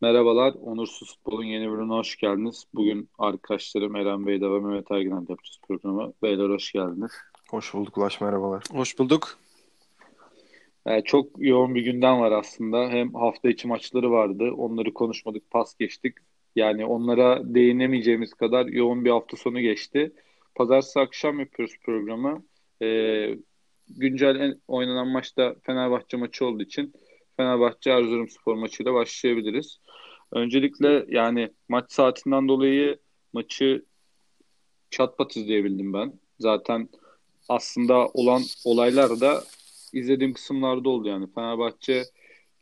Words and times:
Merhabalar, 0.00 0.54
Onursuz 0.62 1.14
Futbol'un 1.14 1.44
yeni 1.44 1.70
bölümüne 1.70 1.92
hoş 1.92 2.16
geldiniz. 2.16 2.64
Bugün 2.74 3.08
arkadaşlarım 3.18 3.96
Eren 3.96 4.26
Bey'de 4.26 4.50
ve 4.50 4.60
Mehmet 4.60 4.90
Ergin'le 4.90 5.10
yapacağız 5.10 5.58
programı. 5.68 6.12
Beyler 6.22 6.48
hoş 6.48 6.72
geldiniz. 6.72 7.12
Hoş 7.50 7.74
bulduk 7.74 7.98
Ulaş, 7.98 8.20
merhabalar. 8.20 8.64
Hoş 8.72 8.98
bulduk. 8.98 9.38
Ee, 10.86 11.02
çok 11.04 11.30
yoğun 11.38 11.74
bir 11.74 11.82
gündem 11.82 12.20
var 12.20 12.32
aslında. 12.32 12.88
Hem 12.88 13.14
hafta 13.14 13.48
içi 13.48 13.68
maçları 13.68 14.10
vardı, 14.10 14.50
onları 14.56 14.94
konuşmadık, 14.94 15.50
pas 15.50 15.74
geçtik. 15.78 16.14
Yani 16.56 16.86
onlara 16.86 17.54
değinemeyeceğimiz 17.54 18.34
kadar 18.34 18.66
yoğun 18.66 19.04
bir 19.04 19.10
hafta 19.10 19.36
sonu 19.36 19.60
geçti. 19.60 20.12
Pazartesi 20.54 21.00
akşam 21.00 21.40
yapıyoruz 21.40 21.74
programı. 21.84 22.42
Ee, 22.82 23.34
güncel 23.88 24.36
en 24.36 24.60
oynanan 24.68 25.08
maçta 25.08 25.54
Fenerbahçe 25.62 26.16
maçı 26.16 26.46
olduğu 26.46 26.62
için 26.62 26.92
Fenerbahçe 27.38 27.90
Erzurumspor 27.90 28.54
maçıyla 28.54 28.94
başlayabiliriz. 28.94 29.78
Öncelikle 30.32 31.04
yani 31.08 31.50
maç 31.68 31.92
saatinden 31.92 32.48
dolayı 32.48 32.98
maçı 33.32 33.84
çatpat 34.90 35.36
izleyebildim 35.36 35.92
ben. 35.92 36.12
Zaten 36.38 36.88
aslında 37.48 38.08
olan 38.08 38.42
olaylar 38.64 39.20
da 39.20 39.44
izlediğim 39.92 40.32
kısımlarda 40.32 40.88
oldu 40.88 41.08
yani. 41.08 41.26
Fenerbahçe 41.34 42.04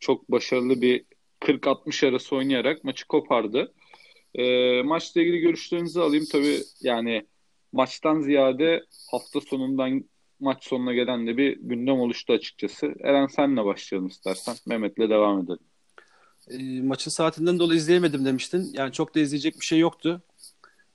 çok 0.00 0.30
başarılı 0.30 0.82
bir 0.82 1.04
40-60 1.40 2.08
arası 2.08 2.36
oynayarak 2.36 2.84
maçı 2.84 3.06
kopardı. 3.06 3.74
E, 4.34 4.82
maçla 4.82 5.20
ilgili 5.20 5.38
görüşlerinizi 5.38 6.00
alayım. 6.00 6.24
Tabii 6.32 6.58
yani 6.80 7.26
maçtan 7.72 8.20
ziyade 8.20 8.84
hafta 9.10 9.40
sonundan 9.40 10.04
maç 10.40 10.64
sonuna 10.64 10.94
gelen 10.94 11.26
de 11.26 11.36
bir 11.36 11.58
gündem 11.60 12.00
oluştu 12.00 12.32
açıkçası. 12.32 12.94
Eren 13.00 13.26
senle 13.26 13.64
başlayalım 13.64 14.08
istersen. 14.08 14.56
Mehmet'le 14.66 14.98
devam 14.98 15.40
edelim. 15.40 15.58
E, 16.50 16.82
maçın 16.82 17.10
saatinden 17.10 17.58
dolayı 17.58 17.78
izleyemedim 17.78 18.24
demiştin. 18.24 18.70
Yani 18.72 18.92
çok 18.92 19.14
da 19.14 19.20
izleyecek 19.20 19.60
bir 19.60 19.64
şey 19.64 19.78
yoktu. 19.78 20.22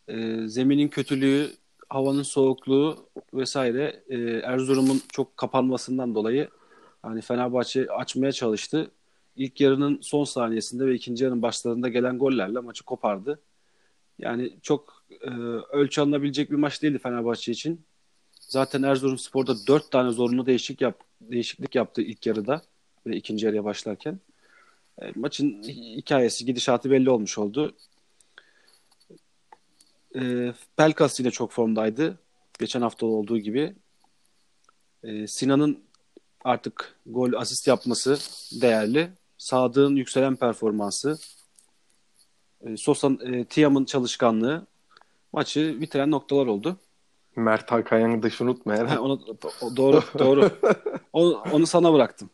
E, 0.07 0.47
zeminin 0.47 0.87
kötülüğü, 0.87 1.51
havanın 1.89 2.23
soğukluğu 2.23 3.09
vesaire 3.33 4.03
e, 4.09 4.17
Erzurum'un 4.19 5.01
çok 5.13 5.37
kapanmasından 5.37 6.15
dolayı 6.15 6.49
hani 7.01 7.21
Fenerbahçe 7.21 7.87
açmaya 7.87 8.31
çalıştı. 8.31 8.91
İlk 9.35 9.61
yarının 9.61 9.99
son 10.01 10.23
saniyesinde 10.23 10.85
ve 10.85 10.95
ikinci 10.95 11.23
yarının 11.23 11.41
başlarında 11.41 11.89
gelen 11.89 12.19
gollerle 12.19 12.59
maçı 12.59 12.83
kopardı. 12.83 13.41
Yani 14.19 14.57
çok 14.61 15.05
e, 15.21 15.29
ölçü 15.71 16.01
alınabilecek 16.01 16.51
bir 16.51 16.55
maç 16.55 16.83
değildi 16.83 16.99
Fenerbahçe 16.99 17.51
için. 17.51 17.85
Zaten 18.51 18.83
Erzurumspor'da 18.83 19.67
dört 19.67 19.91
tane 19.91 20.11
zorunlu 20.11 20.45
değişik 20.45 20.81
yap, 20.81 20.99
değişiklik 21.21 21.75
yaptı 21.75 22.01
ilk 22.01 22.25
yarıda 22.25 22.61
ve 23.07 23.15
ikinci 23.15 23.45
yarıya 23.45 23.63
başlarken. 23.63 24.19
E, 25.01 25.11
maçın 25.15 25.63
hikayesi, 25.97 26.45
gidişatı 26.45 26.91
belli 26.91 27.09
olmuş 27.09 27.37
oldu. 27.37 27.75
E, 30.15 30.53
Pelkas 30.77 31.19
yine 31.19 31.31
çok 31.31 31.51
formdaydı. 31.51 32.19
Geçen 32.59 32.81
hafta 32.81 33.05
olduğu 33.05 33.37
gibi. 33.37 33.75
E, 35.03 35.27
Sinan'ın 35.27 35.83
artık 36.43 36.95
gol 37.05 37.33
asist 37.33 37.67
yapması 37.67 38.17
değerli. 38.61 39.09
Sadık'ın 39.37 39.95
yükselen 39.95 40.35
performansı. 40.35 41.17
E, 42.61 42.77
Sosa'nın, 42.77 43.33
e, 43.33 43.45
Tiam'ın 43.45 43.85
çalışkanlığı 43.85 44.67
maçı 45.33 45.81
bitiren 45.81 46.11
noktalar 46.11 46.45
oldu. 46.45 46.77
Mert 47.35 47.71
Hakan 47.71 47.99
Yandaş'ı 47.99 48.43
unutma 48.43 48.75
Eren. 48.75 48.97
onu, 48.97 49.19
doğru, 49.77 50.01
doğru. 50.19 50.49
onu, 51.13 51.43
onu 51.51 51.65
sana 51.67 51.93
bıraktım. 51.93 52.29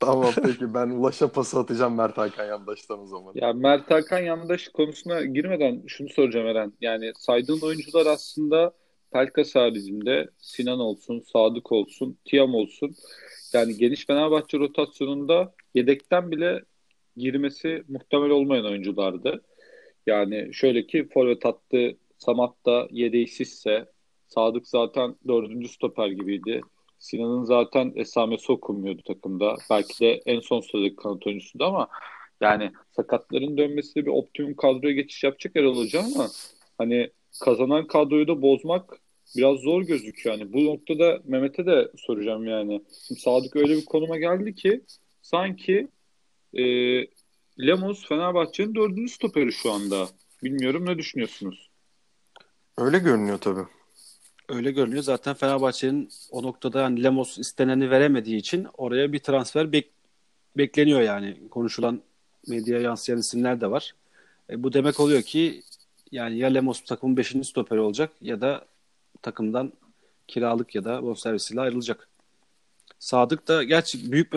Tamam 0.00 0.32
peki 0.42 0.74
ben 0.74 0.90
Ulaş'a 0.90 1.28
pası 1.28 1.58
atacağım 1.58 1.94
Mert 1.94 2.18
Hakan 2.18 2.46
Yandaş'tan 2.46 3.02
o 3.02 3.06
zaman. 3.06 3.32
Ya 3.34 3.52
Mert 3.52 3.90
Hakan 3.90 4.18
Yandaş 4.18 4.68
konusuna 4.68 5.24
girmeden 5.24 5.82
şunu 5.86 6.08
soracağım 6.08 6.46
Eren. 6.46 6.72
Yani 6.80 7.12
saydığın 7.18 7.60
oyuncular 7.60 8.06
aslında 8.06 8.72
Pelkas 9.12 9.54
haricinde 9.54 10.28
Sinan 10.38 10.80
olsun, 10.80 11.20
Sadık 11.32 11.72
olsun, 11.72 12.18
Tiam 12.24 12.54
olsun. 12.54 12.94
Yani 13.52 13.76
geniş 13.76 14.06
Fenerbahçe 14.06 14.58
rotasyonunda 14.58 15.54
yedekten 15.74 16.30
bile 16.30 16.62
girmesi 17.16 17.84
muhtemel 17.88 18.30
olmayan 18.30 18.64
oyunculardı. 18.64 19.42
Yani 20.06 20.54
şöyle 20.54 20.86
ki 20.86 21.08
forvet 21.14 21.46
attı 21.46 21.96
Samat 22.18 22.66
da 22.66 22.88
yedeği 22.90 23.28
Sisse, 23.28 23.86
Sadık 24.34 24.68
zaten 24.68 25.16
dördüncü 25.28 25.68
stoper 25.68 26.08
gibiydi. 26.08 26.60
Sinan'ın 26.98 27.44
zaten 27.44 27.92
esamesi 27.96 28.52
okunmuyordu 28.52 29.02
takımda. 29.02 29.56
Belki 29.70 30.00
de 30.00 30.22
en 30.26 30.40
son 30.40 30.60
sıradaki 30.60 30.96
kanat 30.96 31.26
oyuncusuydu 31.26 31.64
ama 31.64 31.88
yani 32.40 32.72
sakatların 32.96 33.58
dönmesi 33.58 34.06
bir 34.06 34.10
optimum 34.10 34.54
kadroya 34.54 34.94
geçiş 34.94 35.24
yapacak 35.24 35.56
Erol 35.56 35.76
Hoca 35.76 36.00
ama 36.00 36.28
hani 36.78 37.10
kazanan 37.40 37.86
kadroyu 37.86 38.28
da 38.28 38.42
bozmak 38.42 39.00
biraz 39.36 39.58
zor 39.58 39.82
gözüküyor. 39.82 40.38
Yani 40.38 40.52
bu 40.52 40.64
noktada 40.64 41.20
Mehmet'e 41.24 41.66
de 41.66 41.90
soracağım 41.96 42.46
yani. 42.46 42.82
Şimdi 43.08 43.20
Sadık 43.20 43.56
öyle 43.56 43.76
bir 43.76 43.84
konuma 43.84 44.18
geldi 44.18 44.54
ki 44.54 44.80
sanki 45.22 45.88
e, 46.54 46.64
Lemos 47.66 48.08
Fenerbahçe'nin 48.08 48.74
dördüncü 48.74 49.12
stoperi 49.12 49.52
şu 49.52 49.72
anda. 49.72 50.08
Bilmiyorum 50.42 50.86
ne 50.86 50.98
düşünüyorsunuz? 50.98 51.70
Öyle 52.78 52.98
görünüyor 52.98 53.38
tabii. 53.38 53.66
Öyle 54.48 54.70
görünüyor. 54.72 55.02
Zaten 55.02 55.34
Fenerbahçe'nin 55.34 56.08
o 56.30 56.42
noktada 56.42 56.80
yani 56.80 57.02
Lemos 57.02 57.38
isteneni 57.38 57.90
veremediği 57.90 58.36
için 58.36 58.66
oraya 58.78 59.12
bir 59.12 59.18
transfer 59.18 59.72
bek 59.72 59.90
bekleniyor 60.56 61.00
yani. 61.00 61.48
Konuşulan 61.50 62.02
medya 62.48 62.80
yansıyan 62.80 63.18
isimler 63.18 63.60
de 63.60 63.70
var. 63.70 63.94
E, 64.50 64.62
bu 64.62 64.72
demek 64.72 65.00
oluyor 65.00 65.22
ki 65.22 65.62
yani 66.12 66.38
ya 66.38 66.48
Lemos 66.48 66.84
takımın 66.84 67.16
5. 67.16 67.36
stoperi 67.44 67.80
olacak 67.80 68.10
ya 68.20 68.40
da 68.40 68.64
takımdan 69.22 69.72
kiralık 70.28 70.74
ya 70.74 70.84
da 70.84 71.02
bonservisiyle 71.02 71.60
ayrılacak. 71.60 72.08
Sadık 72.98 73.48
da 73.48 73.62
gerçi 73.64 74.12
büyük 74.12 74.32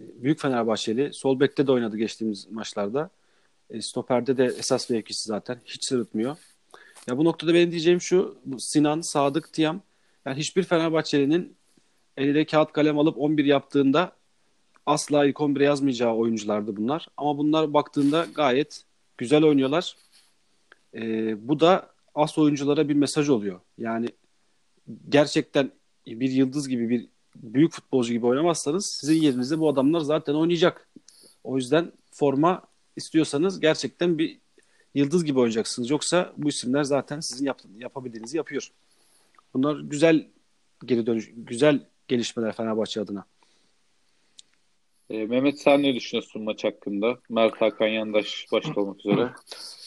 büyük 0.00 0.40
Fenerbahçeli. 0.40 1.12
Sol 1.12 1.40
bekte 1.40 1.66
de 1.66 1.72
oynadı 1.72 1.96
geçtiğimiz 1.96 2.50
maçlarda. 2.50 3.10
E, 3.70 3.82
stoperde 3.82 4.36
de 4.36 4.44
esas 4.44 4.90
mevkisi 4.90 5.28
zaten. 5.28 5.60
Hiç 5.64 5.84
sırıtmıyor. 5.84 6.36
Ya 7.08 7.18
bu 7.18 7.24
noktada 7.24 7.54
benim 7.54 7.70
diyeceğim 7.70 8.00
şu. 8.00 8.38
Sinan, 8.58 9.00
Sadık, 9.00 9.52
Tiam. 9.52 9.80
Yani 10.26 10.36
hiçbir 10.36 10.62
Fenerbahçeli'nin 10.62 11.56
eline 12.16 12.44
kağıt 12.44 12.72
kalem 12.72 12.98
alıp 12.98 13.18
11 13.18 13.44
yaptığında 13.44 14.12
asla 14.86 15.26
ilk 15.26 15.36
11'e 15.36 15.64
yazmayacağı 15.64 16.14
oyunculardı 16.14 16.76
bunlar. 16.76 17.08
Ama 17.16 17.38
bunlar 17.38 17.74
baktığında 17.74 18.26
gayet 18.34 18.84
güzel 19.18 19.44
oynuyorlar. 19.44 19.96
Ee, 20.94 21.48
bu 21.48 21.60
da 21.60 21.92
as 22.14 22.38
oyunculara 22.38 22.88
bir 22.88 22.94
mesaj 22.94 23.28
oluyor. 23.28 23.60
Yani 23.78 24.08
gerçekten 25.08 25.70
bir 26.06 26.30
yıldız 26.30 26.68
gibi 26.68 26.88
bir 26.90 27.08
büyük 27.36 27.72
futbolcu 27.72 28.12
gibi 28.12 28.26
oynamazsanız 28.26 28.86
sizin 28.86 29.22
yerinizde 29.22 29.58
bu 29.58 29.68
adamlar 29.68 30.00
zaten 30.00 30.34
oynayacak. 30.34 30.88
O 31.44 31.56
yüzden 31.56 31.92
forma 32.10 32.62
istiyorsanız 32.96 33.60
gerçekten 33.60 34.18
bir 34.18 34.38
yıldız 34.94 35.24
gibi 35.24 35.38
oynayacaksınız. 35.38 35.90
Yoksa 35.90 36.32
bu 36.36 36.48
isimler 36.48 36.84
zaten 36.84 37.20
sizin 37.20 37.46
yap, 37.46 37.60
yapabildiğinizi 37.78 38.36
yapıyor. 38.36 38.68
Bunlar 39.54 39.80
güzel 39.80 40.26
geri 40.84 41.06
dönüş, 41.06 41.30
güzel 41.36 41.86
gelişmeler 42.08 42.52
Fenerbahçe 42.52 43.00
adına. 43.00 43.24
E, 45.10 45.26
Mehmet 45.26 45.60
sen 45.60 45.82
ne 45.82 45.94
düşünüyorsun 45.94 46.42
maç 46.42 46.64
hakkında? 46.64 47.18
Mert 47.30 47.60
Hakan 47.60 47.86
Yandaş 47.86 48.46
başta 48.52 48.80
olmak 48.80 48.98
üzere. 49.06 49.30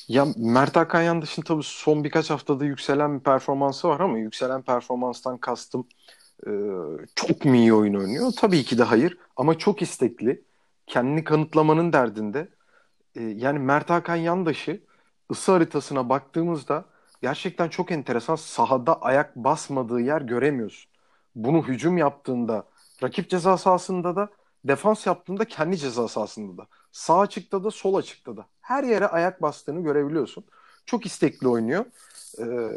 Ya 0.08 0.28
Mert 0.38 0.76
Hakan 0.76 1.02
Yandaş'ın 1.02 1.42
tabii 1.42 1.64
son 1.64 2.04
birkaç 2.04 2.30
haftada 2.30 2.66
yükselen 2.66 3.20
bir 3.20 3.24
performansı 3.24 3.88
var 3.88 4.00
ama 4.00 4.18
yükselen 4.18 4.62
performanstan 4.62 5.38
kastım 5.38 5.88
e, 6.48 6.52
çok 7.16 7.46
mu 7.46 7.56
iyi 7.56 7.74
oyun 7.74 7.94
oynuyor? 7.94 8.32
Tabii 8.38 8.64
ki 8.64 8.78
de 8.78 8.84
hayır 8.84 9.18
ama 9.36 9.58
çok 9.58 9.82
istekli. 9.82 10.44
Kendini 10.88 11.24
kanıtlamanın 11.24 11.94
derdinde. 11.94 12.48
E, 13.16 13.24
yani 13.24 13.60
Mert 13.60 13.90
Hakan 13.90 14.16
Yandaş'ı 14.16 14.82
ısı 15.32 15.52
haritasına 15.52 16.10
baktığımızda 16.10 16.86
gerçekten 17.22 17.70
çok 17.70 17.92
enteresan. 17.92 18.36
Sahada 18.36 19.02
ayak 19.02 19.36
basmadığı 19.36 20.00
yer 20.02 20.22
göremiyorsun. 20.22 20.92
Bunu 21.36 21.68
hücum 21.68 21.98
yaptığında 21.98 22.66
rakip 23.04 23.30
ceza 23.30 23.58
sahasında 23.58 24.16
da 24.16 24.30
defans 24.66 25.06
yaptığında 25.08 25.46
kendi 25.46 25.78
ceza 25.78 26.08
sahasında 26.08 26.58
da. 26.58 26.68
Sağ 26.92 27.20
açıkta 27.20 27.64
da 27.64 27.72
sol 27.72 27.96
açıkta 27.96 28.38
da. 28.38 28.46
Her 28.62 28.84
yere 28.84 29.08
ayak 29.08 29.42
bastığını 29.42 29.84
görebiliyorsun. 29.84 30.44
Çok 30.86 31.06
istekli 31.06 31.48
oynuyor. 31.48 31.86
Ee, 32.40 32.70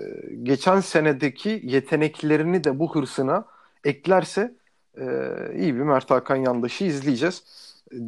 geçen 0.42 0.80
senedeki 0.80 1.60
yeteneklerini 1.64 2.64
de 2.64 2.78
bu 2.78 2.94
hırsına 2.94 3.44
eklerse 3.84 4.54
e, 5.00 5.04
iyi 5.56 5.74
bir 5.74 5.80
Mert 5.80 6.10
Hakan 6.10 6.36
yandaşı 6.36 6.84
izleyeceğiz 6.84 7.42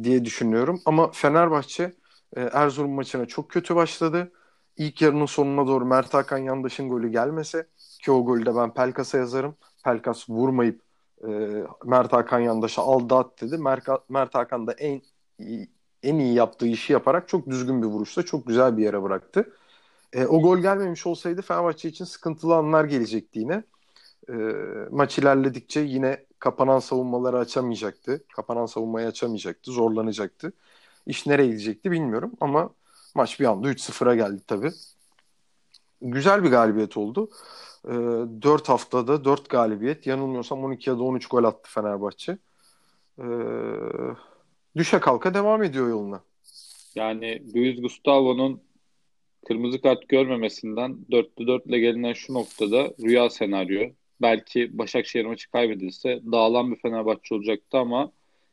diye 0.03 0.25
düşünüyorum. 0.25 0.81
Ama 0.85 1.11
Fenerbahçe 1.11 1.93
e, 2.35 2.41
Erzurum 2.41 2.91
maçına 2.91 3.25
çok 3.25 3.49
kötü 3.49 3.75
başladı. 3.75 4.31
İlk 4.77 5.01
yarının 5.01 5.25
sonuna 5.25 5.67
doğru 5.67 5.85
Mert 5.85 6.13
Hakan 6.13 6.37
Yandaş'ın 6.37 6.89
golü 6.89 7.11
gelmese 7.11 7.67
ki 8.03 8.11
o 8.11 8.25
golü 8.25 8.45
de 8.45 8.55
ben 8.55 8.73
Pelkas'a 8.73 9.17
yazarım. 9.17 9.55
Pelkas 9.83 10.29
vurmayıp 10.29 10.81
e, 11.23 11.27
Mert 11.85 12.13
Hakan 12.13 12.39
Yandaş'a 12.39 12.81
aldı 12.81 13.15
at 13.15 13.41
dedi. 13.41 13.57
Mert, 13.57 13.87
Mert 14.09 14.35
Hakan 14.35 14.67
da 14.67 14.73
en 14.73 15.01
en 16.03 16.15
iyi 16.19 16.33
yaptığı 16.33 16.67
işi 16.67 16.93
yaparak 16.93 17.27
çok 17.27 17.49
düzgün 17.49 17.81
bir 17.81 17.87
vuruşla 17.87 18.23
çok 18.23 18.47
güzel 18.47 18.77
bir 18.77 18.83
yere 18.83 19.03
bıraktı. 19.03 19.53
E, 20.13 20.25
o 20.25 20.41
gol 20.41 20.57
gelmemiş 20.57 21.07
olsaydı 21.07 21.41
Fenerbahçe 21.41 21.89
için 21.89 22.05
sıkıntılı 22.05 22.55
anlar 22.55 22.85
gelecekti 22.85 23.39
yine. 23.39 23.63
E, 24.29 24.33
maç 24.91 25.19
ilerledikçe 25.19 25.79
yine 25.79 26.25
kapanan 26.39 26.79
savunmaları 26.79 27.37
açamayacaktı. 27.37 28.23
Kapanan 28.35 28.65
savunmayı 28.65 29.07
açamayacaktı. 29.07 29.71
Zorlanacaktı. 29.71 30.53
İş 31.05 31.27
nereye 31.27 31.47
gidecekti 31.47 31.91
bilmiyorum 31.91 32.31
ama 32.41 32.69
maç 33.15 33.39
bir 33.39 33.45
anda 33.45 33.67
3-0'a 33.67 34.15
geldi 34.15 34.41
tabii. 34.47 34.71
Güzel 36.01 36.43
bir 36.43 36.49
galibiyet 36.49 36.97
oldu. 36.97 37.29
E, 37.85 37.91
4 37.91 38.69
haftada 38.69 39.25
4 39.25 39.49
galibiyet. 39.49 40.07
Yanılmıyorsam 40.07 40.63
12 40.63 40.89
ya 40.89 40.97
da 40.97 41.03
13 41.03 41.27
gol 41.27 41.43
attı 41.43 41.71
Fenerbahçe. 41.71 42.37
E, 43.19 43.25
düşe 44.77 44.99
kalka 44.99 45.33
devam 45.33 45.63
ediyor 45.63 45.89
yoluna. 45.89 46.21
Yani 46.95 47.43
Luis 47.55 47.81
Gustavo'nun 47.81 48.61
kırmızı 49.47 49.81
kart 49.81 50.09
görmemesinden 50.09 50.97
4'lü 51.11 51.47
4 51.47 51.65
ile 51.65 51.79
gelinen 51.79 52.13
şu 52.13 52.33
noktada 52.33 52.93
rüya 53.03 53.29
senaryo. 53.29 53.89
Belki 54.21 54.77
Başakşehir 54.77 55.25
maçı 55.25 55.51
kaybedilse 55.51 56.21
dağılan 56.31 56.71
bir 56.71 56.79
Fenerbahçe 56.79 57.35
olacaktı 57.35 57.77
ama 57.77 58.11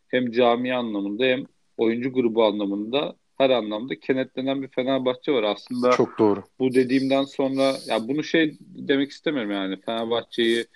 hem 0.08 0.32
cami 0.32 0.74
anlamında 0.74 1.24
hem 1.24 1.44
oyuncu 1.78 2.12
grubu 2.12 2.44
anlamında 2.44 3.16
her 3.38 3.50
anlamda 3.50 4.00
kenetlenen 4.00 4.62
bir 4.62 4.68
Fenerbahçe 4.68 5.32
var 5.32 5.42
aslında. 5.42 5.90
Çok 5.90 6.18
doğru. 6.18 6.42
Bu 6.58 6.74
dediğimden 6.74 7.24
sonra 7.24 7.76
ya 7.86 8.08
bunu 8.08 8.24
şey 8.24 8.56
demek 8.60 9.10
istemiyorum 9.10 9.50
yani 9.50 9.80
Fenerbahçe'yi 9.80 10.66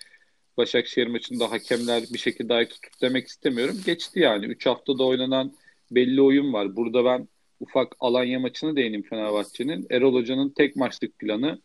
Başakşehir 0.57 1.07
maçında 1.07 1.51
hakemler 1.51 2.03
bir 2.13 2.17
şekilde 2.17 2.53
ayakta 2.53 2.75
tut 2.75 3.01
demek 3.01 3.27
istemiyorum. 3.27 3.75
Geçti 3.85 4.19
yani. 4.19 4.45
3 4.45 4.65
haftada 4.65 5.03
oynanan 5.03 5.53
belli 5.91 6.21
oyun 6.21 6.53
var. 6.53 6.75
Burada 6.75 7.05
ben 7.05 7.27
ufak 7.59 7.95
Alanya 7.99 8.39
maçını 8.39 8.75
değineyim 8.75 9.03
Fenerbahçe'nin. 9.03 9.87
Erol 9.89 10.13
Hoca'nın 10.13 10.49
tek 10.49 10.75
maçlık 10.75 11.19
planı 11.19 11.61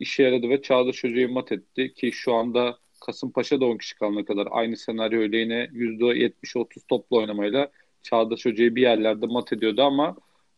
işe 0.00 0.22
yaradı 0.22 0.48
ve 0.48 0.62
Çağdaş 0.62 1.04
Hoca'yı 1.04 1.28
mat 1.28 1.52
etti 1.52 1.94
ki 1.94 2.12
şu 2.12 2.34
anda 2.34 2.78
Kasımpaşa'da 3.06 3.64
10 3.64 3.76
kişi 3.76 3.98
kalana 3.98 4.24
kadar 4.24 4.48
aynı 4.50 4.76
senaryo 4.76 5.20
öyle 5.20 5.38
yine 5.38 5.68
%70-30 5.72 6.86
toplu 6.88 7.16
oynamayla 7.16 7.70
Çağdaş 8.02 8.46
Hoca'yı 8.46 8.76
bir 8.76 8.82
yerlerde 8.82 9.26
mat 9.26 9.52
ediyordu 9.52 9.82
ama 9.82 10.16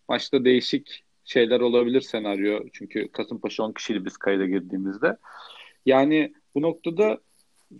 maçta 0.08 0.44
değişik 0.44 1.04
şeyler 1.24 1.60
olabilir 1.60 2.00
senaryo. 2.00 2.60
Çünkü 2.72 3.08
Kasımpaşa 3.08 3.62
10 3.62 3.72
kişiyle 3.72 4.04
biz 4.04 4.16
kayda 4.16 4.46
girdiğimizde. 4.46 5.16
Yani 5.86 6.34
bu 6.54 6.62
noktada 6.62 7.20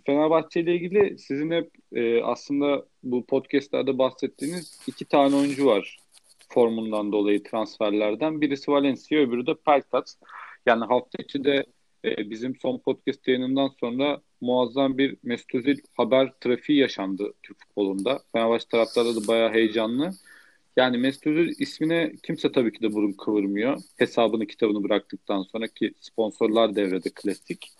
Fenerbahçe 0.05 0.61
ile 0.61 0.75
ilgili 0.75 1.19
sizin 1.19 1.51
hep 1.51 1.71
e, 1.93 2.23
aslında 2.23 2.85
bu 3.03 3.25
podcastlerde 3.25 3.97
bahsettiğiniz 3.97 4.79
iki 4.87 5.05
tane 5.05 5.35
oyuncu 5.35 5.65
var 5.65 5.97
formundan 6.49 7.11
dolayı 7.11 7.43
transferlerden. 7.43 8.41
Birisi 8.41 8.71
Valencia, 8.71 9.19
öbürü 9.19 9.47
de 9.47 9.55
Pelkas. 9.65 10.17
Yani 10.65 10.85
hafta 10.85 11.23
içi 11.23 11.43
de 11.43 11.65
e, 12.05 12.29
bizim 12.29 12.55
son 12.55 12.77
podcast 12.77 13.27
yayınından 13.27 13.71
sonra 13.79 14.21
muazzam 14.45 14.97
bir 14.97 15.17
Mesut 15.23 15.55
Özil 15.55 15.77
haber 15.93 16.33
trafiği 16.41 16.79
yaşandı 16.79 17.33
Türk 17.43 17.59
futbolunda. 17.59 18.19
Fenerbahçe 18.31 18.67
taraftarları 18.67 19.15
da 19.15 19.27
bayağı 19.27 19.51
heyecanlı. 19.51 20.11
Yani 20.77 20.97
Mesut 20.97 21.27
Özil 21.27 21.53
ismine 21.59 22.13
kimse 22.23 22.51
tabii 22.51 22.73
ki 22.73 22.81
de 22.81 22.93
burun 22.93 23.11
kıvırmıyor. 23.11 23.81
Hesabını 23.97 24.47
kitabını 24.47 24.83
bıraktıktan 24.83 25.43
sonra 25.43 25.67
ki 25.67 25.93
sponsorlar 25.99 26.75
devrede 26.75 27.09
klasik. 27.09 27.71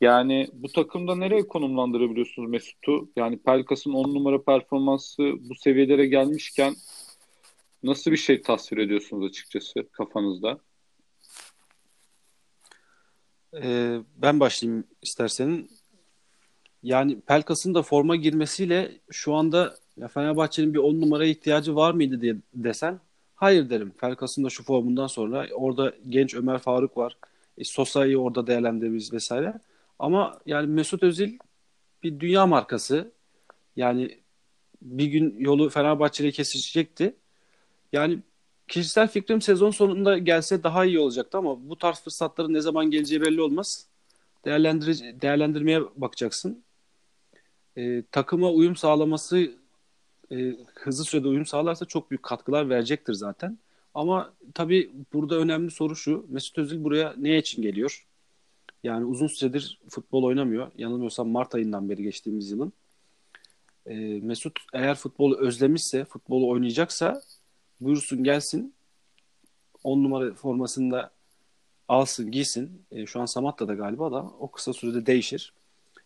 Yani 0.00 0.48
bu 0.52 0.68
takımda 0.68 1.16
nereye 1.16 1.48
konumlandırabiliyorsunuz 1.48 2.50
Mesut'u? 2.50 3.10
Yani 3.16 3.38
Pelkas'ın 3.38 3.92
10 3.92 4.14
numara 4.14 4.42
performansı 4.42 5.22
bu 5.22 5.54
seviyelere 5.54 6.06
gelmişken 6.06 6.74
nasıl 7.82 8.10
bir 8.10 8.16
şey 8.16 8.42
tasvir 8.42 8.78
ediyorsunuz 8.78 9.26
açıkçası 9.26 9.88
kafanızda? 9.92 10.60
Ee, 13.62 13.98
ben 14.16 14.40
başlayayım 14.40 14.84
istersen. 15.02 15.68
Yani 16.82 17.20
Pelkas'ın 17.20 17.74
da 17.74 17.82
forma 17.82 18.16
girmesiyle 18.16 18.92
şu 19.10 19.34
anda 19.34 19.76
Fenerbahçe'nin 20.14 20.74
bir 20.74 20.78
10 20.78 21.00
numaraya 21.00 21.30
ihtiyacı 21.30 21.76
var 21.76 21.94
mıydı 21.94 22.20
diye 22.20 22.36
desen 22.54 23.00
hayır 23.34 23.70
derim. 23.70 23.90
Pelkas'ın 23.90 24.44
da 24.44 24.50
şu 24.50 24.64
formundan 24.64 25.06
sonra 25.06 25.46
orada 25.54 25.94
genç 26.08 26.34
Ömer 26.34 26.58
Faruk 26.58 26.96
var. 26.96 27.16
E, 27.58 27.64
Sosa'yı 27.64 28.18
orada 28.18 28.46
değerlendiririz 28.46 29.12
vesaire. 29.12 29.54
Ama 29.98 30.40
yani 30.46 30.66
Mesut 30.66 31.02
Özil 31.02 31.38
bir 32.02 32.20
dünya 32.20 32.46
markası. 32.46 33.12
Yani 33.76 34.18
bir 34.82 35.06
gün 35.06 35.36
yolu 35.38 35.68
Fenerbahçe'yle 35.70 36.30
kesişecekti. 36.32 37.16
Yani 37.92 38.18
kişisel 38.68 39.08
fikrim 39.08 39.42
sezon 39.42 39.70
sonunda 39.70 40.18
gelse 40.18 40.62
daha 40.62 40.84
iyi 40.84 40.98
olacaktı 40.98 41.38
ama 41.38 41.68
bu 41.68 41.76
tarz 41.78 42.00
fırsatların 42.00 42.54
ne 42.54 42.60
zaman 42.60 42.90
geleceği 42.90 43.20
belli 43.22 43.42
olmaz. 43.42 43.86
Değerlendir 44.44 45.20
değerlendirmeye 45.22 45.80
bakacaksın. 45.96 46.64
Ee, 47.78 48.02
takıma 48.12 48.50
uyum 48.50 48.76
sağlaması 48.76 49.52
e, 50.32 50.56
hızlı 50.74 51.04
sürede 51.04 51.28
uyum 51.28 51.46
sağlarsa 51.46 51.84
çok 51.84 52.10
büyük 52.10 52.22
katkılar 52.22 52.68
verecektir 52.68 53.14
zaten. 53.14 53.58
Ama 53.94 54.34
tabii 54.54 54.90
burada 55.12 55.36
önemli 55.36 55.70
soru 55.70 55.96
şu. 55.96 56.26
Mesut 56.28 56.58
Özil 56.58 56.84
buraya 56.84 57.14
ne 57.18 57.38
için 57.38 57.62
geliyor? 57.62 58.06
Yani 58.82 59.04
uzun 59.04 59.26
süredir 59.26 59.80
futbol 59.88 60.22
oynamıyor. 60.22 60.70
Yanılmıyorsam 60.78 61.28
Mart 61.28 61.54
ayından 61.54 61.88
beri 61.90 62.02
geçtiğimiz 62.02 62.50
yılın. 62.50 62.72
E, 63.86 63.94
Mesut 64.22 64.58
eğer 64.72 64.94
futbolu 64.94 65.38
özlemişse, 65.38 66.04
futbolu 66.04 66.48
oynayacaksa 66.48 67.22
buyursun 67.80 68.24
gelsin. 68.24 68.74
10 69.84 70.04
numara 70.04 70.34
formasında 70.34 71.10
alsın, 71.88 72.30
giysin. 72.30 72.82
E, 72.90 73.06
şu 73.06 73.20
an 73.20 73.26
Samatta 73.26 73.68
da 73.68 73.74
galiba 73.74 74.12
da 74.12 74.22
o 74.22 74.50
kısa 74.50 74.72
sürede 74.72 75.06
değişir. 75.06 75.52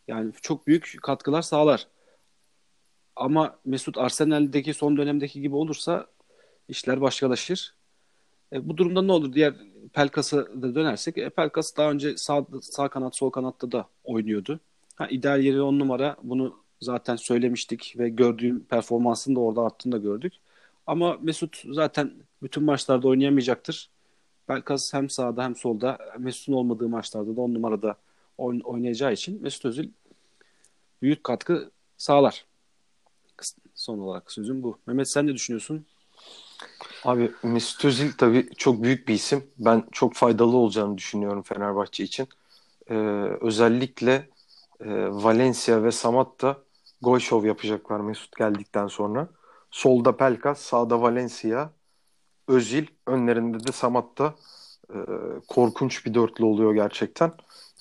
Yani 0.08 0.32
çok 0.42 0.66
büyük 0.66 0.96
katkılar 1.02 1.42
sağlar. 1.42 1.88
Ama 3.16 3.58
Mesut 3.64 3.98
Arsenal'deki 3.98 4.74
son 4.74 4.96
dönemdeki 4.96 5.40
gibi 5.40 5.56
olursa 5.56 6.06
işler 6.68 7.00
başkalaşır. 7.00 7.74
E, 8.52 8.68
bu 8.68 8.76
durumda 8.76 9.02
ne 9.02 9.12
olur? 9.12 9.32
Diğer 9.32 9.54
Pelkas'a 9.92 10.36
da 10.36 10.74
dönersek 10.74 11.18
e, 11.18 11.30
Pelkas 11.30 11.76
daha 11.76 11.90
önce 11.90 12.16
sağ, 12.16 12.46
sağ 12.60 12.88
kanat 12.88 13.16
sol 13.16 13.30
kanatta 13.30 13.72
da 13.72 13.88
oynuyordu. 14.04 14.60
Ha, 14.96 15.06
ideal 15.06 15.40
yeri 15.40 15.62
on 15.62 15.78
numara 15.78 16.16
bunu 16.22 16.56
zaten 16.80 17.16
söylemiştik 17.16 17.94
ve 17.98 18.08
gördüğüm 18.08 18.64
performansını 18.64 19.36
da 19.36 19.40
orada 19.40 19.62
arttığını 19.62 19.92
da 19.92 19.98
gördük. 19.98 20.32
Ama 20.86 21.18
Mesut 21.22 21.62
zaten 21.70 22.12
bütün 22.42 22.62
maçlarda 22.64 23.08
oynayamayacaktır. 23.08 23.90
Pelkas 24.46 24.94
hem 24.94 25.10
sağda 25.10 25.44
hem 25.44 25.56
solda 25.56 25.98
Mesut'un 26.18 26.52
olmadığı 26.52 26.88
maçlarda 26.88 27.36
da 27.36 27.40
on 27.40 27.54
numarada 27.54 27.96
oynayacağı 28.38 29.12
için 29.12 29.42
Mesut 29.42 29.64
Özil 29.64 29.88
büyük 31.02 31.24
katkı 31.24 31.70
sağlar. 31.96 32.46
Son 33.74 33.98
olarak 33.98 34.32
sözüm 34.32 34.62
bu. 34.62 34.78
Mehmet 34.86 35.08
sen 35.08 35.26
ne 35.26 35.34
düşünüyorsun? 35.34 35.86
Abi 37.04 37.32
Mesut 37.42 37.84
Özil 37.84 38.12
tabii 38.18 38.48
çok 38.56 38.82
büyük 38.82 39.08
bir 39.08 39.14
isim. 39.14 39.44
Ben 39.58 39.84
çok 39.92 40.14
faydalı 40.14 40.56
olacağını 40.56 40.98
düşünüyorum 40.98 41.42
Fenerbahçe 41.42 42.04
için. 42.04 42.28
Ee, 42.90 42.94
özellikle 43.40 44.28
e, 44.80 44.88
Valencia 45.10 45.82
ve 45.84 45.92
Samat 45.92 46.42
da 46.42 46.58
gol 47.02 47.18
şov 47.18 47.44
yapacaklar 47.44 48.00
Mesut 48.00 48.36
geldikten 48.36 48.86
sonra. 48.86 49.28
Solda 49.70 50.16
Pelkas, 50.16 50.60
sağda 50.60 51.02
Valencia, 51.02 51.70
Özil, 52.48 52.86
önlerinde 53.06 53.66
de 53.66 53.72
Samat 53.72 54.18
da 54.18 54.34
e, 54.90 54.98
korkunç 55.48 56.06
bir 56.06 56.14
dörtlü 56.14 56.44
oluyor 56.44 56.74
gerçekten. 56.74 57.32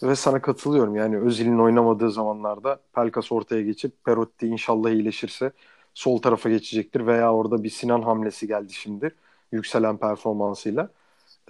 Ve 0.04 0.16
sana 0.16 0.42
katılıyorum 0.42 0.96
yani 0.96 1.18
Özil'in 1.18 1.60
oynamadığı 1.60 2.12
zamanlarda 2.12 2.80
Pelkas 2.96 3.32
ortaya 3.32 3.62
geçip 3.62 4.04
Perotti 4.06 4.48
inşallah 4.48 4.90
iyileşirse 4.90 5.52
sol 5.94 6.18
tarafa 6.22 6.50
geçecektir 6.50 7.06
veya 7.06 7.34
orada 7.34 7.64
bir 7.64 7.70
Sinan 7.70 8.02
hamlesi 8.02 8.48
geldi 8.48 8.74
şimdi 8.74 9.16
yükselen 9.52 9.98
performansıyla. 9.98 10.90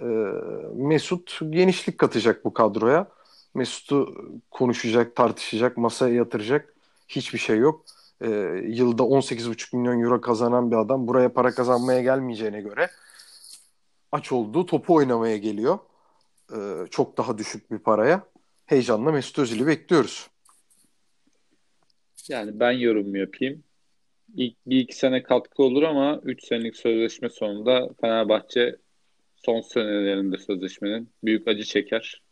E, 0.02 0.04
Mesut 0.74 1.40
genişlik 1.50 1.98
katacak 1.98 2.44
bu 2.44 2.54
kadroya. 2.54 3.06
Mesut'u 3.54 4.14
konuşacak, 4.50 5.16
tartışacak, 5.16 5.76
masaya 5.76 6.14
yatıracak 6.14 6.74
hiçbir 7.08 7.38
şey 7.38 7.58
yok. 7.58 7.84
E, 8.20 8.28
yılda 8.68 9.02
18,5 9.02 9.76
milyon 9.76 10.00
euro 10.00 10.20
kazanan 10.20 10.70
bir 10.70 10.76
adam 10.76 11.06
buraya 11.08 11.32
para 11.32 11.54
kazanmaya 11.54 12.02
gelmeyeceğine 12.02 12.60
göre 12.60 12.90
aç 14.12 14.32
olduğu 14.32 14.66
topu 14.66 14.94
oynamaya 14.94 15.36
geliyor. 15.36 15.78
E, 16.56 16.86
çok 16.90 17.16
daha 17.18 17.38
düşük 17.38 17.70
bir 17.70 17.78
paraya. 17.78 18.31
Heyecanla 18.72 19.12
Mesut 19.12 19.38
Özil'i 19.38 19.66
bekliyoruz. 19.66 20.30
Yani 22.28 22.60
ben 22.60 22.72
yorum 22.72 23.16
yapayım 23.16 23.64
ilk 24.36 24.56
bir 24.66 24.80
iki 24.80 24.96
sene 24.96 25.22
katkı 25.22 25.62
olur 25.62 25.82
ama 25.82 26.20
3 26.24 26.44
senelik 26.44 26.76
sözleşme 26.76 27.28
sonunda 27.28 27.88
Fenerbahçe 28.00 28.76
son 29.36 29.60
senelerinde 29.60 30.38
sözleşmenin 30.38 31.10
büyük 31.24 31.48
acı 31.48 31.64
çeker. 31.64 32.22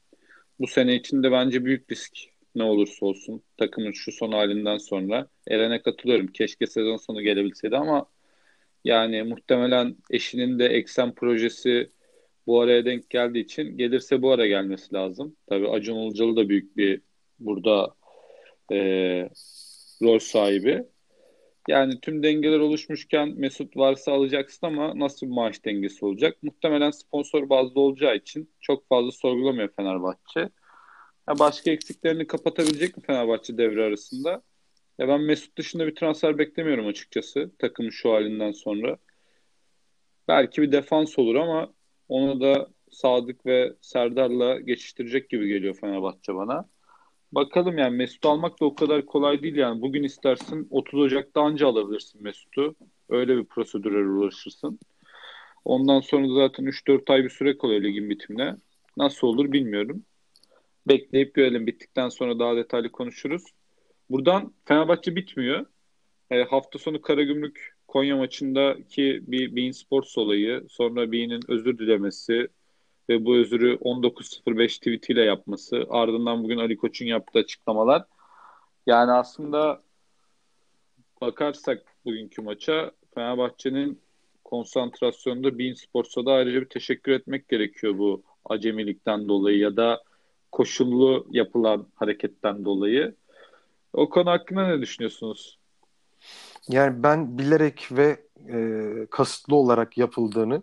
Bu 0.61 0.66
sene 0.66 0.94
içinde 0.94 1.32
bence 1.32 1.64
büyük 1.64 1.92
risk 1.92 2.12
ne 2.54 2.62
olursa 2.62 3.06
olsun 3.06 3.42
takımın 3.56 3.92
şu 3.92 4.12
son 4.12 4.32
halinden 4.32 4.78
sonra 4.78 5.28
Eren'e 5.49 5.82
katılıyorum. 5.82 6.26
Keşke 6.26 6.66
sezon 6.66 6.97
sonu 6.97 7.23
gelebilseydi 7.23 7.76
ama 7.76 8.06
Yani 8.85 9.23
muhtemelen 9.23 9.97
eşinin 10.11 10.59
de 10.59 10.66
eksen 10.66 11.14
projesi 11.14 11.90
bu 12.47 12.61
araya 12.61 12.85
denk 12.85 13.11
geldiği 13.11 13.40
için 13.40 13.76
gelirse 13.76 14.23
bu 14.23 14.32
ara 14.32 14.47
gelmesi 14.47 14.94
lazım. 14.94 15.37
Tabii 15.49 15.68
Acun 15.68 15.97
Ilıcalı 15.97 16.37
da 16.37 16.49
büyük 16.49 16.76
bir 16.76 17.02
burada 17.38 17.94
e, 18.73 18.76
rol 20.02 20.18
sahibi. 20.18 20.85
Yani 21.68 22.00
tüm 22.00 22.23
dengeler 22.23 22.59
oluşmuşken 22.59 23.28
Mesut 23.37 23.76
varsa 23.76 24.12
alacaksın 24.12 24.66
ama 24.66 24.99
nasıl 24.99 25.26
bir 25.26 25.32
maaş 25.32 25.64
dengesi 25.64 26.04
olacak? 26.04 26.42
Muhtemelen 26.42 26.90
sponsor 26.90 27.49
bazlı 27.49 27.80
olacağı 27.80 28.16
için 28.16 28.50
çok 28.61 28.88
fazla 28.88 29.12
sorgulamıyor 29.12 29.68
Fenerbahçe. 29.76 30.40
Ya 31.28 31.38
başka 31.38 31.70
eksiklerini 31.70 32.26
kapatabilecek 32.26 32.97
mi 32.97 33.02
Fenerbahçe 33.06 33.59
devre 33.59 33.85
arasında? 33.85 34.42
Ya 34.99 35.09
ben 35.09 35.20
Mesut 35.20 35.59
dışında 35.59 35.87
bir 35.87 35.94
transfer 35.94 36.38
beklemiyorum 36.38 36.87
açıkçası 36.87 37.50
takımın 37.59 37.90
şu 37.90 38.12
halinden 38.12 38.52
sonra. 38.52 38.97
Belki 40.28 40.62
bir 40.62 40.73
defans 40.73 41.18
olur 41.18 41.35
ama 41.35 41.73
onu 42.10 42.40
da 42.40 42.68
Sadık 42.90 43.46
ve 43.46 43.72
Serdar'la 43.80 44.60
geçiştirecek 44.60 45.30
gibi 45.30 45.48
geliyor 45.48 45.74
Fenerbahçe 45.80 46.34
bana. 46.34 46.68
Bakalım 47.32 47.78
yani 47.78 47.96
Mesut 47.96 48.26
almak 48.26 48.60
da 48.60 48.64
o 48.64 48.74
kadar 48.74 49.06
kolay 49.06 49.42
değil 49.42 49.56
yani. 49.56 49.82
Bugün 49.82 50.02
istersin 50.02 50.68
30 50.70 51.00
Ocak'ta 51.00 51.40
anca 51.40 51.66
alabilirsin 51.68 52.22
Mesut'u. 52.22 52.74
Öyle 53.08 53.36
bir 53.36 53.44
prosedüre 53.44 54.08
ulaşırsın. 54.08 54.78
Ondan 55.64 56.00
sonra 56.00 56.34
zaten 56.34 56.64
3-4 56.64 57.12
ay 57.12 57.24
bir 57.24 57.30
süre 57.30 57.58
kalıyor 57.58 57.82
ligin 57.82 58.10
bitimine. 58.10 58.56
Nasıl 58.96 59.26
olur 59.26 59.52
bilmiyorum. 59.52 60.04
Bekleyip 60.88 61.34
görelim. 61.34 61.66
Bittikten 61.66 62.08
sonra 62.08 62.38
daha 62.38 62.56
detaylı 62.56 62.92
konuşuruz. 62.92 63.44
Buradan 64.10 64.54
Fenerbahçe 64.64 65.16
bitmiyor. 65.16 65.66
E, 66.30 66.42
hafta 66.42 66.78
sonu 66.78 67.02
Karagümrük 67.02 67.76
Konya 67.90 68.16
maçındaki 68.16 69.23
bir 69.26 69.56
Bein 69.56 69.70
Sports 69.70 70.18
olayı, 70.18 70.66
sonra 70.68 71.12
Bein'in 71.12 71.40
özür 71.49 71.78
dilemesi 71.78 72.49
ve 73.09 73.25
bu 73.25 73.37
özürü 73.37 73.75
19.05 73.75 74.78
tweetiyle 74.78 75.23
yapması, 75.23 75.87
ardından 75.88 76.44
bugün 76.44 76.59
Ali 76.59 76.76
Koç'un 76.76 77.06
yaptığı 77.06 77.38
açıklamalar. 77.38 78.04
Yani 78.87 79.11
aslında 79.11 79.82
bakarsak 81.20 81.82
bugünkü 82.04 82.42
maça 82.42 82.92
Fenerbahçe'nin 83.14 84.00
konsantrasyonunda 84.44 85.59
Bein 85.59 85.75
Sports'a 85.75 86.26
da 86.26 86.32
ayrıca 86.32 86.61
bir 86.61 86.68
teşekkür 86.68 87.12
etmek 87.12 87.49
gerekiyor 87.49 87.99
bu 87.99 88.23
acemilikten 88.44 89.28
dolayı 89.28 89.59
ya 89.59 89.76
da 89.76 90.02
koşullu 90.52 91.26
yapılan 91.30 91.87
hareketten 91.94 92.64
dolayı. 92.64 93.14
O 93.92 94.09
konu 94.09 94.30
hakkında 94.30 94.66
ne 94.66 94.80
düşünüyorsunuz? 94.80 95.59
Yani 96.68 97.02
ben 97.02 97.38
bilerek 97.38 97.88
ve 97.92 98.20
e, 98.48 99.06
kasıtlı 99.10 99.56
olarak 99.56 99.98
yapıldığını 99.98 100.62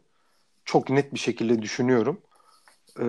çok 0.65 0.89
net 0.89 1.13
bir 1.13 1.19
şekilde 1.19 1.61
düşünüyorum. 1.61 2.21
E, 2.99 3.05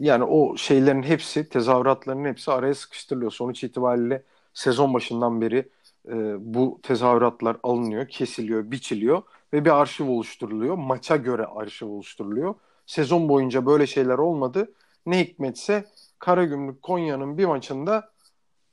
yani 0.00 0.24
o 0.24 0.56
şeylerin 0.56 1.02
hepsi, 1.02 1.48
tezahüratların 1.48 2.24
hepsi 2.24 2.52
araya 2.52 2.74
sıkıştırılıyor. 2.74 3.32
Sonuç 3.32 3.64
itibariyle 3.64 4.22
sezon 4.54 4.94
başından 4.94 5.40
beri 5.40 5.68
e, 6.08 6.14
bu 6.54 6.80
tezahüratlar 6.82 7.56
alınıyor, 7.62 8.08
kesiliyor, 8.08 8.70
biçiliyor 8.70 9.22
ve 9.52 9.64
bir 9.64 9.80
arşiv 9.80 10.08
oluşturuluyor. 10.08 10.74
Maça 10.76 11.16
göre 11.16 11.46
arşiv 11.46 11.86
oluşturuluyor. 11.86 12.54
Sezon 12.86 13.28
boyunca 13.28 13.66
böyle 13.66 13.86
şeyler 13.86 14.18
olmadı. 14.18 14.72
Ne 15.06 15.20
hikmetse 15.20 15.84
Karagümrük 16.18 16.82
Konya'nın 16.82 17.38
bir 17.38 17.46
maçında 17.46 18.12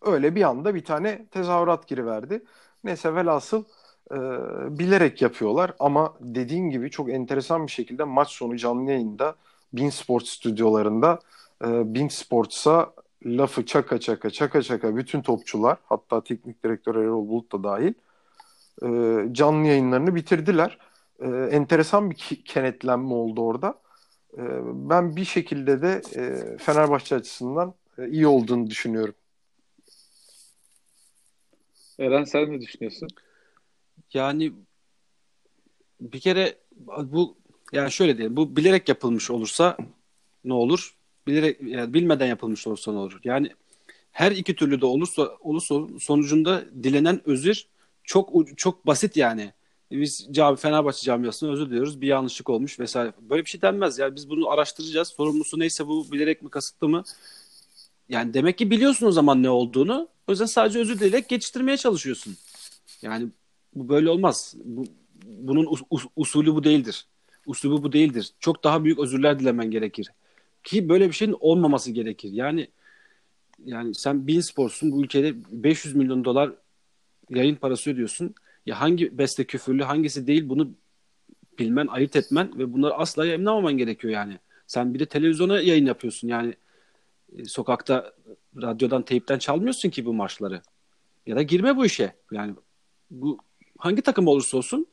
öyle 0.02 0.36
bir 0.36 0.44
anda 0.44 0.76
bir 0.76 0.86
tane 0.86 1.28
tezahürat 1.28 1.88
giriverdi. 1.88 2.44
Neyse 2.84 3.16
velhasıl 3.16 3.64
e, 4.12 4.16
bilerek 4.80 5.22
yapıyorlar 5.22 5.74
ama 5.80 6.14
dediğim 6.22 6.70
gibi 6.70 6.92
çok 6.92 7.10
enteresan 7.10 7.68
bir 7.68 7.72
şekilde 7.72 8.04
maç 8.04 8.30
sonu 8.30 8.58
canlı 8.58 8.92
yayında 8.92 9.36
Bin 9.74 9.90
Sports 9.90 10.30
stüdyolarında 10.30 11.20
e, 11.66 11.94
Bin 11.94 12.08
Sports'a 12.08 12.94
lafı 13.26 13.66
çaka 13.66 14.00
çaka 14.00 14.30
çaka 14.30 14.62
çaka 14.62 14.96
bütün 14.96 15.22
topçular 15.22 15.78
hatta 15.86 16.24
teknik 16.24 16.64
direktör 16.64 16.96
Erol 16.96 17.28
Bulut 17.28 17.52
da 17.52 17.64
dahil 17.64 17.94
e, 18.84 18.88
canlı 19.34 19.68
yayınlarını 19.68 20.16
bitirdiler. 20.16 20.78
E, 21.20 21.28
enteresan 21.28 22.12
bir 22.12 22.16
kenetlenme 22.46 23.14
oldu 23.14 23.42
orada. 23.42 23.82
E, 24.38 24.42
ben 24.64 25.16
bir 25.16 25.26
şekilde 25.26 25.82
de 25.82 26.02
e, 26.16 26.58
Fenerbahçe 26.58 27.16
açısından 27.16 27.74
e, 27.98 28.10
iyi 28.10 28.28
olduğunu 28.28 28.68
düşünüyorum. 28.68 29.16
Eren 32.00 32.24
sen 32.24 32.52
ne 32.52 32.62
düşünüyorsun? 32.62 33.10
Yani 34.14 34.54
bir 36.02 36.20
kere 36.20 36.58
bu 37.04 37.38
yani 37.74 37.92
şöyle 37.92 38.18
diyelim 38.18 38.38
bu 38.38 38.56
bilerek 38.56 38.90
yapılmış 38.90 39.32
olursa 39.32 39.78
ne 40.44 40.54
olur? 40.54 40.96
Bilerek 41.28 41.62
yani 41.62 41.94
bilmeden 41.94 42.26
yapılmış 42.28 42.68
olursa 42.68 42.92
ne 42.92 42.98
olur? 42.98 43.20
Yani 43.24 43.50
her 44.12 44.32
iki 44.32 44.56
türlü 44.56 44.82
de 44.82 44.86
olursa 44.86 45.38
olursa 45.40 45.76
sonucunda 46.00 46.66
dilenen 46.84 47.22
özür 47.26 47.68
çok 48.04 48.58
çok 48.58 48.88
basit 48.88 49.18
yani. 49.18 49.54
Biz 49.92 50.28
cami, 50.32 50.58
Fenerbahçe 50.58 51.02
camiasına 51.02 51.52
özür 51.52 51.66
diliyoruz. 51.66 52.02
Bir 52.02 52.08
yanlışlık 52.08 52.50
olmuş 52.50 52.80
vesaire. 52.80 53.14
Böyle 53.22 53.46
bir 53.46 53.50
şey 53.50 53.62
denmez. 53.62 54.00
Yani 54.00 54.16
biz 54.16 54.30
bunu 54.30 54.50
araştıracağız. 54.50 55.08
Sorumlusu 55.08 55.60
neyse 55.60 55.88
bu 55.88 56.12
bilerek 56.12 56.42
mi 56.42 56.50
kasıtlı 56.50 56.90
mı? 56.90 57.04
Yani 58.10 58.34
demek 58.34 58.58
ki 58.58 58.72
biliyorsun 58.72 59.08
o 59.08 59.12
zaman 59.12 59.44
ne 59.44 59.50
olduğunu. 59.50 60.08
O 60.30 60.32
yüzden 60.32 60.46
sadece 60.46 60.80
özür 60.80 61.00
dileyerek 61.00 61.30
geçiştirmeye 61.30 61.78
çalışıyorsun. 61.78 62.38
Yani 63.02 63.28
bu 63.76 63.90
böyle 63.90 64.10
olmaz. 64.10 64.56
Bu, 64.64 64.86
bunun 65.26 65.66
us, 65.66 65.82
us, 65.90 66.06
usulü 66.16 66.54
bu 66.56 66.64
değildir. 66.64 67.06
Usulü 67.46 67.84
bu 67.84 67.94
değildir. 67.94 68.32
Çok 68.40 68.64
daha 68.64 68.84
büyük 68.84 69.00
özürler 69.00 69.40
dilemen 69.40 69.72
gerekir. 69.72 70.08
Ki 70.64 70.90
böyle 70.90 71.08
bir 71.08 71.14
şeyin 71.14 71.36
olmaması 71.40 71.92
gerekir. 71.92 72.30
Yani 72.32 72.68
yani 73.66 73.96
sen 73.96 74.28
Bein 74.28 74.40
Sports'un 74.40 74.92
bu 74.92 75.04
ülkede 75.04 75.34
500 75.52 75.96
milyon 75.96 76.26
dolar 76.26 76.52
yayın 77.30 77.56
parası 77.56 77.92
ödüyorsun. 77.92 78.36
Ya 78.66 78.82
hangi 78.82 79.18
beste 79.18 79.44
küfürlü 79.44 79.84
hangisi 79.84 80.28
değil 80.28 80.50
bunu 80.50 80.72
bilmen, 81.60 81.88
ayırt 81.88 82.16
etmen 82.16 82.60
ve 82.60 82.74
bunları 82.74 82.94
asla 82.94 83.26
yayınlamaman 83.26 83.78
gerekiyor 83.78 84.14
yani. 84.14 84.40
Sen 84.68 84.94
bir 84.94 85.00
de 85.00 85.06
televizyona 85.06 85.62
yayın 85.62 85.86
yapıyorsun 85.86 86.28
yani 86.28 86.54
sokakta 87.48 88.14
radyodan 88.62 89.02
teyipten 89.02 89.40
çalmıyorsun 89.40 89.90
ki 89.90 90.06
bu 90.06 90.14
marşları. 90.14 90.62
Ya 91.26 91.36
da 91.36 91.42
girme 91.42 91.78
bu 91.78 91.86
işe. 91.86 92.14
Yani 92.32 92.54
bu 93.12 93.38
hangi 93.78 94.02
takım 94.02 94.28
olursa 94.28 94.58
olsun 94.58 94.88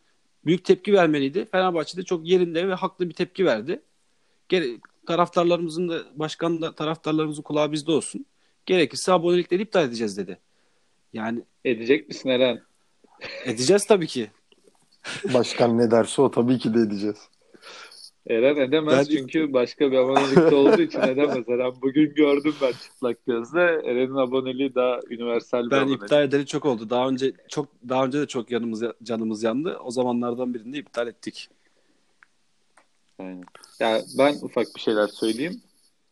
büyük 0.46 0.64
tepki 0.64 0.92
vermeliydi. 0.92 1.46
Fenerbahçe'de 1.52 2.02
çok 2.02 2.26
yerinde 2.26 2.68
ve 2.68 2.74
haklı 2.74 3.08
bir 3.08 3.14
tepki 3.14 3.44
verdi. 3.44 3.82
Gere 4.48 4.66
taraftarlarımızın 5.06 5.88
da 5.88 6.02
başkan 6.14 6.62
da 6.62 6.74
taraftarlarımızın 6.74 7.42
kulağı 7.42 7.72
bizde 7.72 7.92
olsun. 7.92 8.26
Gerekirse 8.66 9.12
abonelikleri 9.12 9.62
iptal 9.62 9.84
edeceğiz 9.84 10.16
dedi. 10.16 10.38
Yani 11.12 11.42
edecek 11.64 12.08
misin 12.08 12.28
Eren? 12.28 12.62
Edeceğiz 13.44 13.86
tabii 13.86 14.06
ki. 14.06 14.30
Başkan 15.34 15.78
ne 15.78 15.90
derse 15.90 16.22
o 16.22 16.30
tabii 16.30 16.58
ki 16.58 16.74
de 16.74 16.78
edeceğiz. 16.78 17.28
Eren 18.26 18.56
edemez 18.56 19.08
ben... 19.08 19.16
çünkü 19.16 19.52
başka 19.52 19.92
bir 19.92 19.96
abonelikte 19.96 20.54
olduğu 20.54 20.82
için 20.82 21.00
edemez. 21.00 21.48
Eren 21.48 21.72
bugün 21.82 22.14
gördüm 22.14 22.54
ben 22.62 22.72
çıplak 22.72 23.26
gözle. 23.26 23.60
Eren'in 23.60 24.14
aboneliği 24.14 24.74
daha 24.74 25.00
universal 25.10 25.66
bir 25.66 25.70
Ben 25.70 25.76
abonelik. 25.76 26.02
iptal 26.02 26.24
edeli 26.24 26.46
çok 26.46 26.64
oldu. 26.64 26.90
Daha 26.90 27.08
önce 27.08 27.32
çok 27.48 27.68
daha 27.88 28.04
önce 28.04 28.20
de 28.20 28.26
çok 28.26 28.50
yanımız 28.50 28.82
canımız 29.02 29.42
yandı. 29.42 29.78
O 29.84 29.90
zamanlardan 29.90 30.54
birinde 30.54 30.78
iptal 30.78 31.08
ettik. 31.08 31.48
Aynen. 33.18 33.44
Ya 33.80 34.00
ben 34.18 34.34
ufak 34.42 34.66
bir 34.76 34.80
şeyler 34.80 35.06
söyleyeyim. 35.06 35.60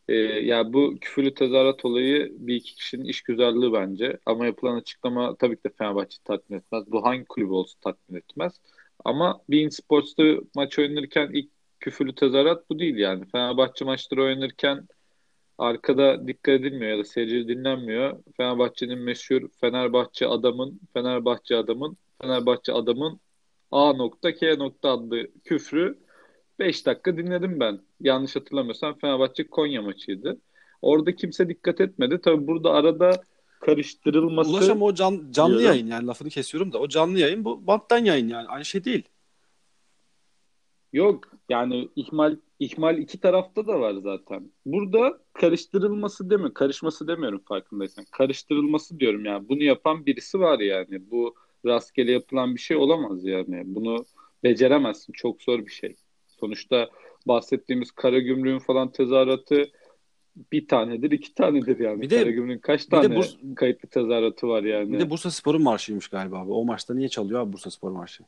Ee, 0.09 0.15
ya 0.23 0.73
bu 0.73 0.97
küfürlü 1.01 1.35
tezahürat 1.35 1.85
olayı 1.85 2.33
bir 2.39 2.55
iki 2.55 2.75
kişinin 2.75 3.05
iş 3.05 3.23
güzelliği 3.23 3.73
bence. 3.73 4.19
Ama 4.27 4.47
yapılan 4.47 4.77
açıklama 4.77 5.35
tabii 5.35 5.57
ki 5.57 5.65
de 5.65 5.73
Fenerbahçe 5.79 6.19
tatmin 6.25 6.59
etmez. 6.59 6.85
Bu 6.87 7.05
hangi 7.05 7.25
kulüp 7.25 7.51
olsa 7.51 7.75
tatmin 7.81 8.19
etmez. 8.19 8.61
Ama 9.05 9.41
Bein 9.51 9.69
Sports'ta 9.69 10.23
maç 10.57 10.79
oynarken 10.79 11.31
ilk 11.33 11.54
küfürlü 11.85 12.15
tezahürat 12.15 12.71
bu 12.71 12.79
değil 12.79 12.97
yani. 12.97 13.25
Fenerbahçe 13.33 13.85
maçları 13.85 14.23
oynarken 14.23 14.89
arkada 15.59 16.29
dikkat 16.29 16.55
edilmiyor 16.55 16.93
ya 16.93 16.99
da 16.99 17.05
seyirci 17.05 17.49
dinlenmiyor. 17.49 18.23
Fenerbahçe'nin 18.37 18.99
meşhur 18.99 19.43
Fenerbahçe 19.61 20.27
adamın, 20.27 20.81
Fenerbahçe 20.93 21.57
adamın, 21.57 21.97
Fenerbahçe 22.23 22.73
adamın 22.73 23.21
A 23.71 23.93
nokta 23.93 24.35
K 24.35 24.59
nokta 24.59 24.91
adlı 24.91 25.27
küfrü 25.45 25.99
5 26.59 26.87
dakika 26.87 27.17
dinledim 27.17 27.61
ben. 27.61 27.81
Yanlış 28.01 28.37
hatırlamıyorsam 28.37 28.99
Fenerbahçe 28.99 29.47
Konya 29.47 29.83
maçıydı. 29.83 30.41
Orada 30.83 31.17
kimse 31.17 31.49
dikkat 31.49 31.81
etmedi. 31.81 32.21
Tabi 32.21 32.47
burada 32.47 32.71
arada 32.71 33.23
karıştırılması... 33.61 34.51
Ulaşam 34.51 34.83
o 34.83 34.95
can, 34.95 35.23
canlı 35.31 35.59
diyorum. 35.59 35.67
yayın 35.67 35.87
yani 35.87 36.07
lafını 36.07 36.29
kesiyorum 36.29 36.73
da 36.73 36.79
o 36.79 36.89
canlı 36.89 37.19
yayın 37.19 37.45
bu 37.45 37.67
banttan 37.67 38.05
yayın 38.05 38.29
yani 38.29 38.49
aynı 38.49 38.65
şey 38.65 38.85
değil. 38.85 39.09
Yok 40.95 41.25
yani 41.49 41.89
ihmal 41.97 42.37
ihmal 42.59 42.99
iki 42.99 43.21
tarafta 43.21 43.67
da 43.67 43.81
var 43.81 43.95
zaten. 43.95 44.51
Burada 44.67 45.19
karıştırılması 45.33 46.31
demiyorum, 46.31 46.55
karışması 46.55 47.09
demiyorum 47.09 47.43
farkındaysan. 47.49 48.05
Karıştırılması 48.13 49.01
diyorum 49.01 49.25
yani. 49.25 49.49
Bunu 49.49 49.63
yapan 49.63 50.07
birisi 50.07 50.41
var 50.41 50.61
yani. 50.61 51.11
Bu 51.11 51.35
rastgele 51.67 52.13
yapılan 52.13 52.55
bir 52.55 52.61
şey 52.61 52.77
olamaz 52.77 53.25
yani. 53.25 53.63
Bunu 53.65 54.05
beceremezsin. 54.45 55.13
Çok 55.13 55.43
zor 55.43 55.67
bir 55.67 55.73
şey. 55.73 55.97
Sonuçta 56.27 56.89
bahsettiğimiz 57.27 57.91
kara 57.91 58.19
gümrüğün 58.19 58.59
falan 58.59 58.93
tezahüratı 58.93 59.71
bir 60.53 60.69
tanedir, 60.69 61.11
iki 61.11 61.35
tanedir 61.35 61.79
yani. 61.79 62.03
Bir 62.03 62.11
de, 62.11 62.23
Karagümrük'ün 62.23 62.59
kaç 62.59 62.87
tane 62.87 63.11
de 63.11 63.19
Burs- 63.19 63.55
kayıtlı 63.55 63.89
tezahüratı 63.89 64.49
var 64.49 64.63
yani. 64.63 64.93
Bir 64.93 65.01
de 65.01 65.11
Bursa 65.11 65.31
Spor'un 65.31 65.63
marşıymış 65.63 66.09
galiba 66.09 66.39
abi. 66.39 66.53
O 66.53 66.65
maçta 66.65 66.95
niye 66.95 67.09
çalıyor 67.09 67.41
abi 67.41 67.53
Bursa 67.53 67.71
Spor 67.71 67.91
marşı? 67.91 68.25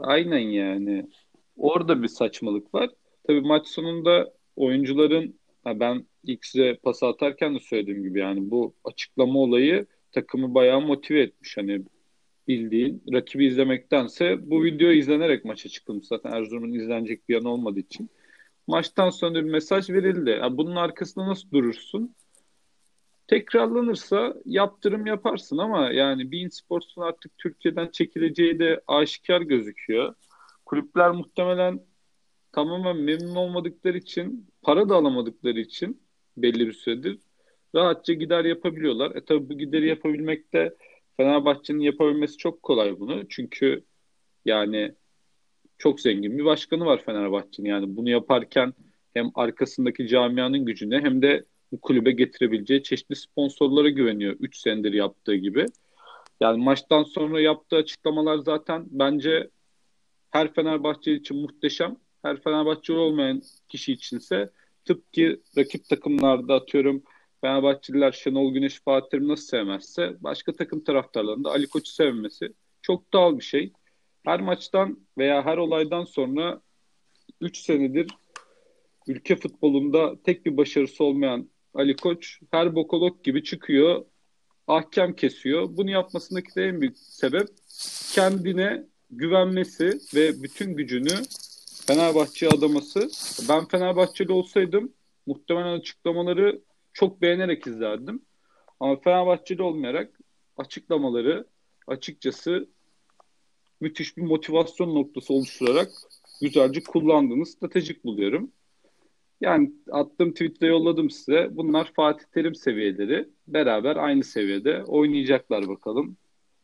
Aynen 0.00 0.38
yani. 0.38 1.06
Orada 1.56 2.02
bir 2.02 2.08
saçmalık 2.08 2.74
var. 2.74 2.90
Tabii 3.26 3.40
maç 3.40 3.68
sonunda 3.68 4.32
oyuncuların 4.56 5.38
ben 5.66 6.06
ilk 6.24 6.44
size 6.44 6.76
pas 6.82 7.02
atarken 7.02 7.54
de 7.54 7.60
söylediğim 7.60 8.02
gibi 8.02 8.18
yani 8.18 8.50
bu 8.50 8.74
açıklama 8.84 9.38
olayı 9.38 9.86
takımı 10.12 10.54
bayağı 10.54 10.80
motive 10.80 11.20
etmiş. 11.20 11.56
Hani 11.56 11.82
bildiğin 12.48 13.02
rakibi 13.12 13.46
izlemektense 13.46 14.50
bu 14.50 14.64
video 14.64 14.90
izlenerek 14.90 15.44
maça 15.44 15.68
çıkılmış 15.68 16.06
zaten 16.06 16.32
Erzurum'un 16.32 16.72
izlenecek 16.72 17.28
bir 17.28 17.34
yanı 17.34 17.48
olmadığı 17.48 17.80
için. 17.80 18.10
Maçtan 18.66 19.10
sonra 19.10 19.34
bir 19.34 19.50
mesaj 19.50 19.90
verildi. 19.90 20.30
Yani 20.30 20.56
bunun 20.56 20.76
arkasında 20.76 21.28
nasıl 21.28 21.50
durursun? 21.50 22.14
Tekrarlanırsa 23.26 24.34
yaptırım 24.44 25.06
yaparsın 25.06 25.58
ama 25.58 25.90
yani 25.90 26.32
Bein 26.32 26.48
Sports'un 26.48 27.02
artık 27.02 27.38
Türkiye'den 27.38 27.88
çekileceği 27.88 28.58
de 28.58 28.80
aşikar 28.86 29.40
gözüküyor. 29.40 30.14
Kulüpler 30.66 31.10
muhtemelen 31.10 31.80
tamamen 32.52 32.96
memnun 32.96 33.34
olmadıkları 33.34 33.98
için, 33.98 34.46
para 34.62 34.88
da 34.88 34.94
alamadıkları 34.94 35.60
için 35.60 36.02
belli 36.36 36.66
bir 36.66 36.72
süredir 36.72 37.18
rahatça 37.76 38.12
gider 38.12 38.44
yapabiliyorlar. 38.44 39.16
E 39.16 39.24
tabi 39.24 39.48
bu 39.48 39.58
gideri 39.58 39.88
yapabilmekte 39.88 40.74
Fenerbahçe'nin 41.16 41.80
yapabilmesi 41.80 42.36
çok 42.36 42.62
kolay 42.62 43.00
bunu. 43.00 43.28
Çünkü 43.28 43.84
yani 44.44 44.94
çok 45.78 46.00
zengin 46.00 46.38
bir 46.38 46.44
başkanı 46.44 46.84
var 46.84 47.02
Fenerbahçe'nin. 47.04 47.68
Yani 47.68 47.96
bunu 47.96 48.10
yaparken 48.10 48.74
hem 49.14 49.30
arkasındaki 49.34 50.08
camianın 50.08 50.64
gücüne 50.64 51.00
hem 51.00 51.22
de 51.22 51.44
bu 51.72 51.80
kulübe 51.80 52.12
getirebileceği 52.12 52.82
çeşitli 52.82 53.16
sponsorlara 53.16 53.88
güveniyor. 53.88 54.36
3 54.40 54.56
senedir 54.56 54.92
yaptığı 54.92 55.34
gibi. 55.34 55.66
Yani 56.40 56.64
maçtan 56.64 57.02
sonra 57.02 57.40
yaptığı 57.40 57.76
açıklamalar 57.76 58.38
zaten 58.38 58.84
bence 58.90 59.50
her 60.36 60.54
Fenerbahçe 60.54 61.12
için 61.12 61.36
muhteşem. 61.36 61.96
Her 62.22 62.42
Fenerbahçe 62.42 62.92
olmayan 62.92 63.42
kişi 63.68 63.92
içinse 63.92 64.50
tıpkı 64.84 65.40
rakip 65.58 65.88
takımlarda 65.88 66.54
atıyorum 66.54 67.02
Fenerbahçeliler 67.40 68.12
Şenol 68.12 68.52
Güneş 68.52 68.80
Fatih 68.84 69.08
Terim 69.10 69.28
nasıl 69.28 69.46
sevmezse 69.46 70.16
başka 70.20 70.52
takım 70.52 70.84
taraftarlarında 70.84 71.50
Ali 71.50 71.66
Koç'u 71.66 71.92
sevmesi 71.92 72.52
çok 72.82 73.12
doğal 73.12 73.38
bir 73.38 73.44
şey. 73.44 73.72
Her 74.24 74.40
maçtan 74.40 75.00
veya 75.18 75.44
her 75.44 75.56
olaydan 75.56 76.04
sonra 76.04 76.60
3 77.40 77.58
senedir 77.58 78.06
ülke 79.06 79.36
futbolunda 79.36 80.22
tek 80.22 80.46
bir 80.46 80.56
başarısı 80.56 81.04
olmayan 81.04 81.50
Ali 81.74 81.96
Koç 81.96 82.40
her 82.50 82.74
bokolog 82.74 83.24
gibi 83.24 83.44
çıkıyor, 83.44 84.04
ahkam 84.66 85.12
kesiyor. 85.12 85.76
Bunu 85.76 85.90
yapmasındaki 85.90 86.54
de 86.54 86.64
en 86.64 86.80
büyük 86.80 86.98
sebep 86.98 87.48
kendine 88.14 88.86
güvenmesi 89.18 89.98
ve 90.14 90.42
bütün 90.42 90.74
gücünü 90.74 91.22
Fenerbahçe'ye 91.86 92.50
adaması. 92.52 93.08
Ben 93.48 93.68
Fenerbahçeli 93.68 94.32
olsaydım 94.32 94.92
muhtemelen 95.26 95.78
açıklamaları 95.78 96.62
çok 96.92 97.22
beğenerek 97.22 97.66
izlerdim. 97.66 98.22
Ama 98.80 99.00
Fenerbahçeli 99.00 99.62
olmayarak 99.62 100.18
açıklamaları 100.56 101.46
açıkçası 101.86 102.68
müthiş 103.80 104.16
bir 104.16 104.22
motivasyon 104.22 104.94
noktası 104.94 105.34
oluşturarak 105.34 105.88
güzelce 106.40 106.82
kullandığını 106.82 107.46
stratejik 107.46 108.04
buluyorum. 108.04 108.52
Yani 109.40 109.72
attığım 109.90 110.32
tweette 110.32 110.66
yolladım 110.66 111.10
size. 111.10 111.48
Bunlar 111.50 111.92
Fatih 111.96 112.24
Terim 112.26 112.54
seviyeleri. 112.54 113.28
Beraber 113.48 113.96
aynı 113.96 114.24
seviyede 114.24 114.84
oynayacaklar 114.84 115.68
bakalım. 115.68 116.16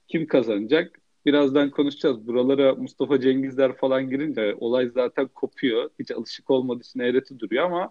Kim 0.08 0.26
kazanacak? 0.26 1.01
Birazdan 1.26 1.70
konuşacağız. 1.70 2.26
Buralara 2.26 2.74
Mustafa 2.74 3.20
Cengizler 3.20 3.76
falan 3.76 4.10
girince 4.10 4.56
olay 4.60 4.88
zaten 4.88 5.28
kopuyor. 5.28 5.90
Hiç 5.98 6.10
alışık 6.10 6.50
olmadığı 6.50 6.80
için 6.80 7.00
eğreti 7.00 7.38
duruyor 7.38 7.64
ama 7.64 7.90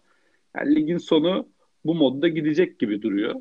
yani 0.55 0.75
ligin 0.75 0.97
sonu 0.97 1.47
bu 1.85 1.95
modda 1.95 2.27
gidecek 2.27 2.79
gibi 2.79 3.01
duruyor. 3.01 3.35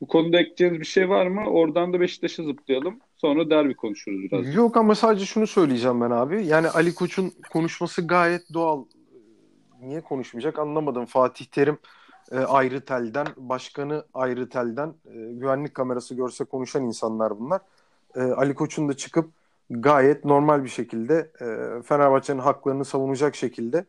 Bu 0.00 0.06
konuda 0.06 0.38
ekleyeceğiniz 0.40 0.80
bir 0.80 0.84
şey 0.84 1.08
var 1.08 1.26
mı? 1.26 1.50
Oradan 1.50 1.92
da 1.92 2.00
Beşiktaş'a 2.00 2.42
zıplayalım. 2.42 3.00
Sonra 3.16 3.50
derbi 3.50 3.74
konuşuruz 3.74 4.22
biraz. 4.22 4.54
Yok 4.54 4.76
ama 4.76 4.94
sadece 4.94 5.24
şunu 5.24 5.46
söyleyeceğim 5.46 6.00
ben 6.00 6.10
abi. 6.10 6.46
Yani 6.46 6.68
Ali 6.68 6.94
Koç'un 6.94 7.32
konuşması 7.52 8.06
gayet 8.06 8.54
doğal. 8.54 8.84
Niye 9.80 10.00
konuşmayacak 10.00 10.58
anlamadım. 10.58 11.06
Fatih 11.06 11.44
Terim 11.44 11.78
e, 12.32 12.38
ayrı 12.38 12.80
telden, 12.80 13.26
başkanı 13.36 14.04
ayrı 14.14 14.48
telden 14.48 14.88
e, 14.88 15.12
güvenlik 15.14 15.74
kamerası 15.74 16.14
görse 16.14 16.44
konuşan 16.44 16.84
insanlar 16.84 17.38
bunlar. 17.40 17.60
E, 18.16 18.20
Ali 18.20 18.54
Koç'un 18.54 18.88
da 18.88 18.96
çıkıp 18.96 19.30
gayet 19.70 20.24
normal 20.24 20.64
bir 20.64 20.68
şekilde 20.68 21.30
e, 21.40 21.46
Fenerbahçe'nin 21.82 22.38
haklarını 22.38 22.84
savunacak 22.84 23.36
şekilde 23.36 23.84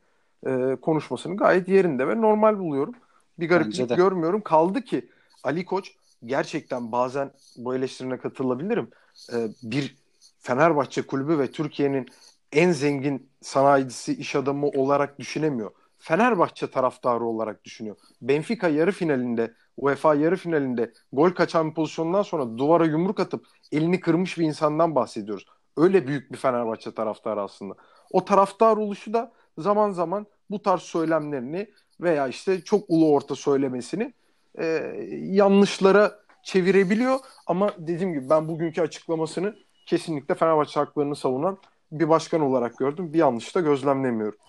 e, 0.47 0.77
konuşmasını 0.81 1.37
gayet 1.37 1.67
yerinde 1.67 2.07
ve 2.07 2.21
normal 2.21 2.59
buluyorum. 2.59 2.95
Bir 3.39 3.49
gariplik 3.49 3.95
görmüyorum. 3.95 4.41
Kaldı 4.41 4.81
ki 4.81 5.09
Ali 5.43 5.65
Koç 5.65 5.91
gerçekten 6.25 6.91
bazen 6.91 7.31
bu 7.57 7.75
eleştirine 7.75 8.17
katılabilirim. 8.17 8.89
Ee, 9.33 9.47
bir 9.63 9.95
Fenerbahçe 10.39 11.01
kulübü 11.01 11.39
ve 11.39 11.51
Türkiye'nin 11.51 12.05
en 12.51 12.71
zengin 12.71 13.29
sanayicisi, 13.41 14.13
iş 14.13 14.35
adamı 14.35 14.67
olarak 14.67 15.19
düşünemiyor. 15.19 15.71
Fenerbahçe 15.99 16.71
taraftarı 16.71 17.25
olarak 17.25 17.63
düşünüyor. 17.63 17.95
Benfica 18.21 18.67
yarı 18.67 18.91
finalinde, 18.91 19.53
UEFA 19.77 20.15
yarı 20.15 20.35
finalinde 20.35 20.93
gol 21.13 21.29
kaçan 21.29 21.69
bir 21.69 21.75
pozisyondan 21.75 22.21
sonra 22.21 22.57
duvara 22.57 22.85
yumruk 22.85 23.19
atıp 23.19 23.45
elini 23.71 23.99
kırmış 23.99 24.37
bir 24.37 24.45
insandan 24.45 24.95
bahsediyoruz. 24.95 25.45
Öyle 25.77 26.07
büyük 26.07 26.31
bir 26.31 26.37
Fenerbahçe 26.37 26.93
taraftarı 26.93 27.41
aslında. 27.41 27.75
O 28.11 28.25
taraftar 28.25 28.77
oluşu 28.77 29.13
da 29.13 29.31
zaman 29.57 29.91
zaman 29.91 30.27
bu 30.49 30.61
tarz 30.61 30.81
söylemlerini 30.81 31.69
veya 32.01 32.27
işte 32.27 32.61
çok 32.61 32.89
ulu 32.89 33.11
orta 33.11 33.35
söylemesini 33.35 34.13
e, 34.59 34.65
yanlışlara 35.11 36.19
çevirebiliyor. 36.43 37.19
Ama 37.47 37.73
dediğim 37.77 38.13
gibi 38.13 38.29
ben 38.29 38.47
bugünkü 38.47 38.81
açıklamasını 38.81 39.55
kesinlikle 39.85 40.35
Fenerbahçe 40.35 40.79
haklarını 40.79 41.15
savunan 41.15 41.57
bir 41.91 42.09
başkan 42.09 42.41
olarak 42.41 42.77
gördüm. 42.77 43.13
Bir 43.13 43.19
yanlış 43.19 43.55
da 43.55 43.59
gözlemlemiyorum. 43.59 44.39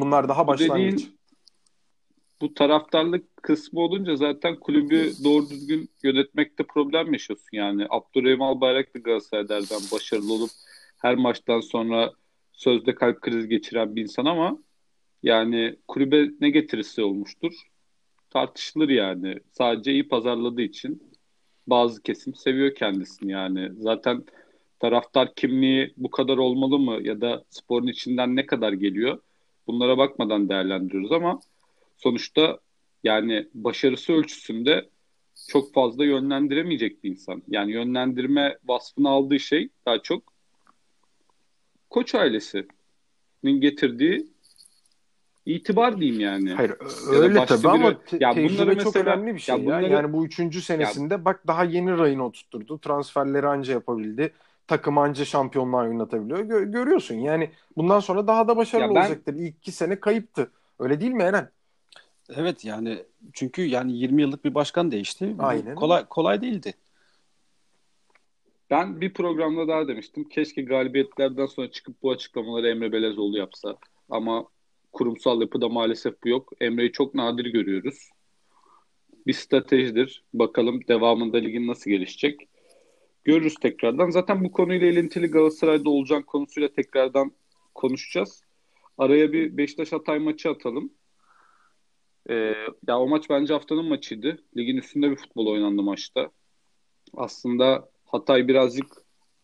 Bunlar 0.00 0.28
daha 0.28 0.46
başlangıç. 0.46 0.92
Dediğin, 0.92 1.18
bu 2.40 2.54
taraftarlık 2.54 3.42
kısmı 3.42 3.80
olunca 3.80 4.16
zaten 4.16 4.56
kulübü 4.56 5.12
doğru 5.24 5.50
düzgün 5.50 5.90
yönetmekte 6.02 6.64
problem 6.64 7.12
yaşıyorsun. 7.12 7.48
Yani 7.52 7.86
Abdurrahim 7.90 8.42
Albayrak 8.42 8.94
da 8.94 8.98
Galatasaray'dan 8.98 9.82
başarılı 9.92 10.32
olup 10.32 10.50
her 10.98 11.14
maçtan 11.14 11.60
sonra 11.60 12.12
sözde 12.52 12.94
kalp 12.94 13.20
krizi 13.20 13.48
geçiren 13.48 13.96
bir 13.96 14.02
insan 14.02 14.24
ama 14.24 14.58
yani 15.22 15.76
kulübe 15.88 16.30
ne 16.40 16.50
getirisi 16.50 17.02
olmuştur? 17.02 17.52
tartışılır 18.30 18.88
yani. 18.88 19.38
Sadece 19.52 19.92
iyi 19.92 20.08
pazarladığı 20.08 20.62
için 20.62 21.02
bazı 21.66 22.02
kesim 22.02 22.34
seviyor 22.34 22.74
kendisini 22.74 23.32
yani. 23.32 23.70
Zaten 23.78 24.24
taraftar 24.80 25.34
kimliği 25.34 25.94
bu 25.96 26.10
kadar 26.10 26.36
olmalı 26.36 26.78
mı 26.78 26.98
ya 27.02 27.20
da 27.20 27.44
sporun 27.50 27.86
içinden 27.86 28.36
ne 28.36 28.46
kadar 28.46 28.72
geliyor? 28.72 29.18
Bunlara 29.68 29.98
bakmadan 29.98 30.48
değerlendiriyoruz 30.48 31.12
ama 31.12 31.40
sonuçta 31.96 32.58
yani 33.04 33.48
başarısı 33.54 34.12
ölçüsünde 34.12 34.88
çok 35.48 35.74
fazla 35.74 36.04
yönlendiremeyecek 36.04 37.04
bir 37.04 37.10
insan. 37.10 37.42
Yani 37.48 37.72
yönlendirme 37.72 38.58
vasfını 38.64 39.08
aldığı 39.08 39.40
şey 39.40 39.68
daha 39.86 39.98
çok 40.02 40.22
koç 41.90 42.14
ailesinin 42.14 43.60
getirdiği 43.60 44.26
itibar 45.46 46.00
diyeyim 46.00 46.20
yani. 46.20 46.52
Hayır 46.52 46.72
öyle 47.10 47.46
tabii 47.46 47.58
biri, 47.58 47.68
ama 47.68 48.04
te- 48.04 48.18
ya 48.20 48.32
tecrübe 48.34 48.78
çok 48.78 48.94
mesela, 48.94 49.14
önemli 49.14 49.34
bir 49.34 49.40
şey 49.40 49.54
ya. 49.54 49.64
Bunları, 49.64 49.92
yani 49.92 50.12
bu 50.12 50.26
üçüncü 50.26 50.62
senesinde 50.62 51.14
ya, 51.14 51.24
bak 51.24 51.46
daha 51.46 51.64
yeni 51.64 51.98
rayını 51.98 52.24
oturtturdu. 52.24 52.78
Transferleri 52.78 53.46
anca 53.46 53.72
yapabildi. 53.72 54.32
Takım 54.68 54.98
anca 54.98 55.24
şampiyonluğa 55.24 55.82
oynatabiliyor. 55.82 56.38
Gö- 56.38 56.72
görüyorsun 56.72 57.14
yani 57.14 57.50
bundan 57.76 58.00
sonra 58.00 58.26
daha 58.26 58.48
da 58.48 58.56
başarılı 58.56 58.94
ben, 58.94 59.00
olacaktır. 59.00 59.34
İlk 59.34 59.56
iki 59.56 59.72
sene 59.72 60.00
kayıptı. 60.00 60.50
Öyle 60.78 61.00
değil 61.00 61.12
mi 61.12 61.22
Eren? 61.22 61.50
Evet 62.36 62.64
yani 62.64 63.04
çünkü 63.32 63.62
yani 63.62 63.92
20 63.92 64.22
yıllık 64.22 64.44
bir 64.44 64.54
başkan 64.54 64.90
değişti. 64.90 65.34
Aynen. 65.38 65.74
Kolay 65.74 66.04
kolay 66.04 66.40
değildi. 66.40 66.74
Ben 68.70 69.00
bir 69.00 69.14
programda 69.14 69.68
daha 69.68 69.88
demiştim. 69.88 70.28
Keşke 70.28 70.62
galibiyetlerden 70.62 71.46
sonra 71.46 71.70
çıkıp 71.70 72.02
bu 72.02 72.10
açıklamaları 72.10 72.68
Emre 72.68 72.92
Belezoğlu 72.92 73.38
yapsa. 73.38 73.76
Ama 74.10 74.44
kurumsal 74.92 75.40
yapıda 75.40 75.68
maalesef 75.68 76.24
bu 76.24 76.28
yok. 76.28 76.52
Emre'yi 76.60 76.92
çok 76.92 77.14
nadir 77.14 77.44
görüyoruz. 77.44 78.10
Bir 79.26 79.32
stratejidir. 79.32 80.24
Bakalım 80.34 80.80
devamında 80.88 81.36
ligin 81.36 81.66
nasıl 81.66 81.90
gelişecek. 81.90 82.48
Görürüz 83.28 83.54
tekrardan. 83.54 84.10
Zaten 84.10 84.44
bu 84.44 84.52
konuyla 84.52 84.86
ilintili 84.86 85.26
Galatasaray'da 85.26 85.90
olacak 85.90 86.26
konusuyla 86.26 86.68
tekrardan 86.68 87.32
konuşacağız. 87.74 88.42
Araya 88.98 89.32
bir 89.32 89.56
Beşiktaş 89.56 89.92
Hatay 89.92 90.18
maçı 90.18 90.50
atalım. 90.50 90.92
Ee, 92.30 92.54
ya 92.88 92.98
o 92.98 93.08
maç 93.08 93.30
bence 93.30 93.52
haftanın 93.52 93.84
maçıydı. 93.84 94.38
Ligin 94.56 94.76
üstünde 94.76 95.10
bir 95.10 95.16
futbol 95.16 95.46
oynandı 95.46 95.82
maçta. 95.82 96.30
Aslında 97.16 97.90
Hatay 98.04 98.48
birazcık 98.48 98.86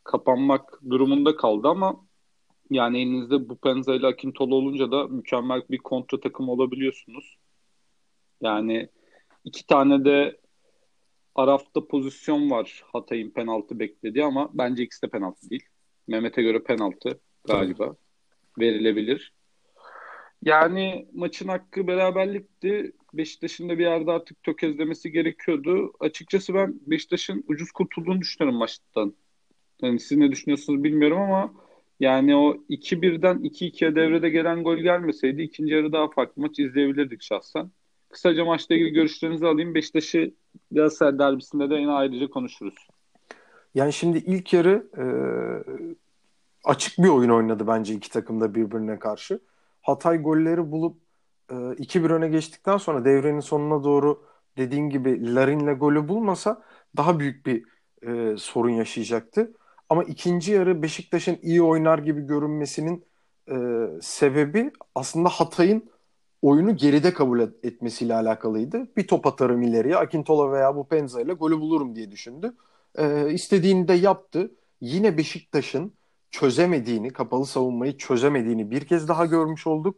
kapanmak 0.05 0.81
durumunda 0.91 1.37
kaldı 1.37 1.69
ama 1.69 2.07
yani 2.71 3.03
elinizde 3.03 3.49
bu 3.49 3.57
Penza 3.57 3.95
ile 3.95 4.07
Akintolu 4.07 4.55
olunca 4.55 4.91
da 4.91 5.09
mükemmel 5.09 5.63
bir 5.71 5.79
kontra 5.79 6.21
takım 6.21 6.49
olabiliyorsunuz. 6.49 7.37
Yani 8.41 8.89
iki 9.45 9.67
tane 9.67 10.05
de 10.05 10.44
Araf'ta 11.35 11.87
pozisyon 11.87 12.51
var 12.51 12.85
Hatay'ın 12.93 13.31
penaltı 13.31 13.79
beklediği 13.79 14.25
ama 14.25 14.51
bence 14.55 14.83
ikisi 14.83 15.03
de 15.03 15.09
penaltı 15.09 15.51
değil. 15.51 15.65
Mehmet'e 16.09 16.43
göre 16.43 16.63
penaltı 16.63 17.21
galiba. 17.45 17.87
Tabii. 17.87 17.97
Verilebilir. 18.59 19.33
Yani 20.43 21.07
maçın 21.13 21.49
hakkı 21.49 21.87
beraberlikti. 21.87 22.93
Beşiktaş'ın 23.15 23.69
da 23.69 23.79
bir 23.79 23.85
yerde 23.85 24.11
artık 24.11 24.43
tökezlemesi 24.43 25.13
gerekiyordu. 25.13 25.93
Açıkçası 26.01 26.55
ben 26.55 26.81
Beşiktaş'ın 26.87 27.45
ucuz 27.49 27.71
kurtulduğunu 27.73 28.21
düşünüyorum 28.21 28.59
maçtan. 28.59 29.15
Yani 29.83 30.01
siz 30.01 30.19
ne 30.19 30.33
düşünüyorsunuz 30.33 30.85
bilmiyorum 30.85 31.19
ama 31.19 31.55
yani 32.01 32.37
o 32.37 32.57
2-1'den 32.71 33.39
2-2'ye 33.39 33.95
devrede 33.95 34.31
gelen 34.31 34.65
gol 34.65 34.77
gelmeseydi 34.77 35.43
ikinci 35.43 35.75
yarı 35.75 35.93
daha 35.93 36.11
farklı 36.11 36.43
maç 36.43 36.59
izleyebilirdik 36.59 37.23
şahsen. 37.23 37.71
Kısaca 38.09 38.45
maçla 38.45 38.75
ilgili 38.75 38.91
görüşlerinizi 38.91 39.47
alayım. 39.47 39.75
Beşiktaş'ı 39.75 40.35
Galatasaray 40.71 41.19
derbisinde 41.19 41.71
de 41.71 41.75
yine 41.75 41.91
ayrıca 41.91 42.31
konuşuruz. 42.31 42.89
Yani 43.75 43.93
şimdi 43.93 44.19
ilk 44.19 44.53
yarı 44.53 44.87
e, 44.99 45.05
açık 46.65 46.99
bir 46.99 47.09
oyun 47.09 47.31
oynadı 47.31 47.67
bence 47.67 47.95
iki 47.95 48.11
takım 48.11 48.41
da 48.41 48.55
birbirine 48.55 48.99
karşı. 48.99 49.41
Hatay 49.83 50.23
golleri 50.23 50.71
bulup 50.73 50.97
e, 51.51 51.55
2-1 51.55 52.13
öne 52.13 52.29
geçtikten 52.29 52.77
sonra 52.77 53.05
devrenin 53.05 53.41
sonuna 53.41 53.85
doğru 53.85 54.25
dediğin 54.57 54.91
gibi 54.91 55.35
Larin'le 55.35 55.75
golü 55.79 56.09
bulmasa 56.09 56.63
daha 56.97 57.21
büyük 57.21 57.47
bir 57.47 57.65
e, 58.03 58.37
sorun 58.37 58.71
yaşayacaktı. 58.71 59.53
Ama 59.89 60.05
ikinci 60.05 60.53
yarı 60.53 60.83
Beşiktaş'ın 60.83 61.39
iyi 61.43 61.63
oynar 61.63 61.99
gibi 61.99 62.21
görünmesinin 62.27 63.05
e, 63.51 63.57
sebebi 64.01 64.73
aslında 64.95 65.29
Hatay'ın 65.29 65.91
oyunu 66.45 66.77
geride 66.77 67.13
kabul 67.15 67.41
etmesiyle 67.41 68.15
alakalıydı. 68.15 68.97
Bir 68.97 69.07
top 69.07 69.27
atarım 69.27 69.63
ileriye 69.63 69.97
Akintola 69.97 70.53
veya 70.53 70.77
bu 70.77 70.89
Penza 70.89 71.21
ile 71.21 71.33
golü 71.33 71.61
bulurum 71.61 71.97
diye 71.97 72.11
düşündü. 72.11 72.55
E, 72.99 73.33
istediğini 73.33 73.89
de 73.89 73.93
yaptı. 73.93 74.51
Yine 74.81 75.19
Beşiktaş'ın 75.19 75.93
çözemediğini, 76.31 77.11
kapalı 77.11 77.47
savunmayı 77.47 77.99
çözemediğini 77.99 78.71
bir 78.71 78.85
kez 78.85 79.09
daha 79.09 79.27
görmüş 79.27 79.67
olduk. 79.67 79.97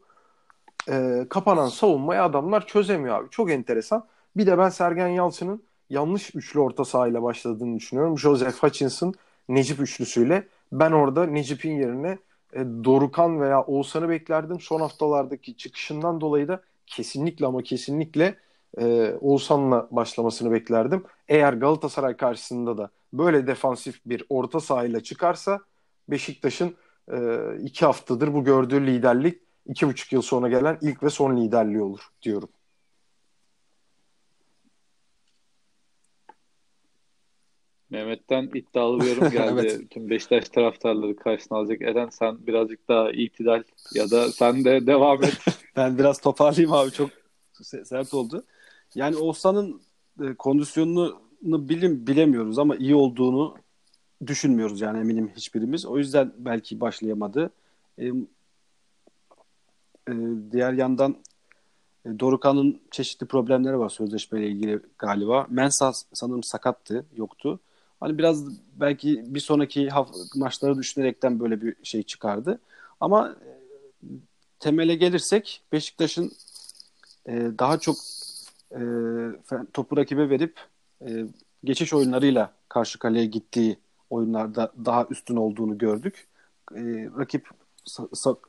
E, 0.88 1.26
kapanan 1.30 1.68
savunmayı 1.68 2.22
adamlar 2.22 2.66
çözemiyor 2.66 3.20
abi. 3.20 3.30
Çok 3.30 3.50
enteresan. 3.50 4.06
Bir 4.36 4.46
de 4.46 4.58
ben 4.58 4.68
Sergen 4.68 5.08
Yalçın'ın 5.08 5.62
yanlış 5.90 6.34
üçlü 6.34 6.60
orta 6.60 6.84
sahayla 6.84 7.22
başladığını 7.22 7.76
düşünüyorum. 7.76 8.18
Joseph 8.18 8.62
Hutchinson, 8.62 9.14
Necip 9.48 9.80
üçlüsüyle. 9.80 10.48
Ben 10.72 10.92
orada 10.92 11.26
Necip'in 11.26 11.72
yerine 11.72 12.18
e, 12.56 12.84
Dorukan 12.84 13.40
veya 13.40 13.62
Oğuzhan'ı 13.62 14.08
beklerdim. 14.08 14.60
Son 14.60 14.80
haftalardaki 14.80 15.56
çıkışından 15.56 16.20
dolayı 16.20 16.48
da 16.48 16.62
kesinlikle 16.86 17.46
ama 17.46 17.62
kesinlikle 17.62 18.34
e, 18.78 19.14
Oğuzhan'la 19.20 19.88
başlamasını 19.90 20.52
beklerdim. 20.52 21.04
Eğer 21.28 21.52
Galatasaray 21.52 22.16
karşısında 22.16 22.78
da 22.78 22.90
böyle 23.12 23.46
defansif 23.46 24.00
bir 24.06 24.24
orta 24.28 24.60
sahayla 24.60 25.00
çıkarsa 25.02 25.60
Beşiktaş'ın 26.08 26.76
e, 27.12 27.38
iki 27.62 27.86
haftadır 27.86 28.34
bu 28.34 28.44
gördüğü 28.44 28.86
liderlik 28.86 29.42
iki 29.66 29.88
buçuk 29.88 30.12
yıl 30.12 30.22
sonra 30.22 30.48
gelen 30.48 30.78
ilk 30.82 31.02
ve 31.02 31.10
son 31.10 31.36
liderliği 31.36 31.82
olur 31.82 32.00
diyorum. 32.22 32.48
Mehmet'ten 37.90 38.50
iddialı 38.54 39.00
bir 39.00 39.06
yorum 39.06 39.30
geldi. 39.30 39.60
evet. 39.60 39.90
Tüm 39.90 40.10
Beşiktaş 40.10 40.48
taraftarları 40.48 41.16
karşısına 41.16 41.58
alacak. 41.58 41.82
Eren 41.82 42.08
sen 42.08 42.46
birazcık 42.46 42.88
daha 42.88 43.10
itidal 43.10 43.62
ya 43.94 44.10
da 44.10 44.32
sen 44.32 44.64
de 44.64 44.86
devam 44.86 45.24
et. 45.24 45.38
ben 45.76 45.98
biraz 45.98 46.20
toparlayayım 46.20 46.72
abi. 46.72 46.90
Çok 46.90 47.10
sert 47.62 48.14
oldu. 48.14 48.44
Yani 48.94 49.16
Oğuzhan'ın 49.16 49.80
e, 50.22 50.34
kondisyonunu 50.34 51.20
bilim 51.42 52.06
bilemiyoruz 52.06 52.58
ama 52.58 52.76
iyi 52.76 52.94
olduğunu 52.94 53.56
düşünmüyoruz 54.26 54.80
yani 54.80 54.98
eminim 54.98 55.32
hiçbirimiz. 55.36 55.86
O 55.86 55.98
yüzden 55.98 56.32
belki 56.38 56.80
başlayamadı. 56.80 57.50
E, 57.98 58.06
e, 60.08 60.12
diğer 60.52 60.72
yandan 60.72 61.16
e, 62.04 62.20
Dorukan'ın 62.20 62.80
çeşitli 62.90 63.26
problemleri 63.26 63.78
var 63.78 63.88
sözleşmeyle 63.88 64.48
ilgili 64.48 64.80
galiba. 64.98 65.46
Mensah 65.50 65.92
sanırım 66.12 66.42
sakattı, 66.42 67.06
yoktu. 67.16 67.60
Hani 68.00 68.18
biraz 68.18 68.44
belki 68.80 69.34
bir 69.34 69.40
sonraki 69.40 69.88
maçları 70.34 70.78
düşünerekten 70.78 71.40
böyle 71.40 71.62
bir 71.62 71.74
şey 71.82 72.02
çıkardı. 72.02 72.60
Ama 73.00 73.36
e, 73.46 73.50
temele 74.60 74.94
gelirsek 74.94 75.62
Beşiktaş'ın 75.72 76.32
e, 77.26 77.32
daha 77.58 77.78
çok 77.78 77.96
e, 78.72 78.80
topu 79.72 79.96
rakibe 79.96 80.30
verip 80.30 80.60
e, 81.06 81.26
geçiş 81.64 81.94
oyunlarıyla 81.94 82.52
karşı 82.68 82.98
kaleye 82.98 83.26
gittiği 83.26 83.78
oyunlarda 84.10 84.72
daha 84.84 85.06
üstün 85.10 85.36
olduğunu 85.36 85.78
gördük. 85.78 86.26
E, 86.74 86.80
rakip 87.18 87.48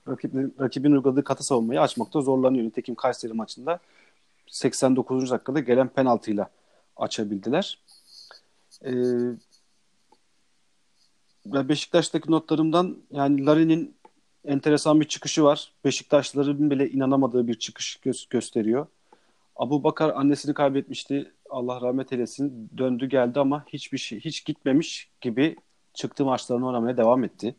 rakip, 0.07 0.33
rakibin 0.60 0.91
uyguladığı 0.91 1.23
katı 1.23 1.43
savunmayı 1.43 1.81
açmakta 1.81 2.21
zorlanıyor. 2.21 2.65
Nitekim 2.65 2.95
Kayseri 2.95 3.33
maçında 3.33 3.79
89. 4.47 5.31
dakikada 5.31 5.60
gelen 5.60 5.88
penaltıyla 5.88 6.49
açabildiler. 6.97 7.79
Ee, 8.86 8.92
Beşiktaş'taki 11.46 12.32
notlarımdan 12.32 12.98
yani 13.12 13.46
Larin'in 13.46 13.96
enteresan 14.46 15.02
bir 15.02 15.06
çıkışı 15.06 15.44
var. 15.44 15.74
Beşiktaşların 15.86 16.72
bile 16.72 16.90
inanamadığı 16.90 17.48
bir 17.48 17.54
çıkış 17.60 18.00
gö- 18.06 18.30
gösteriyor. 18.30 18.88
Abu 19.56 19.84
Bakar 19.84 20.10
annesini 20.10 20.54
kaybetmişti. 20.54 21.32
Allah 21.50 21.82
rahmet 21.82 22.13
eylesin. 22.13 22.70
Döndü 22.78 23.06
geldi 23.06 23.40
ama 23.40 23.66
hiçbir 23.68 23.98
şey 23.98 24.20
hiç 24.20 24.46
gitmemiş 24.46 25.10
gibi 25.22 25.56
çıktı 25.94 26.26
maçlarını 26.26 26.68
oynamaya 26.68 26.98
devam 26.98 27.24
etti. 27.24 27.56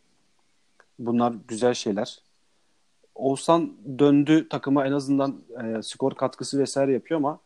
Bunlar 0.98 1.34
güzel 1.48 1.74
şeyler. 1.74 2.18
Oğuzhan 3.14 3.72
döndü 3.98 4.48
takıma 4.48 4.86
en 4.86 4.92
azından 4.92 5.42
e, 5.64 5.82
skor 5.82 6.14
katkısı 6.14 6.58
vesaire 6.58 6.92
yapıyor 6.92 7.20
ama 7.20 7.40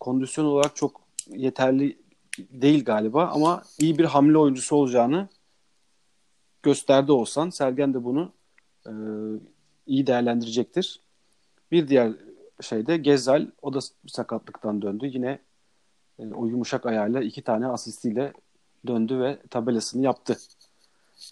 kondisyon 0.00 0.44
olarak 0.44 0.76
çok 0.76 1.00
yeterli 1.28 2.01
değil 2.38 2.84
galiba 2.84 3.26
ama 3.26 3.62
iyi 3.78 3.98
bir 3.98 4.04
hamle 4.04 4.38
oyuncusu 4.38 4.76
olacağını 4.76 5.28
gösterdi 6.62 7.12
olsan 7.12 7.50
Sergen 7.50 7.94
de 7.94 8.04
bunu 8.04 8.32
e, 8.86 8.92
iyi 9.86 10.06
değerlendirecektir. 10.06 11.00
Bir 11.70 11.88
diğer 11.88 12.12
şey 12.60 12.86
de 12.86 12.96
Gezzal 12.96 13.46
o 13.62 13.74
da 13.74 13.78
sakatlıktan 14.06 14.82
döndü. 14.82 15.06
Yine 15.06 15.38
e, 16.18 16.26
o 16.34 16.46
yumuşak 16.46 16.86
ayağıyla 16.86 17.22
iki 17.22 17.42
tane 17.42 17.66
asistiyle 17.66 18.32
döndü 18.86 19.20
ve 19.20 19.38
tabelasını 19.50 20.02
yaptı. 20.02 20.38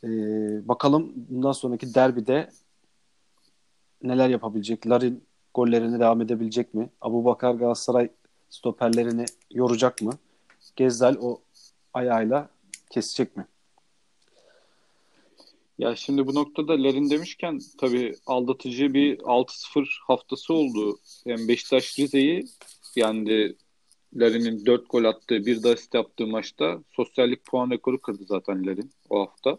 E, 0.05 0.09
bakalım 0.69 1.13
bundan 1.15 1.53
sonraki 1.53 1.95
derbide 1.95 2.51
neler 4.03 4.29
yapabilecek? 4.29 4.87
Larin 4.87 5.25
gollerine 5.55 6.01
devam 6.01 6.21
edebilecek 6.21 6.75
mi? 6.75 6.91
Abu 7.01 7.25
Bakar 7.25 7.55
Galatasaray 7.55 8.09
stoperlerini 8.51 9.25
yoracak 9.51 10.03
mı? 10.03 10.13
Gezzal 10.77 11.17
o 11.21 11.41
ayağıyla 11.95 12.51
kesecek 12.91 13.37
mi? 13.37 13.47
Ya 15.79 15.97
şimdi 15.97 16.27
bu 16.27 16.35
noktada 16.35 16.73
Larin 16.73 17.11
demişken 17.11 17.61
tabii 17.79 18.15
aldatıcı 18.27 18.95
bir 18.95 19.19
6-0 19.19 19.87
haftası 20.07 20.55
oldu. 20.55 20.99
Yani 21.25 21.49
Beşiktaş 21.49 21.99
Rize'yi 21.99 22.45
yani 22.97 23.55
Larin'in 24.15 24.67
4 24.67 24.91
gol 24.91 25.05
attığı 25.05 25.47
bir 25.47 25.63
de 25.63 25.69
asist 25.69 25.95
yaptığı 25.95 26.27
maçta 26.27 26.79
sosyallik 26.91 27.45
puan 27.45 27.71
rekoru 27.71 28.01
kırdı 28.01 28.25
zaten 28.25 28.67
Larin 28.67 28.91
o 29.11 29.21
hafta. 29.21 29.59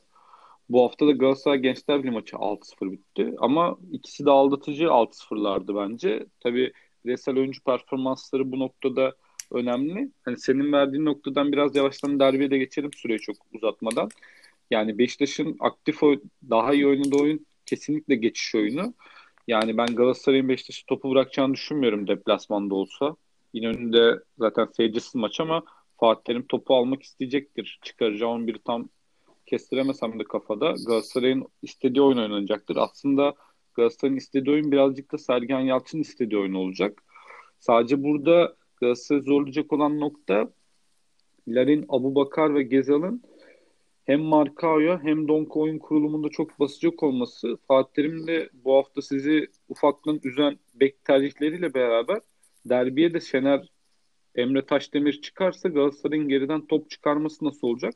Bu 0.69 0.83
hafta 0.83 1.07
da 1.07 1.11
Galatasaray 1.11 1.59
Gençler 1.59 1.99
Birliği 1.99 2.11
maçı 2.11 2.35
6-0 2.35 2.91
bitti. 2.91 3.35
Ama 3.39 3.77
ikisi 3.91 4.25
de 4.25 4.31
aldatıcı 4.31 4.83
6-0'lardı 4.83 5.75
bence. 5.75 6.25
Tabii 6.39 6.73
bireysel 7.05 7.37
oyuncu 7.37 7.63
performansları 7.63 8.51
bu 8.51 8.59
noktada 8.59 9.15
önemli. 9.51 10.11
Hani 10.25 10.37
senin 10.37 10.71
verdiğin 10.71 11.05
noktadan 11.05 11.51
biraz 11.51 11.75
yavaştan 11.75 12.19
derbiye 12.19 12.51
de 12.51 12.57
geçelim 12.57 12.93
süreyi 12.93 13.19
çok 13.19 13.35
uzatmadan. 13.53 14.09
Yani 14.71 14.97
Beşiktaş'ın 14.97 15.57
aktif 15.59 16.03
oy, 16.03 16.19
daha 16.49 16.73
iyi 16.73 16.87
oynadığı 16.87 17.17
oyun 17.21 17.45
kesinlikle 17.65 18.15
geçiş 18.15 18.55
oyunu. 18.55 18.93
Yani 19.47 19.77
ben 19.77 19.87
Galatasaray'ın 19.87 20.49
Beşiktaş'ı 20.49 20.85
topu 20.85 21.11
bırakacağını 21.11 21.53
düşünmüyorum 21.53 22.07
deplasmanda 22.07 22.75
olsa. 22.75 23.15
Yine 23.53 23.67
önünde 23.67 24.19
zaten 24.37 24.67
seyircisiz 24.77 25.15
maç 25.15 25.39
ama 25.39 25.63
Fatih 25.99 26.23
Terim 26.23 26.47
topu 26.47 26.75
almak 26.75 27.03
isteyecektir. 27.03 27.79
Çıkaracağı 27.81 28.29
11 28.29 28.57
tam 28.57 28.89
kestiremesem 29.45 30.19
de 30.19 30.23
kafada 30.23 30.73
Galatasaray'ın 30.87 31.47
istediği 31.61 32.01
oyun 32.01 32.17
oynanacaktır. 32.17 32.75
Aslında 32.75 33.33
Galatasaray'ın 33.73 34.17
istediği 34.17 34.51
oyun 34.51 34.71
birazcık 34.71 35.11
da 35.11 35.17
Sergen 35.17 35.59
Yalçın 35.59 35.99
istediği 35.99 36.39
oyun 36.39 36.53
olacak. 36.53 37.03
Sadece 37.59 38.03
burada 38.03 38.55
Galatasaray'ı 38.81 39.23
zorlayacak 39.23 39.73
olan 39.73 39.99
nokta 39.99 40.53
Larin, 41.47 41.85
Abu 41.89 42.15
Bakar 42.15 42.55
ve 42.55 42.63
Gezal'ın 42.63 43.23
hem 44.05 44.21
Markao'ya 44.21 45.03
hem 45.03 45.27
Donk 45.27 45.57
oyun 45.57 45.79
kurulumunda 45.79 46.29
çok 46.29 46.59
basacak 46.59 47.03
olması 47.03 47.57
Fatih 47.67 47.93
Terim 47.93 48.27
de 48.27 48.49
bu 48.53 48.75
hafta 48.75 49.01
sizi 49.01 49.47
ufaklığın 49.69 50.19
üzen 50.23 50.59
bek 50.73 51.05
tercihleriyle 51.05 51.73
beraber 51.73 52.19
derbiye 52.65 53.13
de 53.13 53.19
Şener 53.19 53.67
Emre 54.35 54.65
Taşdemir 54.65 55.21
çıkarsa 55.21 55.69
Galatasaray'ın 55.69 56.27
geriden 56.27 56.67
top 56.67 56.89
çıkarması 56.89 57.45
nasıl 57.45 57.67
olacak? 57.67 57.93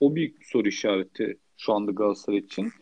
O 0.00 0.14
büyük 0.14 0.40
bir 0.40 0.44
soru 0.44 0.68
işareti 0.68 1.38
şu 1.56 1.72
anda 1.72 1.92
Galatasaray 1.92 2.38
için. 2.38 2.72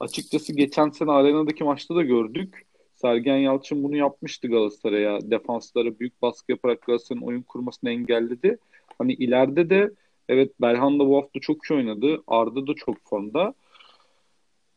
Açıkçası 0.00 0.52
geçen 0.52 0.90
sene 0.90 1.10
arenadaki 1.10 1.64
maçta 1.64 1.94
da 1.94 2.02
gördük. 2.02 2.66
Sergen 3.00 3.36
Yalçın 3.36 3.84
bunu 3.84 3.96
yapmıştı 3.96 4.48
Galatasaray'a. 4.48 5.30
Defanslara 5.30 5.98
büyük 5.98 6.22
baskı 6.22 6.52
yaparak 6.52 6.82
Galatasaray'ın 6.82 7.26
oyun 7.26 7.42
kurmasını 7.42 7.90
engelledi. 7.90 8.58
Hani 8.98 9.12
ileride 9.12 9.70
de 9.70 9.90
evet 10.28 10.60
Belhan 10.60 10.98
da 10.98 11.06
bu 11.06 11.16
hafta 11.16 11.40
çok 11.40 11.70
iyi 11.70 11.74
oynadı. 11.76 12.22
Arda 12.26 12.66
da 12.66 12.74
çok 12.74 12.96
formda. 13.04 13.54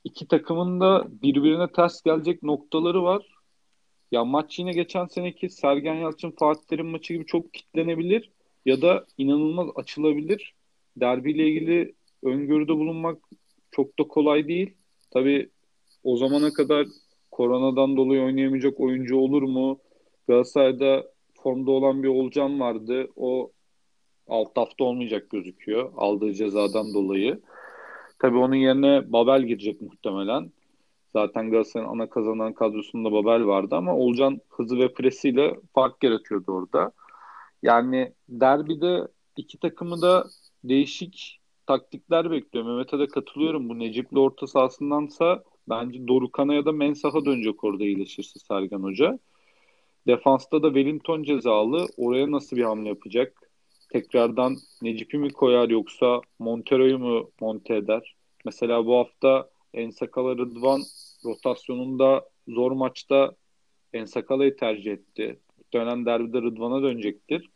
İki 0.04 0.28
takımın 0.28 0.80
da 0.80 1.08
birbirine 1.22 1.72
ters 1.72 2.02
gelecek 2.02 2.44
noktaları 2.44 3.04
var. 3.04 3.26
Ya 4.12 4.26
maç 4.26 4.60
yine 4.60 4.72
geçen 4.72 5.06
seneki 5.06 5.50
Sergen 5.50 5.96
Yalçın 5.96 6.32
Fatih 6.32 6.64
Terim 6.64 6.88
maçı 6.88 7.14
gibi 7.14 7.26
çok 7.26 7.54
kitlenebilir 7.54 8.32
ya 8.66 8.82
da 8.82 9.06
inanılmaz 9.18 9.68
açılabilir. 9.76 10.54
Derbiyle 10.98 11.48
ilgili 11.48 11.94
öngörüde 12.24 12.76
bulunmak 12.76 13.18
çok 13.72 14.00
da 14.00 14.04
kolay 14.04 14.48
değil. 14.48 14.74
Tabii 15.12 15.50
o 16.04 16.18
zamana 16.18 16.54
kadar 16.54 16.88
koronadan 17.34 17.98
dolayı 17.98 18.22
oynayamayacak 18.22 18.80
oyuncu 18.80 19.18
olur 19.18 19.42
mu? 19.44 19.80
Galatasaray'da 20.28 21.04
formda 21.44 21.72
olan 21.72 22.04
bir 22.04 22.08
Olcan 22.08 22.60
vardı. 22.60 23.08
O 23.16 23.52
alt 24.28 24.58
hafta 24.58 24.84
olmayacak 24.84 25.30
gözüküyor 25.30 25.92
aldığı 25.98 26.34
cezadan 26.34 26.94
dolayı. 26.94 27.42
Tabii 28.20 28.38
onun 28.38 28.56
yerine 28.56 29.14
Babel 29.14 29.44
girecek 29.44 29.82
muhtemelen. 29.82 30.52
Zaten 31.14 31.52
Galatasaray'ın 31.52 31.90
ana 31.90 32.10
kazanan 32.10 32.54
kadrosunda 32.54 33.12
Babel 33.12 33.46
vardı 33.46 33.76
ama 33.76 33.96
Olcan 33.96 34.40
hızı 34.50 34.78
ve 34.78 34.94
presiyle 34.94 35.56
fark 35.76 36.04
yaratıyordu 36.04 36.52
orada. 36.52 36.92
Yani 37.64 38.14
derbide 38.30 39.08
iki 39.38 39.60
takımı 39.60 40.02
da 40.02 40.28
değişik 40.64 41.40
taktikler 41.66 42.32
bekliyor. 42.32 42.66
Mehmet'e 42.66 43.00
de 43.00 43.08
katılıyorum. 43.08 43.70
Bu 43.70 43.80
Necip'le 43.80 44.18
orta 44.18 44.48
sahasındansa 44.48 45.44
bence 45.70 46.08
Dorukan'a 46.08 46.54
ya 46.54 46.66
da 46.66 46.72
Mensah'a 46.72 47.26
dönecek 47.26 47.64
orada 47.64 47.84
iyileşirse 47.84 48.40
Sergen 48.40 48.80
Hoca. 48.80 49.20
Defansta 50.08 50.64
da 50.64 50.68
Wellington 50.68 51.24
cezalı. 51.24 51.88
Oraya 51.98 52.32
nasıl 52.32 52.58
bir 52.58 52.64
hamle 52.64 52.90
yapacak? 52.90 53.52
Tekrardan 53.90 54.58
Necip'i 54.82 55.18
mi 55.18 55.30
koyar 55.30 55.70
yoksa 55.70 56.22
Montero'yu 56.40 57.00
mu 57.00 57.32
monte 57.42 57.76
eder? 57.76 58.16
Mesela 58.46 58.86
bu 58.86 58.98
hafta 58.98 59.50
Ensakala 59.74 60.38
Rıdvan 60.38 60.82
rotasyonunda 61.26 62.30
zor 62.48 62.72
maçta 62.72 63.36
Ensakala'yı 63.94 64.56
tercih 64.56 64.92
etti. 64.92 65.40
Muhtemelen 65.58 66.06
derbide 66.06 66.42
Rıdvan'a 66.42 66.84
dönecektir. 66.84 67.50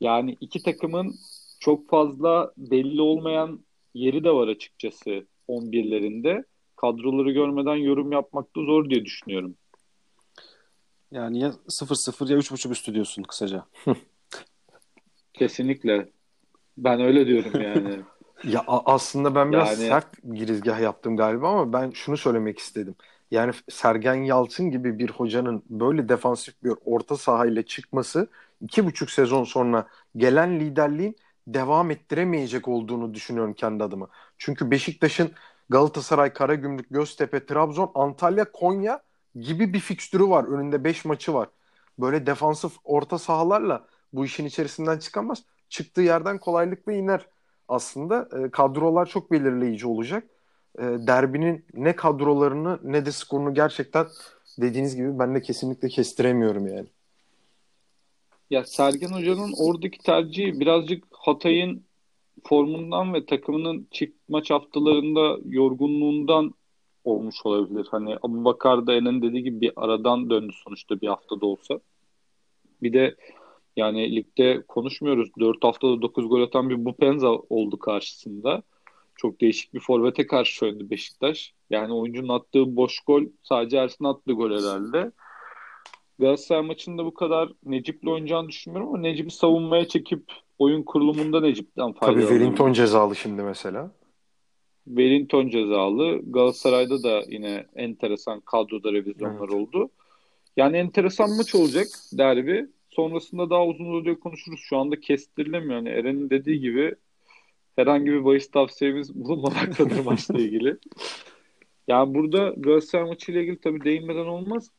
Yani 0.00 0.36
iki 0.40 0.62
takımın 0.62 1.14
çok 1.60 1.88
fazla 1.88 2.52
belli 2.56 3.00
olmayan 3.00 3.64
yeri 3.94 4.24
de 4.24 4.30
var 4.30 4.48
açıkçası 4.48 5.26
11'lerinde. 5.48 6.44
Kadroları 6.80 7.30
görmeden 7.30 7.74
yorum 7.74 8.12
yapmak 8.12 8.56
da 8.56 8.64
zor 8.64 8.90
diye 8.90 9.04
düşünüyorum. 9.04 9.54
Yani 11.10 11.40
ya 11.40 11.52
0-0 11.68 12.32
ya 12.32 12.38
3.5 12.38 12.70
üstü 12.70 12.94
diyorsun 12.94 13.22
kısaca. 13.22 13.64
Kesinlikle. 15.32 16.08
Ben 16.78 17.00
öyle 17.00 17.26
diyorum 17.26 17.60
yani. 17.62 18.00
ya 18.54 18.64
aslında 18.66 19.34
ben 19.34 19.52
biraz 19.52 19.80
yani... 19.80 19.88
sert 19.88 20.06
girizgah 20.34 20.80
yaptım 20.80 21.16
galiba 21.16 21.48
ama 21.48 21.72
ben 21.72 21.90
şunu 21.90 22.16
söylemek 22.16 22.58
istedim. 22.58 22.94
Yani 23.30 23.52
Sergen 23.70 24.14
Yalçın 24.14 24.70
gibi 24.70 24.98
bir 24.98 25.10
hocanın 25.10 25.62
böyle 25.70 26.08
defansif 26.08 26.54
bir 26.64 26.72
orta 26.84 27.16
sahayla 27.16 27.62
çıkması 27.62 28.28
iki 28.60 28.86
buçuk 28.86 29.10
sezon 29.10 29.44
sonra 29.44 29.86
gelen 30.16 30.60
liderliğin 30.60 31.16
devam 31.46 31.90
ettiremeyecek 31.90 32.68
olduğunu 32.68 33.14
düşünüyorum 33.14 33.54
kendi 33.54 33.84
adıma. 33.84 34.08
Çünkü 34.38 34.70
Beşiktaş'ın 34.70 35.32
Galatasaray, 35.70 36.32
Karagümrük, 36.32 36.86
Göztepe, 36.90 37.46
Trabzon, 37.46 37.90
Antalya, 37.94 38.52
Konya 38.52 39.02
gibi 39.40 39.72
bir 39.72 39.80
fikstürü 39.80 40.28
var. 40.28 40.44
Önünde 40.44 40.84
5 40.84 41.04
maçı 41.04 41.34
var. 41.34 41.48
Böyle 41.98 42.26
defansif 42.26 42.72
orta 42.84 43.18
sahalarla 43.18 43.86
bu 44.12 44.24
işin 44.24 44.44
içerisinden 44.44 44.98
çıkamaz. 44.98 45.42
Çıktığı 45.68 46.02
yerden 46.02 46.38
kolaylıkla 46.38 46.92
iner. 46.92 47.26
Aslında 47.68 48.28
e, 48.38 48.50
kadrolar 48.50 49.06
çok 49.06 49.32
belirleyici 49.32 49.86
olacak. 49.86 50.24
E, 50.78 50.82
derbinin 50.82 51.64
ne 51.74 51.96
kadrolarını 51.96 52.78
ne 52.82 53.06
de 53.06 53.12
skorunu 53.12 53.54
gerçekten 53.54 54.06
dediğiniz 54.58 54.96
gibi 54.96 55.18
ben 55.18 55.34
de 55.34 55.42
kesinlikle 55.42 55.88
kestiremiyorum 55.88 56.66
yani. 56.66 56.86
Ya 58.50 58.64
Sergen 58.64 59.12
Hoca'nın 59.12 59.54
oradaki 59.58 59.98
tercihi 59.98 60.60
birazcık 60.60 61.04
Hatay'ın 61.10 61.84
formundan 62.44 63.14
ve 63.14 63.26
takımının 63.26 63.88
çift 63.90 64.16
maç 64.28 64.50
haftalarında 64.50 65.38
yorgunluğundan 65.44 66.54
olmuş 67.04 67.36
olabilir. 67.44 67.86
Hani 67.90 68.16
Abu 68.22 68.44
Bakar 68.44 68.86
da 68.86 68.94
Enen 68.94 69.22
dediği 69.22 69.42
gibi 69.42 69.60
bir 69.60 69.72
aradan 69.76 70.30
döndü 70.30 70.52
sonuçta 70.64 71.00
bir 71.00 71.08
haftada 71.08 71.46
olsa. 71.46 71.80
Bir 72.82 72.92
de 72.92 73.16
yani 73.76 74.16
ligde 74.16 74.62
konuşmuyoruz. 74.68 75.30
4 75.40 75.64
haftada 75.64 76.02
9 76.02 76.28
gol 76.28 76.42
atan 76.42 76.70
bir 76.70 76.84
Bupenza 76.84 77.28
oldu 77.28 77.78
karşısında. 77.78 78.62
Çok 79.16 79.40
değişik 79.40 79.74
bir 79.74 79.80
forvete 79.80 80.26
karşı 80.26 80.66
oynadı 80.66 80.90
Beşiktaş. 80.90 81.54
Yani 81.70 81.92
oyuncunun 81.92 82.28
attığı 82.28 82.76
boş 82.76 83.00
gol 83.00 83.22
sadece 83.42 83.76
Ersin 83.76 84.04
attığı 84.04 84.32
gol 84.32 84.50
herhalde. 84.50 85.12
Galatasaray 86.18 86.62
maçında 86.62 87.04
bu 87.04 87.14
kadar 87.14 87.52
Necip'le 87.64 88.06
oynayacağını 88.06 88.48
düşünmüyorum 88.48 88.88
ama 88.88 88.98
Necip'i 88.98 89.30
savunmaya 89.30 89.88
çekip 89.88 90.32
oyun 90.60 90.82
kurulumunda 90.82 91.40
Necip'ten 91.40 91.92
fayda 91.92 92.12
Tabii 92.12 92.20
Wellington 92.20 92.72
cezalı 92.72 93.16
şimdi 93.16 93.42
mesela. 93.42 93.92
Wellington 94.84 95.48
cezalı. 95.48 96.20
Galatasaray'da 96.32 97.02
da 97.02 97.22
yine 97.28 97.66
enteresan 97.76 98.40
kadroda 98.40 98.92
revizyonlar 98.92 99.48
evet. 99.48 99.54
oldu. 99.54 99.90
Yani 100.56 100.76
enteresan 100.76 101.36
maç 101.36 101.54
olacak 101.54 101.86
derbi. 102.12 102.66
Sonrasında 102.90 103.50
daha 103.50 103.66
uzun 103.66 103.84
uzadıya 103.84 104.20
konuşuruz. 104.20 104.60
Şu 104.60 104.76
anda 104.76 105.00
kestirilemiyor. 105.00 105.74
Yani 105.74 105.88
Eren'in 105.88 106.30
dediği 106.30 106.60
gibi 106.60 106.94
herhangi 107.76 108.06
bir 108.06 108.24
bahis 108.24 108.50
tavsiyemiz 108.50 109.14
bulunmamaktadır 109.24 110.04
maçla 110.04 110.38
ilgili. 110.38 110.76
Yani 111.88 112.14
burada 112.14 112.54
Galatasaray 112.56 113.04
maçıyla 113.04 113.40
ilgili 113.40 113.60
tabii 113.60 113.84
değinmeden 113.84 114.26
olmaz. 114.26 114.70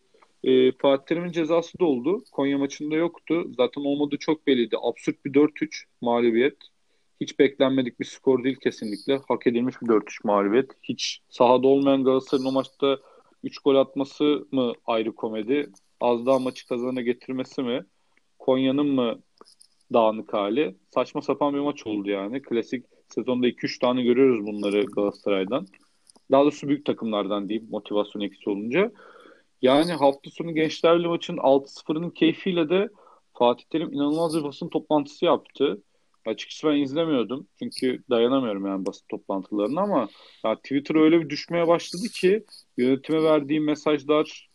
E, 0.44 0.72
Fatih 0.72 1.06
Terim'in 1.06 1.32
cezası 1.32 1.80
da 1.80 1.86
oldu. 1.86 2.24
Konya 2.32 2.58
maçında 2.58 2.96
yoktu. 2.96 3.52
Zaten 3.58 3.82
olmadı 3.82 4.16
çok 4.20 4.48
belliydi. 4.48 4.76
Absürt 4.82 5.26
bir 5.26 5.34
4-3 5.34 5.86
mağlubiyet. 6.02 6.58
Hiç 7.22 7.40
beklenmedik 7.40 8.00
bir 8.00 8.06
skor 8.06 8.44
değil 8.44 8.56
kesinlikle. 8.56 9.20
Hak 9.28 9.48
edilmiş 9.48 9.76
bir 9.82 9.88
4-3 9.88 10.20
mağlubiyet. 10.24 10.72
Hiç 10.84 11.22
sahada 11.30 11.68
olmayan 11.68 12.04
Galatasaray'ın 12.04 12.50
o 12.50 12.52
maçta 12.52 12.98
3 13.44 13.60
gol 13.60 13.76
atması 13.76 14.48
mı 14.52 14.74
ayrı 14.86 15.16
komedi? 15.16 15.70
Az 16.00 16.26
daha 16.26 16.40
maçı 16.40 16.68
kazana 16.68 17.02
getirmesi 17.02 17.62
mi? 17.64 17.86
Konya'nın 18.40 18.88
mı 18.88 19.20
dağınık 19.94 20.34
hali? 20.34 20.76
Saçma 20.94 21.22
sapan 21.22 21.54
bir 21.54 21.60
maç 21.60 21.88
oldu 21.88 22.10
yani. 22.10 22.42
Klasik 22.42 22.86
sezonda 23.10 23.48
2-3 23.48 23.80
tane 23.80 24.04
görüyoruz 24.04 24.46
bunları 24.46 24.86
Galatasaray'dan. 24.86 25.68
Daha 26.32 26.44
doğrusu 26.44 26.68
büyük 26.68 26.86
takımlardan 26.86 27.50
diyeyim 27.50 27.70
motivasyon 27.72 28.22
eksi 28.22 28.50
olunca. 28.50 28.92
Yani 29.62 29.92
hafta 29.92 30.30
sonu 30.32 30.56
Gençlerle 30.56 31.08
maçın 31.08 31.38
6-0'ın 31.38 32.10
keyfiyle 32.10 32.70
de 32.70 32.90
Fatih 33.34 33.66
Terim 33.70 33.94
inanılmaz 33.94 34.38
bir 34.38 34.44
basın 34.44 34.70
toplantısı 34.70 35.26
yaptı. 35.26 35.82
Açıkçası 36.26 36.68
ben 36.68 36.76
izlemiyordum. 36.76 37.48
Çünkü 37.60 38.04
dayanamıyorum 38.10 38.66
yani 38.66 38.86
basın 38.86 39.06
toplantılarına 39.10 39.82
ama 39.82 40.10
ya 40.46 40.56
Twitter 40.56 40.96
öyle 40.96 41.22
bir 41.22 41.30
düşmeye 41.30 41.68
başladı 41.68 42.04
ki 42.14 42.46
yönetime 42.78 43.24
verdiği 43.24 43.60
mesajlar 43.60 44.50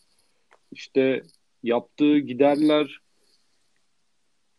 işte 0.72 1.22
yaptığı 1.62 2.18
giderler 2.18 3.00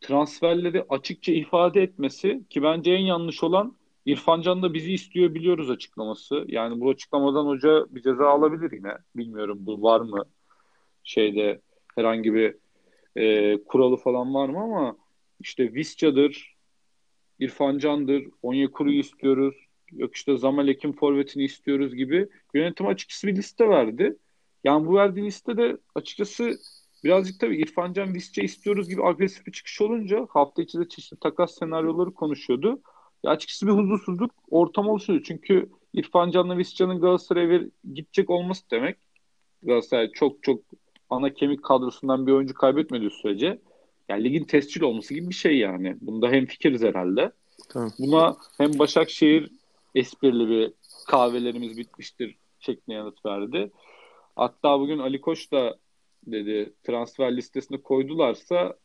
transferleri 0.01 0.85
açıkça 0.89 1.31
ifade 1.31 1.81
etmesi 1.81 2.41
ki 2.49 2.63
bence 2.63 2.91
en 2.91 3.05
yanlış 3.05 3.43
olan 3.43 3.77
İrfan 4.05 4.41
Can 4.41 4.63
da 4.63 4.73
bizi 4.73 4.93
istiyor 4.93 5.33
biliyoruz 5.33 5.69
açıklaması. 5.69 6.45
Yani 6.47 6.81
bu 6.81 6.89
açıklamadan 6.89 7.45
hoca 7.45 7.85
bir 7.89 8.01
ceza 8.01 8.29
alabilir 8.29 8.71
yine. 8.71 8.93
Bilmiyorum 9.15 9.57
bu 9.61 9.81
var 9.81 10.01
mı 10.01 10.25
şeyde 11.07 11.61
herhangi 11.95 12.33
bir 12.33 12.55
e, 13.15 13.57
kuralı 13.63 13.97
falan 13.97 14.33
var 14.33 14.49
mı 14.49 14.59
ama 14.59 14.97
işte 15.39 15.73
Visca'dır 15.73 16.57
İrfan 17.39 17.77
Can'dır, 17.77 18.23
Onyekuru'yu 18.41 18.99
istiyoruz, 18.99 19.55
yok 19.91 20.15
işte 20.15 20.37
Zamalek'in 20.37 20.91
forvetini 20.91 21.43
istiyoruz 21.43 21.95
gibi 21.95 22.29
yönetim 22.53 22.87
açıkçası 22.87 23.27
bir 23.27 23.35
liste 23.35 23.69
verdi. 23.69 24.17
Yani 24.63 24.87
bu 24.87 24.95
verdiği 24.95 25.25
listede 25.25 25.77
açıkçası 25.95 26.57
birazcık 27.03 27.39
tabii 27.39 27.57
İrfan 27.57 27.93
Can 27.93 28.13
Visca 28.13 28.43
istiyoruz 28.43 28.89
gibi 28.89 29.03
agresif 29.03 29.45
bir 29.47 29.51
çıkış 29.51 29.81
olunca 29.81 30.27
hafta 30.29 30.61
içi 30.61 30.79
de 30.79 30.89
çeşitli 30.89 31.17
takas 31.19 31.55
senaryoları 31.55 32.13
konuşuyordu. 32.13 32.81
Ya 33.23 33.31
açıkçası 33.31 33.67
bir 33.67 33.71
huzursuzluk 33.71 34.31
ortam 34.49 34.87
oluşuyor. 34.87 35.21
Çünkü 35.25 35.69
İrfan 35.93 36.31
Can'la 36.31 36.57
Visca'nın 36.57 37.01
Galatasaray'a 37.01 37.61
gidecek 37.93 38.29
olması 38.29 38.71
demek. 38.71 38.97
Galatasaray 39.63 40.11
çok 40.11 40.43
çok 40.43 40.61
ana 41.09 41.33
kemik 41.33 41.63
kadrosundan 41.63 42.27
bir 42.27 42.31
oyuncu 42.31 42.53
kaybetmediği 42.53 43.11
sürece 43.11 43.59
yani 44.09 44.23
ligin 44.23 44.43
tescil 44.43 44.81
olması 44.81 45.13
gibi 45.13 45.29
bir 45.29 45.35
şey 45.35 45.57
yani. 45.57 45.95
Bunda 46.01 46.29
hem 46.29 46.45
fikiriz 46.45 46.81
herhalde. 46.81 47.31
Tamam. 47.69 47.91
Buna 47.99 48.37
hem 48.57 48.79
Başakşehir 48.79 49.51
esprili 49.95 50.49
bir 50.49 50.73
kahvelerimiz 51.07 51.77
bitmiştir 51.77 52.35
şeklinde 52.59 52.95
yanıt 52.97 53.25
verdi. 53.25 53.71
Hatta 54.35 54.79
bugün 54.79 54.99
Ali 54.99 55.21
Koç 55.21 55.51
da 55.51 55.77
dedi 56.27 56.73
transfer 56.83 57.37
listesine 57.37 57.81
koydularsa 57.81 58.75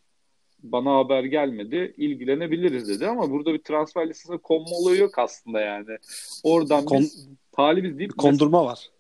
bana 0.63 0.97
haber 0.97 1.25
gelmedi 1.25 1.95
ilgilenebiliriz 1.97 2.89
dedi 2.89 3.07
ama 3.07 3.31
burada 3.31 3.55
bir 3.55 3.63
transfer 3.63 4.09
listesine 4.09 4.39
konma 4.39 4.71
olayı 4.71 5.01
yok 5.01 5.19
aslında 5.19 5.61
yani. 5.61 5.99
Oradan 6.43 6.85
Kon- 6.85 6.99
biz 6.99 7.29
talibiz 7.53 7.99
deyip 7.99 8.19
kondurma 8.19 8.65
var 8.65 8.91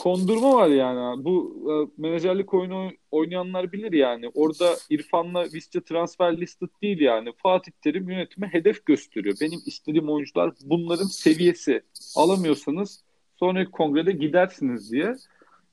kondurma 0.00 0.54
var 0.54 0.68
yani. 0.68 1.24
Bu 1.24 1.64
e, 1.70 2.02
menajerlik 2.02 2.54
oyunu 2.54 2.90
oynayanlar 3.10 3.72
bilir 3.72 3.92
yani. 3.92 4.30
Orada 4.34 4.76
İrfan'la 4.90 5.44
Visca 5.44 5.80
transfer 5.80 6.40
listed 6.40 6.68
değil 6.82 7.00
yani. 7.00 7.32
Fatih 7.36 7.72
Terim 7.82 8.10
yönetime 8.10 8.46
hedef 8.46 8.86
gösteriyor. 8.86 9.36
Benim 9.40 9.60
istediğim 9.66 10.10
oyuncular 10.10 10.52
bunların 10.64 11.04
seviyesi. 11.04 11.82
Alamıyorsanız 12.16 13.04
sonraki 13.36 13.70
kongrede 13.70 14.12
gidersiniz 14.12 14.92
diye. 14.92 15.14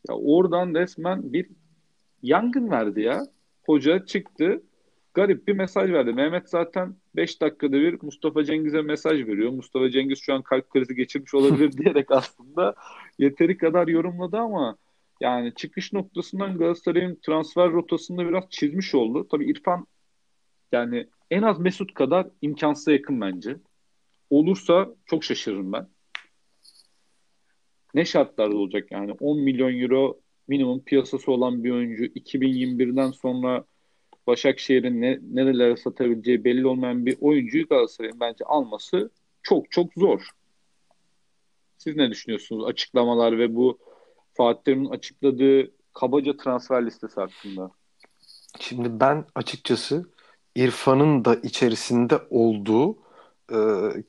Ya 0.09 0.15
oradan 0.15 0.73
resmen 0.75 1.33
bir 1.33 1.47
yangın 2.23 2.71
verdi 2.71 3.01
ya. 3.01 3.23
Hoca 3.65 4.05
çıktı 4.05 4.61
garip 5.13 5.47
bir 5.47 5.53
mesaj 5.53 5.91
verdi. 5.91 6.13
Mehmet 6.13 6.49
zaten 6.49 6.95
5 7.15 7.41
dakikada 7.41 7.73
bir 7.73 7.97
Mustafa 8.01 8.43
Cengiz'e 8.43 8.81
mesaj 8.81 9.19
veriyor. 9.19 9.51
Mustafa 9.51 9.89
Cengiz 9.89 10.19
şu 10.19 10.33
an 10.33 10.41
kalp 10.41 10.69
krizi 10.69 10.95
geçirmiş 10.95 11.33
olabilir 11.33 11.71
diyerek 11.77 12.11
aslında 12.11 12.75
yeteri 13.19 13.57
kadar 13.57 13.87
yorumladı 13.87 14.37
ama 14.37 14.77
yani 15.21 15.53
çıkış 15.55 15.93
noktasından 15.93 16.57
Galatasaray'ın 16.57 17.19
transfer 17.25 17.71
rotasında 17.71 18.27
biraz 18.27 18.43
çizmiş 18.49 18.95
oldu. 18.95 19.27
Tabii 19.31 19.51
İrfan 19.51 19.87
yani 20.71 21.07
en 21.31 21.41
az 21.41 21.59
Mesut 21.59 21.93
kadar 21.93 22.27
imkansıza 22.41 22.91
yakın 22.91 23.21
bence. 23.21 23.57
Olursa 24.29 24.89
çok 25.05 25.23
şaşırırım 25.23 25.73
ben. 25.73 25.87
Ne 27.93 28.05
şartlarda 28.05 28.55
olacak 28.55 28.91
yani 28.91 29.11
10 29.11 29.39
milyon 29.39 29.79
euro 29.79 30.19
minimum 30.47 30.83
piyasası 30.83 31.31
olan 31.31 31.63
bir 31.63 31.71
oyuncu 31.71 32.05
2021'den 32.05 33.11
sonra 33.11 33.65
Başakşehir'in 34.27 35.01
ne, 35.01 35.19
nerelere 35.21 35.77
satabileceği 35.77 36.43
belli 36.43 36.67
olmayan 36.67 37.05
bir 37.05 37.17
oyuncuyu 37.21 37.67
Galatasaray'ın 37.67 38.19
bence 38.19 38.45
alması 38.45 39.09
çok 39.43 39.71
çok 39.71 39.93
zor. 39.93 40.29
Siz 41.77 41.95
ne 41.95 42.11
düşünüyorsunuz 42.11 42.65
açıklamalar 42.65 43.37
ve 43.37 43.55
bu 43.55 43.79
Fatih 44.33 44.63
Terim'in 44.63 44.89
açıkladığı 44.89 45.71
kabaca 45.93 46.37
transfer 46.37 46.85
listesi 46.85 47.19
hakkında? 47.19 47.71
Şimdi 48.59 48.99
ben 48.99 49.25
açıkçası 49.35 50.05
İrfan'ın 50.55 51.25
da 51.25 51.35
içerisinde 51.35 52.19
olduğu 52.29 52.97
e, 53.51 53.57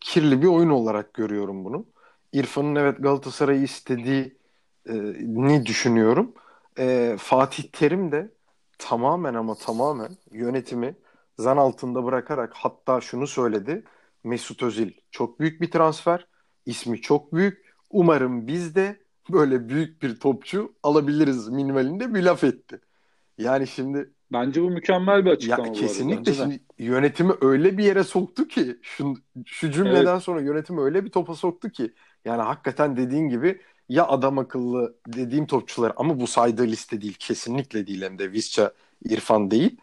kirli 0.01 0.43
bir 0.43 0.47
oyun 0.47 0.71
olarak 0.71 1.15
görüyorum 1.15 1.65
bunu. 1.65 1.87
İrfan'ın 2.33 2.75
evet 2.75 2.97
Galatasaray'ı 2.99 3.63
istediğini 3.63 5.67
düşünüyorum. 5.67 6.35
E, 6.79 7.17
Fatih 7.19 7.63
Terim 7.73 8.13
de 8.13 8.31
tamamen 8.79 9.35
ama 9.35 9.55
tamamen 9.55 10.17
yönetimi 10.31 10.97
zan 11.39 11.57
altında 11.57 12.05
bırakarak 12.05 12.53
hatta 12.55 13.01
şunu 13.01 13.27
söyledi. 13.27 13.85
Mesut 14.25 14.63
Özil 14.63 14.93
çok 15.11 15.41
büyük 15.41 15.61
bir 15.61 15.71
transfer. 15.71 16.27
İsmi 16.69 17.01
çok 17.01 17.35
büyük. 17.35 17.75
Umarım 17.91 18.47
biz 18.47 18.75
de 18.75 18.97
böyle 19.31 19.69
büyük 19.69 20.03
bir 20.03 20.21
topçu 20.21 20.73
alabiliriz 20.83 21.49
minimalinde 21.49 22.15
bir 22.15 22.23
laf 22.23 22.45
etti. 22.45 22.81
Yani 23.39 23.67
şimdi 23.67 24.11
Bence 24.33 24.63
bu 24.63 24.71
mükemmel 24.71 25.25
bir 25.25 25.31
açıklama. 25.31 25.67
Ya, 25.67 25.73
kesinlikle 25.73 26.33
şimdi 26.33 26.61
yönetimi 26.79 27.33
öyle 27.41 27.79
bir 27.79 27.85
yere 27.85 28.05
soktu 28.05 28.49
ki 28.49 28.77
şu, 28.83 29.15
şu 29.47 29.71
cümleden 29.71 30.13
evet. 30.13 30.23
sonra 30.23 30.41
yönetimi 30.41 30.81
öyle 30.81 31.05
bir 31.05 31.11
topa 31.11 31.35
soktu 31.35 31.71
ki 31.71 31.95
yani 32.25 32.43
hakikaten 32.43 32.97
dediğin 32.97 33.29
gibi 33.29 33.61
ya 33.89 34.07
adam 34.07 34.39
akıllı 34.39 34.95
dediğim 35.07 35.47
topçular 35.47 35.93
ama 35.97 36.21
bu 36.21 36.27
saydığı 36.27 36.67
liste 36.67 37.01
değil 37.01 37.17
kesinlikle 37.19 37.87
değil 37.87 38.03
hem 38.03 38.19
de 38.19 38.33
Visca 38.33 38.73
İrfan 39.05 39.51
değil. 39.51 39.77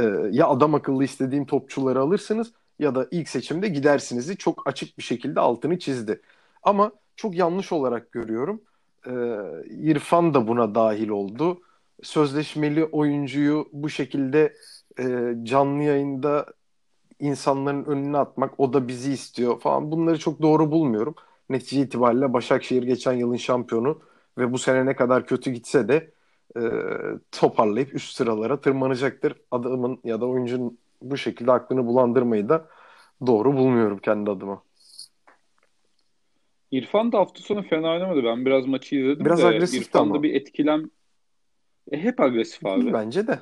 Ee, 0.00 0.04
ya 0.30 0.48
adam 0.48 0.74
akıllı 0.74 1.04
istediğim 1.04 1.46
topçuları 1.46 2.00
alırsınız 2.00 2.52
ya 2.78 2.94
da 2.94 3.08
ilk 3.10 3.28
seçimde 3.28 3.68
gidersiniz. 3.68 4.36
Çok 4.36 4.66
açık 4.68 4.98
bir 4.98 5.02
şekilde 5.02 5.40
altını 5.40 5.78
çizdi. 5.78 6.20
Ama 6.62 6.92
çok 7.16 7.34
yanlış 7.34 7.72
olarak 7.72 8.12
görüyorum. 8.12 8.62
Ee, 9.06 9.10
İrfan 9.70 10.34
da 10.34 10.48
buna 10.48 10.74
dahil 10.74 11.08
oldu. 11.08 11.60
Sözleşmeli 12.02 12.84
oyuncuyu 12.84 13.68
bu 13.72 13.88
şekilde 13.88 14.54
e, 14.98 15.34
canlı 15.42 15.82
yayında 15.82 16.46
insanların 17.20 17.84
önüne 17.84 18.18
atmak 18.18 18.60
o 18.60 18.72
da 18.72 18.88
bizi 18.88 19.12
istiyor 19.12 19.60
falan 19.60 19.90
bunları 19.92 20.18
çok 20.18 20.42
doğru 20.42 20.70
bulmuyorum 20.70 21.14
netice 21.50 21.82
itibariyle 21.82 22.32
Başakşehir 22.32 22.82
geçen 22.82 23.12
yılın 23.12 23.36
şampiyonu 23.36 24.00
ve 24.38 24.52
bu 24.52 24.58
sene 24.58 24.86
ne 24.86 24.96
kadar 24.96 25.26
kötü 25.26 25.50
gitse 25.50 25.88
de 25.88 26.10
e, 26.56 26.60
toparlayıp 27.32 27.94
üst 27.94 28.16
sıralara 28.16 28.60
tırmanacaktır. 28.60 29.34
Adamın 29.50 30.00
ya 30.04 30.20
da 30.20 30.26
oyuncunun 30.26 30.78
bu 31.02 31.16
şekilde 31.16 31.52
aklını 31.52 31.86
bulandırmayı 31.86 32.48
da 32.48 32.68
doğru 33.26 33.56
bulmuyorum 33.56 33.98
kendi 33.98 34.30
adıma. 34.30 34.62
İrfan 36.70 37.12
da 37.12 37.18
hafta 37.18 37.42
sonu 37.42 37.62
fena 37.62 37.92
oynamadı. 37.92 38.24
Ben 38.24 38.46
biraz 38.46 38.66
maçı 38.66 38.96
izledim 38.96 39.24
biraz 39.24 39.42
de 39.42 39.46
agresif 39.46 39.82
İrfan'da 39.82 40.14
ama. 40.14 40.22
bir 40.22 40.34
etkilem 40.34 40.90
e, 41.92 41.98
hep 41.98 42.20
agresif 42.20 42.66
abi. 42.66 42.92
Bence 42.92 43.26
de. 43.26 43.38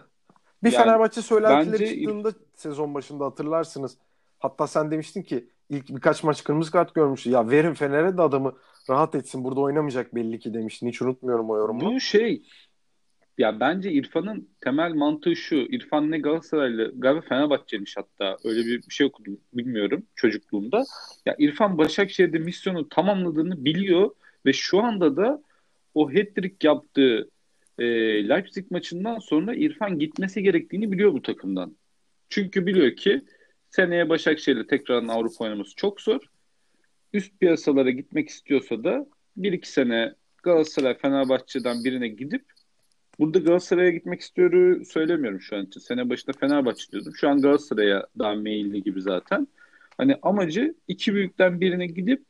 Bir 0.62 0.72
yani, 0.72 0.84
Fenerbahçe 0.84 1.22
söylentileri 1.22 1.82
bence... 1.82 1.94
çıktığında 1.94 2.32
sezon 2.54 2.94
başında 2.94 3.24
hatırlarsınız. 3.24 3.98
Hatta 4.38 4.66
sen 4.66 4.90
demiştin 4.90 5.22
ki 5.22 5.48
ilk 5.70 5.88
birkaç 5.88 6.22
maç 6.22 6.44
kırmızı 6.44 6.70
kart 6.70 6.94
görmüştü. 6.94 7.30
Ya 7.30 7.50
verin 7.50 7.74
Fener'e 7.74 8.18
de 8.18 8.22
adamı 8.22 8.52
rahat 8.90 9.14
etsin. 9.14 9.44
Burada 9.44 9.60
oynamayacak 9.60 10.14
belli 10.14 10.38
ki 10.38 10.54
demiştin. 10.54 10.88
Hiç 10.88 11.02
unutmuyorum 11.02 11.50
o 11.50 11.56
yorumu. 11.56 11.80
Bu 11.80 12.00
şey 12.00 12.42
ya 13.38 13.60
bence 13.60 13.92
İrfan'ın 13.92 14.48
temel 14.60 14.92
mantığı 14.92 15.36
şu. 15.36 15.56
İrfan 15.56 16.10
ne 16.10 16.18
Galatasaraylı 16.18 16.92
galiba 16.96 17.20
Fenerbahçe'miş 17.20 17.96
hatta. 17.96 18.36
Öyle 18.44 18.60
bir, 18.66 18.82
bir 18.82 18.94
şey 18.94 19.06
okudum 19.06 19.40
bilmiyorum 19.52 20.06
çocukluğumda. 20.14 20.84
Ya 21.26 21.36
İrfan 21.38 21.78
Başakşehir'de 21.78 22.38
misyonu 22.38 22.88
tamamladığını 22.88 23.64
biliyor 23.64 24.10
ve 24.46 24.52
şu 24.52 24.82
anda 24.82 25.16
da 25.16 25.42
o 25.94 26.10
hat-trick 26.10 26.66
yaptığı 26.66 27.30
e, 27.78 27.84
Leipzig 28.28 28.70
maçından 28.70 29.18
sonra 29.18 29.54
İrfan 29.54 29.98
gitmesi 29.98 30.42
gerektiğini 30.42 30.92
biliyor 30.92 31.12
bu 31.12 31.22
takımdan. 31.22 31.76
Çünkü 32.28 32.66
biliyor 32.66 32.96
ki 32.96 33.22
Seneye 33.70 34.08
Başakşehir'le 34.08 34.66
tekrar 34.66 35.02
Avrupa 35.02 35.44
oynaması 35.44 35.76
çok 35.76 36.00
zor. 36.00 36.20
Üst 37.12 37.40
piyasalara 37.40 37.90
gitmek 37.90 38.28
istiyorsa 38.28 38.84
da 38.84 39.06
bir 39.36 39.52
iki 39.52 39.70
sene 39.70 40.14
Galatasaray 40.42 40.98
Fenerbahçe'den 40.98 41.84
birine 41.84 42.08
gidip 42.08 42.44
burada 43.18 43.38
Galatasaray'a 43.38 43.90
gitmek 43.90 44.20
istiyoru 44.20 44.84
söylemiyorum 44.84 45.40
şu 45.40 45.56
an 45.56 45.66
için. 45.66 45.80
Sene 45.80 46.10
başında 46.10 46.36
Fenerbahçe 46.40 46.92
diyordum. 46.92 47.12
Şu 47.16 47.28
an 47.28 47.40
Galatasaray'a 47.40 48.06
daha 48.18 48.34
meyilli 48.34 48.82
gibi 48.82 49.02
zaten. 49.02 49.48
Hani 49.98 50.16
amacı 50.22 50.74
iki 50.88 51.14
büyükten 51.14 51.60
birine 51.60 51.86
gidip 51.86 52.24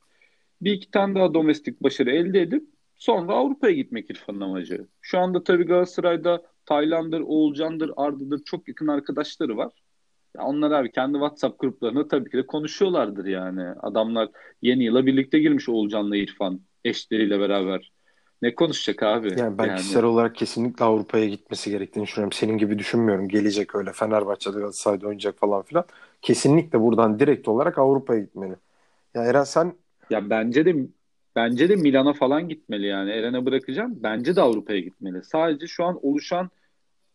bir 0.63 0.73
iki 0.73 0.91
tane 0.91 1.15
daha 1.15 1.35
domestik 1.35 1.83
başarı 1.83 2.11
elde 2.11 2.41
edip 2.43 2.65
sonra 2.97 3.33
Avrupa'ya 3.33 3.75
gitmek 3.75 4.11
İrfan'ın 4.11 4.41
amacı. 4.41 4.87
Şu 5.01 5.19
anda 5.19 5.45
tabii 5.45 5.65
Galatasaray'da 5.65 6.43
Taylandır, 6.67 7.21
Oğulcan'dır, 7.21 7.91
Arda'dır 7.97 8.45
çok 8.45 8.69
yakın 8.69 8.87
arkadaşları 8.89 9.57
var. 9.57 9.73
Ya 10.37 10.45
onlar 10.45 10.71
abi 10.71 10.93
kendi 10.93 11.13
WhatsApp 11.13 11.61
gruplarında 11.61 12.09
tabii 12.09 12.31
ki 12.31 12.37
de 12.37 12.47
konuşuyorlardır 12.47 13.27
yani. 13.27 13.63
Adamlar 13.63 14.29
yeni 14.63 14.85
yıla 14.85 15.07
birlikte 15.07 15.39
girmiş 15.39 15.69
Oğulcan'la 15.69 16.17
İrfan 16.17 16.61
eşleriyle 16.85 17.41
beraber. 17.41 17.93
Ne 18.47 18.55
konuşacak 18.55 19.03
abi? 19.03 19.29
Yani 19.39 19.59
ben 19.59 19.67
yani. 19.67 19.77
kişisel 19.77 20.05
olarak 20.05 20.37
kesinlikle 20.37 20.85
Avrupa'ya 20.85 21.27
gitmesi 21.27 21.71
gerektiğini 21.71 22.03
düşünüyorum. 22.03 22.33
Senin 22.33 22.59
gibi 22.59 22.79
düşünmüyorum. 22.79 23.29
Gelecek 23.29 23.75
öyle 23.75 23.93
Fenerbahçe'de 23.93 24.59
Galatasaray'da 24.59 25.07
oynayacak 25.07 25.39
falan 25.39 25.63
filan. 25.63 25.85
Kesinlikle 26.23 26.81
buradan 26.81 27.19
direkt 27.19 27.49
olarak 27.49 27.79
Avrupa'ya 27.79 28.21
gitmeli. 28.21 28.57
Ya 29.15 29.25
Eren 29.25 29.45
sen 29.45 29.75
ya 30.11 30.31
bence 30.31 30.67
de 30.67 30.77
bence 31.37 31.69
de 31.69 31.77
Milan'a 31.77 32.13
falan 32.13 32.49
gitmeli 32.49 32.87
yani. 32.87 33.11
Eren'e 33.11 33.47
bırakacağım. 33.47 33.99
Bence 34.03 34.37
de 34.37 34.41
Avrupa'ya 34.41 34.81
gitmeli. 34.81 35.25
Sadece 35.25 35.67
şu 35.67 35.85
an 35.85 35.99
oluşan 36.03 36.51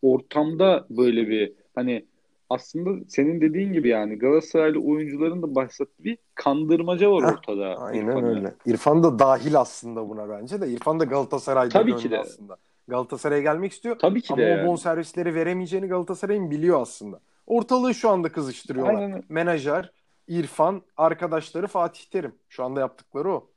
ortamda 0.02 0.86
böyle 0.90 1.28
bir 1.28 1.52
hani 1.74 2.06
aslında 2.52 3.04
senin 3.08 3.40
dediğin 3.40 3.72
gibi 3.72 3.88
yani 3.88 4.18
Galatasaraylı 4.18 4.80
oyuncuların 4.80 5.42
da 5.42 5.54
başlattığı 5.54 6.04
bir 6.04 6.18
kandırmaca 6.34 7.10
var 7.10 7.32
ortada. 7.32 7.76
Aynen 7.76 8.06
İrfan'ı. 8.06 8.28
öyle. 8.28 8.54
İrfan 8.66 9.02
da 9.02 9.18
dahil 9.18 9.60
aslında 9.60 10.08
buna 10.08 10.28
bence 10.28 10.60
de. 10.60 10.68
İrfan 10.68 11.00
da 11.00 11.04
Galatasaray'da 11.04 11.68
Tabii 11.72 11.96
ki 11.96 12.10
de. 12.10 12.18
aslında. 12.18 12.56
Galatasaray'a 12.88 13.42
gelmek 13.42 13.72
istiyor. 13.72 13.98
Tabii 13.98 14.20
ki 14.22 14.32
ama 14.32 14.42
de. 14.42 14.54
Ama 14.54 14.62
o 14.62 14.66
bonservisleri 14.66 15.34
veremeyeceğini 15.34 15.86
Galatasaray'ın 15.86 16.50
biliyor 16.50 16.80
aslında. 16.80 17.20
Ortalığı 17.46 17.94
şu 17.94 18.10
anda 18.10 18.32
kızıştırıyorlar. 18.32 18.94
Aynen. 18.94 19.22
Menajer, 19.28 19.92
İrfan, 20.28 20.82
arkadaşları 20.96 21.66
Fatih 21.66 22.04
Terim. 22.04 22.34
Şu 22.48 22.64
anda 22.64 22.80
yaptıkları 22.80 23.32
o. 23.32 23.48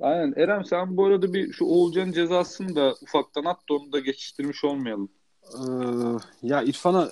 Aynen. 0.00 0.34
Erem 0.36 0.64
sen 0.64 0.96
bu 0.96 1.04
arada 1.06 1.32
bir 1.34 1.52
şu 1.52 1.64
Oğulcan'ın 1.64 2.12
cezasını 2.12 2.76
da 2.76 2.94
ufaktan 3.02 3.44
at 3.44 3.68
da 3.70 3.74
onu 3.74 3.92
da 3.92 3.98
geçiştirmiş 3.98 4.64
olmayalım. 4.64 5.08
Ee, 5.54 6.48
ya 6.48 6.62
İrfan'a 6.62 7.10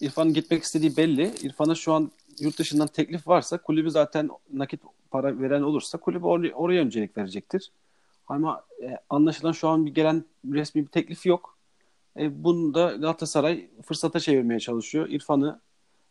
İrfan'ın 0.00 0.34
gitmek 0.34 0.62
istediği 0.62 0.96
belli. 0.96 1.34
İrfan'a 1.42 1.74
şu 1.74 1.92
an 1.92 2.10
yurt 2.40 2.58
dışından 2.58 2.86
teklif 2.86 3.28
varsa 3.28 3.58
kulübü 3.58 3.90
zaten 3.90 4.30
nakit 4.52 4.80
para 5.10 5.40
veren 5.40 5.62
olursa 5.62 5.98
kulübü 5.98 6.24
or- 6.24 6.52
oraya 6.52 6.82
öncelik 6.82 7.16
verecektir. 7.16 7.70
Ama 8.28 8.64
e, 8.82 8.98
anlaşılan 9.10 9.52
şu 9.52 9.68
an 9.68 9.86
bir 9.86 9.94
gelen 9.94 10.24
resmi 10.52 10.82
bir 10.82 10.88
teklif 10.88 11.26
yok. 11.26 11.58
E, 12.18 12.44
bunu 12.44 12.74
da 12.74 12.92
Galatasaray 12.92 13.68
fırsata 13.82 14.20
çevirmeye 14.20 14.60
çalışıyor. 14.60 15.08
İrfan'ı 15.08 15.60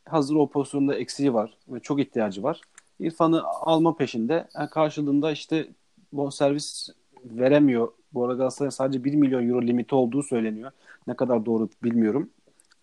hazır 0.06 0.36
o 0.36 0.50
pozisyonda 0.50 0.96
eksiği 0.96 1.34
var 1.34 1.58
ve 1.68 1.80
çok 1.80 2.00
ihtiyacı 2.00 2.44
var. 2.44 2.62
İrfan'ı 3.00 3.44
alma 3.44 3.96
peşinde. 3.96 4.48
Yani 4.56 4.70
karşılığında 4.70 5.32
işte 5.32 5.68
servis 6.32 6.90
veremiyor. 7.26 7.92
Bu 8.14 8.24
arada 8.26 8.38
Galatasaray 8.38 8.72
sadece 8.72 9.04
1 9.04 9.14
milyon 9.14 9.50
euro 9.50 9.62
limiti 9.62 9.96
olduğu 9.96 10.24
söyleniyor. 10.24 10.72
Ne 11.08 11.16
kadar 11.16 11.46
doğru 11.46 11.70
bilmiyorum. 11.84 12.30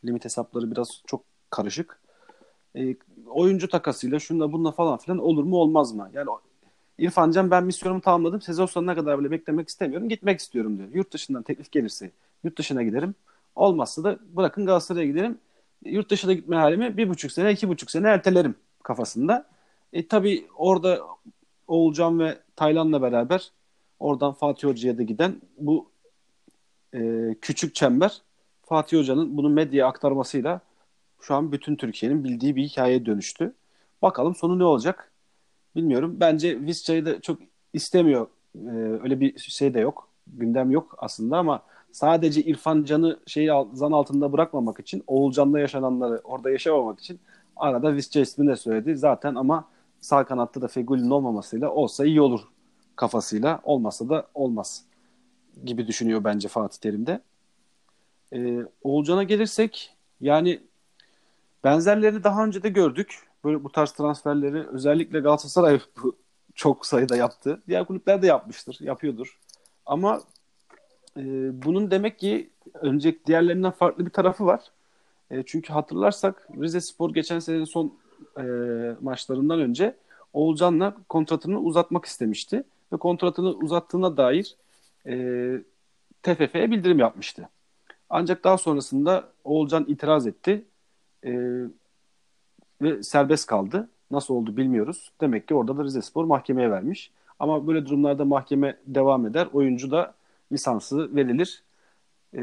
Limit 0.04 0.24
hesapları 0.24 0.70
biraz 0.70 1.02
çok 1.06 1.24
karışık. 1.50 2.00
E, 2.76 2.96
oyuncu 3.26 3.68
takasıyla 3.68 4.18
şunla 4.18 4.52
bununla 4.52 4.72
falan 4.72 4.98
filan 4.98 5.18
olur 5.18 5.44
mu 5.44 5.56
olmaz 5.56 5.92
mı? 5.92 6.10
Yani 6.12 6.28
İrfan 6.98 7.30
Can 7.30 7.50
ben 7.50 7.64
misyonumu 7.64 8.00
tamamladım. 8.00 8.40
Sezon 8.40 8.66
sonuna 8.66 8.94
kadar 8.94 9.18
bile 9.18 9.30
beklemek 9.30 9.68
istemiyorum. 9.68 10.08
Gitmek 10.08 10.40
istiyorum 10.40 10.78
diyor. 10.78 10.88
Yurt 10.94 11.12
dışından 11.12 11.42
teklif 11.42 11.72
gelirse 11.72 12.10
yurt 12.44 12.58
dışına 12.58 12.82
giderim. 12.82 13.14
Olmazsa 13.56 14.04
da 14.04 14.18
bırakın 14.36 14.66
Galatasaray'a 14.66 15.06
giderim. 15.06 15.38
Yurt 15.84 16.10
dışına 16.10 16.32
gitme 16.32 16.56
halimi 16.56 16.96
bir 16.96 17.08
buçuk 17.08 17.32
sene, 17.32 17.52
iki 17.52 17.68
buçuk 17.68 17.90
sene 17.90 18.08
ertelerim 18.08 18.54
kafasında. 18.82 19.46
E 19.92 20.08
tabi 20.08 20.46
orada 20.56 21.00
Oğulcan 21.68 22.18
ve 22.18 22.38
Taylan'la 22.56 23.02
beraber 23.02 23.52
oradan 24.00 24.32
Fatih 24.32 24.68
Hoca'ya 24.68 24.98
da 24.98 25.02
giden 25.02 25.36
bu 25.58 25.89
e, 26.94 27.34
küçük 27.42 27.74
çember 27.74 28.22
Fatih 28.62 28.98
Hoca'nın 28.98 29.36
bunu 29.36 29.48
medyaya 29.48 29.86
aktarmasıyla 29.86 30.60
şu 31.20 31.34
an 31.34 31.52
bütün 31.52 31.76
Türkiye'nin 31.76 32.24
bildiği 32.24 32.56
bir 32.56 32.62
hikayeye 32.62 33.06
dönüştü. 33.06 33.54
Bakalım 34.02 34.34
sonu 34.34 34.58
ne 34.58 34.64
olacak? 34.64 35.12
Bilmiyorum. 35.76 36.16
Bence 36.20 36.60
Visca'yı 36.60 37.06
da 37.06 37.20
çok 37.20 37.38
istemiyor. 37.72 38.26
Ee, 38.56 38.68
öyle 39.02 39.20
bir 39.20 39.38
şey 39.38 39.74
de 39.74 39.80
yok. 39.80 40.08
Gündem 40.26 40.70
yok 40.70 40.94
aslında 40.98 41.38
ama 41.38 41.62
sadece 41.92 42.42
İrfan 42.42 42.84
Can'ı 42.84 43.20
şeyi 43.26 43.50
zan 43.72 43.92
altında 43.92 44.32
bırakmamak 44.32 44.80
için, 44.80 45.04
Oğulcan'da 45.06 45.60
yaşananları 45.60 46.20
orada 46.24 46.50
yaşamamak 46.50 47.00
için 47.00 47.20
arada 47.56 47.94
Visca 47.96 48.20
ismini 48.20 48.50
de 48.50 48.56
söyledi. 48.56 48.96
Zaten 48.96 49.34
ama 49.34 49.68
sağ 50.00 50.24
kanatta 50.24 50.62
da 50.62 50.68
Fegül'ün 50.68 51.10
olmamasıyla 51.10 51.70
olsa 51.70 52.04
iyi 52.04 52.20
olur 52.20 52.40
kafasıyla. 52.96 53.60
Olmasa 53.64 54.08
da 54.08 54.26
olmaz 54.34 54.84
gibi 55.64 55.86
düşünüyor 55.86 56.24
bence 56.24 56.48
Fatih 56.48 56.78
Terim'de. 56.78 57.20
Ee, 58.32 58.58
Oğulcan'a 58.82 59.22
gelirsek 59.22 59.96
yani 60.20 60.60
benzerlerini 61.64 62.24
daha 62.24 62.44
önce 62.44 62.62
de 62.62 62.68
gördük. 62.68 63.22
Böyle 63.44 63.64
bu 63.64 63.72
tarz 63.72 63.92
transferleri 63.92 64.66
özellikle 64.68 65.20
Galatasaray 65.20 65.80
çok 66.54 66.86
sayıda 66.86 67.16
yaptı. 67.16 67.62
Diğer 67.68 67.84
kulüpler 67.84 68.22
de 68.22 68.26
yapmıştır, 68.26 68.76
yapıyordur. 68.80 69.38
Ama 69.86 70.22
e, 71.16 71.22
bunun 71.64 71.90
demek 71.90 72.18
ki 72.18 72.50
önceki 72.74 73.26
diğerlerinden 73.26 73.70
farklı 73.70 74.06
bir 74.06 74.10
tarafı 74.10 74.46
var. 74.46 74.60
E, 75.30 75.42
çünkü 75.46 75.72
hatırlarsak 75.72 76.48
Rize 76.60 76.80
Spor 76.80 77.14
geçen 77.14 77.38
senenin 77.38 77.64
son 77.64 77.94
e, 78.38 78.42
maçlarından 79.00 79.60
önce 79.60 79.96
Oğulcan'la 80.32 80.96
kontratını 81.08 81.60
uzatmak 81.60 82.04
istemişti. 82.04 82.64
Ve 82.92 82.96
kontratını 82.96 83.50
uzattığına 83.50 84.16
dair 84.16 84.56
e, 85.06 85.14
TFF'ye 86.22 86.70
bildirim 86.70 86.98
yapmıştı. 86.98 87.48
Ancak 88.10 88.44
daha 88.44 88.58
sonrasında 88.58 89.32
Oğulcan 89.44 89.84
itiraz 89.88 90.26
etti. 90.26 90.64
E, 91.24 91.32
ve 92.82 93.02
serbest 93.02 93.46
kaldı. 93.46 93.88
Nasıl 94.10 94.34
oldu 94.34 94.56
bilmiyoruz. 94.56 95.12
Demek 95.20 95.48
ki 95.48 95.54
orada 95.54 95.76
da 95.76 95.84
Rize 95.84 96.02
Spor 96.02 96.24
mahkemeye 96.24 96.70
vermiş. 96.70 97.10
Ama 97.38 97.66
böyle 97.66 97.86
durumlarda 97.86 98.24
mahkeme 98.24 98.76
devam 98.86 99.26
eder. 99.26 99.48
Oyuncu 99.52 99.90
da 99.90 100.14
lisansı 100.52 101.16
verilir. 101.16 101.62
E, 102.36 102.40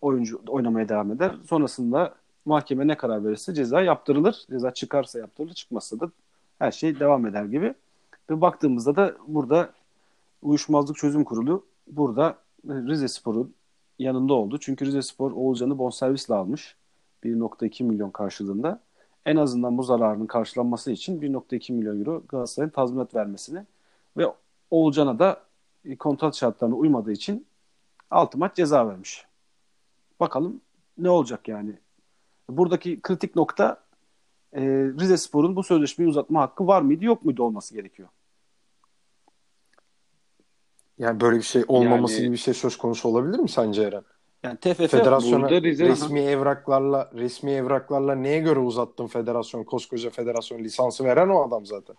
oyuncu 0.00 0.42
oynamaya 0.46 0.88
devam 0.88 1.12
eder. 1.12 1.32
Sonrasında 1.48 2.14
mahkeme 2.44 2.88
ne 2.88 2.96
karar 2.96 3.24
verirse 3.24 3.54
ceza 3.54 3.82
yaptırılır. 3.82 4.46
Ceza 4.50 4.70
çıkarsa 4.70 5.18
yaptırılır, 5.18 5.54
çıkmazsa 5.54 6.00
da 6.00 6.10
her 6.58 6.72
şey 6.72 7.00
devam 7.00 7.26
eder 7.26 7.44
gibi. 7.44 7.74
Ve 8.30 8.40
baktığımızda 8.40 8.96
da 8.96 9.16
burada 9.26 9.72
Uyuşmazlık 10.42 10.96
Çözüm 10.96 11.24
Kurulu 11.24 11.66
burada 11.96 12.38
Rize 12.66 13.08
Spor'un 13.08 13.54
yanında 13.98 14.34
oldu. 14.34 14.58
Çünkü 14.60 14.86
Rize 14.86 15.02
Spor 15.02 15.32
Oğulcan'ı 15.32 15.78
bonservisle 15.78 16.34
almış. 16.34 16.76
1.2 17.24 17.84
milyon 17.84 18.10
karşılığında. 18.10 18.80
En 19.26 19.36
azından 19.36 19.78
bu 19.78 19.82
zararın 19.82 20.26
karşılanması 20.26 20.90
için 20.90 21.20
1.2 21.20 21.72
milyon 21.72 22.00
euro 22.00 22.22
Galatasaray'ın 22.28 22.70
tazminat 22.70 23.14
vermesini 23.14 23.66
ve 24.16 24.26
Oğulcan'a 24.70 25.18
da 25.18 25.42
kontrat 25.98 26.36
şartlarına 26.36 26.74
uymadığı 26.74 27.12
için 27.12 27.46
6 28.10 28.38
maç 28.38 28.56
ceza 28.56 28.88
vermiş. 28.88 29.26
Bakalım 30.20 30.60
ne 30.98 31.10
olacak 31.10 31.48
yani. 31.48 31.78
Buradaki 32.48 33.00
kritik 33.00 33.36
nokta 33.36 33.80
e, 34.52 34.62
Rize 35.00 35.16
Spor'un 35.16 35.56
bu 35.56 35.62
sözleşmeyi 35.62 36.08
uzatma 36.08 36.40
hakkı 36.40 36.66
var 36.66 36.82
mıydı 36.82 37.04
yok 37.04 37.24
muydu 37.24 37.42
olması 37.42 37.74
gerekiyor. 37.74 38.08
Yani 41.00 41.20
böyle 41.20 41.36
bir 41.36 41.42
şey 41.42 41.62
olmaması 41.68 42.14
yani, 42.14 42.22
gibi 42.22 42.32
bir 42.32 42.38
şey 42.38 42.54
söz 42.54 42.76
konusu 42.76 43.08
olabilir 43.08 43.38
mi 43.38 43.48
sence 43.48 43.82
Eren? 43.82 44.02
Yani 44.42 44.56
TFF 44.56 44.90
Federasyona 44.90 45.50
Rize, 45.50 45.84
resmi 45.84 46.20
aha. 46.20 46.30
evraklarla 46.30 47.10
resmi 47.14 47.50
evraklarla 47.50 48.14
neye 48.14 48.38
göre 48.38 48.58
uzattın 48.58 49.06
federasyon 49.06 49.64
koskoca 49.64 50.10
federasyon 50.10 50.58
lisansı 50.58 51.04
veren 51.04 51.28
o 51.28 51.42
adam 51.42 51.66
zaten. 51.66 51.96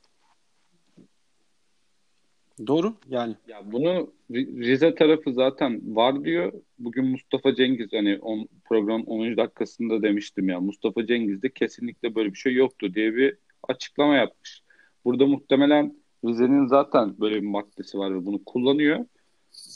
Doğru 2.68 2.94
yani. 3.10 3.36
Ya 3.48 3.62
bunu 3.72 4.14
Rize 4.32 4.96
tarafı 4.96 5.34
zaten 5.34 5.96
var 5.96 6.24
diyor. 6.24 6.54
Bugün 6.80 7.06
Mustafa 7.06 7.56
Cengiz 7.56 7.94
hani 7.94 8.20
on, 8.22 8.48
program 8.66 9.04
10. 9.04 9.38
dakikasında 9.38 10.02
demiştim 10.02 10.50
ya 10.50 10.60
Mustafa 10.60 11.06
Cengiz 11.06 11.42
de 11.42 11.50
kesinlikle 11.50 12.16
böyle 12.16 12.30
bir 12.34 12.38
şey 12.38 12.54
yoktu 12.54 12.94
diye 12.94 13.16
bir 13.16 13.38
açıklama 13.68 14.16
yapmış. 14.16 14.64
Burada 15.06 15.26
muhtemelen 15.26 16.01
Rize'nin 16.26 16.66
zaten 16.66 17.20
böyle 17.20 17.36
bir 17.36 17.48
maddesi 17.48 17.98
var 17.98 18.16
ve 18.16 18.26
bunu 18.26 18.44
kullanıyor. 18.44 19.06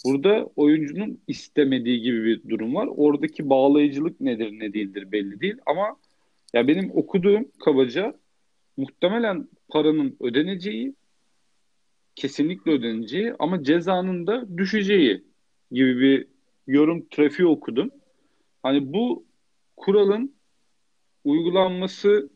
Burada 0.05 0.49
oyuncunun 0.55 1.19
istemediği 1.27 2.01
gibi 2.01 2.25
bir 2.25 2.49
durum 2.49 2.75
var. 2.75 2.89
Oradaki 2.97 3.49
bağlayıcılık 3.49 4.21
nedir 4.21 4.59
ne 4.59 4.73
değildir 4.73 5.11
belli 5.11 5.41
değil 5.41 5.57
ama 5.65 5.97
ya 6.53 6.67
benim 6.67 6.91
okuduğum 6.93 7.51
kabaca 7.65 8.13
muhtemelen 8.77 9.47
paranın 9.69 10.17
ödeneceği 10.19 10.95
kesinlikle 12.15 12.71
ödeneceği 12.71 13.33
ama 13.39 13.63
cezanın 13.63 14.27
da 14.27 14.57
düşeceği 14.57 15.23
gibi 15.71 15.99
bir 15.99 16.27
yorum 16.67 17.07
trafiği 17.11 17.47
okudum. 17.47 17.91
Hani 18.63 18.93
bu 18.93 19.25
kuralın 19.77 20.35
uygulanması 21.23 22.29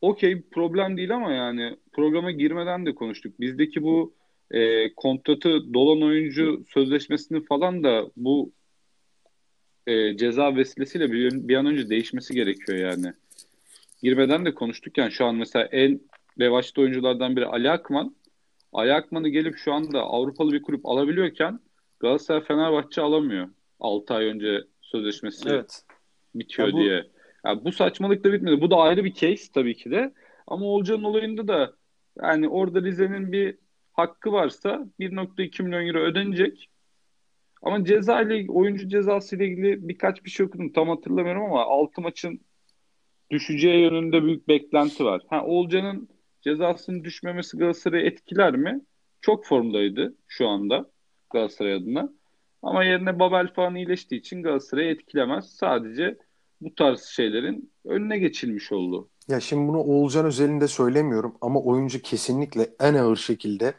okey 0.00 0.42
problem 0.42 0.96
değil 0.96 1.14
ama 1.14 1.32
yani 1.32 1.76
programa 1.92 2.30
girmeden 2.30 2.86
de 2.86 2.94
konuştuk. 2.94 3.40
Bizdeki 3.40 3.82
bu 3.82 4.14
e, 4.50 4.92
kontratı 4.94 5.74
dolan 5.74 6.02
oyuncu 6.02 6.64
sözleşmesini 6.68 7.44
falan 7.44 7.84
da 7.84 8.10
bu 8.16 8.52
e, 9.86 10.16
ceza 10.16 10.56
vesilesiyle 10.56 11.12
bir, 11.12 11.48
bir 11.48 11.56
an 11.56 11.66
önce 11.66 11.90
değişmesi 11.90 12.34
gerekiyor 12.34 12.78
yani. 12.78 13.12
Girmeden 14.02 14.44
de 14.44 14.54
konuştuk 14.54 14.98
yani 14.98 15.12
şu 15.12 15.24
an 15.24 15.34
mesela 15.34 15.64
en 15.64 16.00
revaçta 16.40 16.80
oyunculardan 16.80 17.36
biri 17.36 17.46
Ali 17.46 17.70
Akman. 17.70 18.16
Ali 18.72 18.92
Akman'ı 18.92 19.28
gelip 19.28 19.56
şu 19.56 19.72
anda 19.72 20.00
Avrupalı 20.00 20.52
bir 20.52 20.62
kulüp 20.62 20.86
alabiliyorken 20.86 21.60
Galatasaray 22.00 22.44
Fenerbahçe 22.44 23.00
alamıyor. 23.00 23.48
6 23.80 24.14
ay 24.14 24.24
önce 24.26 24.64
sözleşmesi 24.82 25.48
evet. 25.48 25.82
bitiyor 26.34 26.68
ya 26.68 26.74
bu... 26.74 26.80
diye. 26.80 27.06
Yani 27.44 27.64
bu 27.64 27.72
saçmalık 27.72 28.24
da 28.24 28.32
bitmedi. 28.32 28.60
Bu 28.60 28.70
da 28.70 28.76
ayrı 28.76 29.04
bir 29.04 29.14
case 29.14 29.52
tabii 29.54 29.76
ki 29.76 29.90
de. 29.90 30.14
Ama 30.46 30.66
Olcan'ın 30.66 31.02
olayında 31.02 31.48
da 31.48 31.74
yani 32.22 32.48
orada 32.48 32.82
Rize'nin 32.82 33.32
bir 33.32 33.58
hakkı 33.92 34.32
varsa 34.32 34.86
1.2 35.00 35.62
milyon 35.62 35.86
euro 35.86 35.98
ödenecek. 35.98 36.70
Ama 37.62 37.84
ceza 37.84 38.22
ile 38.22 38.50
oyuncu 38.52 38.88
cezası 38.88 39.36
ile 39.36 39.46
ilgili 39.46 39.88
birkaç 39.88 40.24
bir 40.24 40.30
şey 40.30 40.46
okudum. 40.46 40.72
Tam 40.72 40.88
hatırlamıyorum 40.88 41.42
ama 41.42 41.62
6 41.62 42.00
maçın 42.00 42.40
düşeceği 43.30 43.82
yönünde 43.82 44.24
büyük 44.24 44.48
beklenti 44.48 45.04
var. 45.04 45.22
Ha 45.28 45.44
Olcan'ın 45.44 46.08
cezasının 46.40 47.04
düşmemesi 47.04 47.58
Galatasaray'ı 47.58 48.06
etkiler 48.06 48.56
mi? 48.56 48.80
Çok 49.20 49.46
formdaydı 49.46 50.14
şu 50.28 50.48
anda 50.48 50.90
Galatasaray 51.30 51.72
adına. 51.74 52.12
Ama 52.62 52.84
yerine 52.84 53.18
Babel 53.18 53.52
falan 53.52 53.74
iyileştiği 53.74 54.20
için 54.20 54.42
Galatasaray'ı 54.42 54.90
etkilemez. 54.90 55.56
Sadece 55.56 56.18
bu 56.60 56.74
tarz 56.74 57.02
şeylerin 57.02 57.72
önüne 57.84 58.18
geçilmiş 58.18 58.72
oldu. 58.72 59.08
Ya 59.28 59.40
şimdi 59.40 59.68
bunu 59.68 59.78
Oğulcan 59.78 60.26
özelinde 60.26 60.68
söylemiyorum 60.68 61.34
ama 61.40 61.60
oyuncu 61.60 62.02
kesinlikle 62.02 62.70
en 62.80 62.94
ağır 62.94 63.16
şekilde 63.16 63.74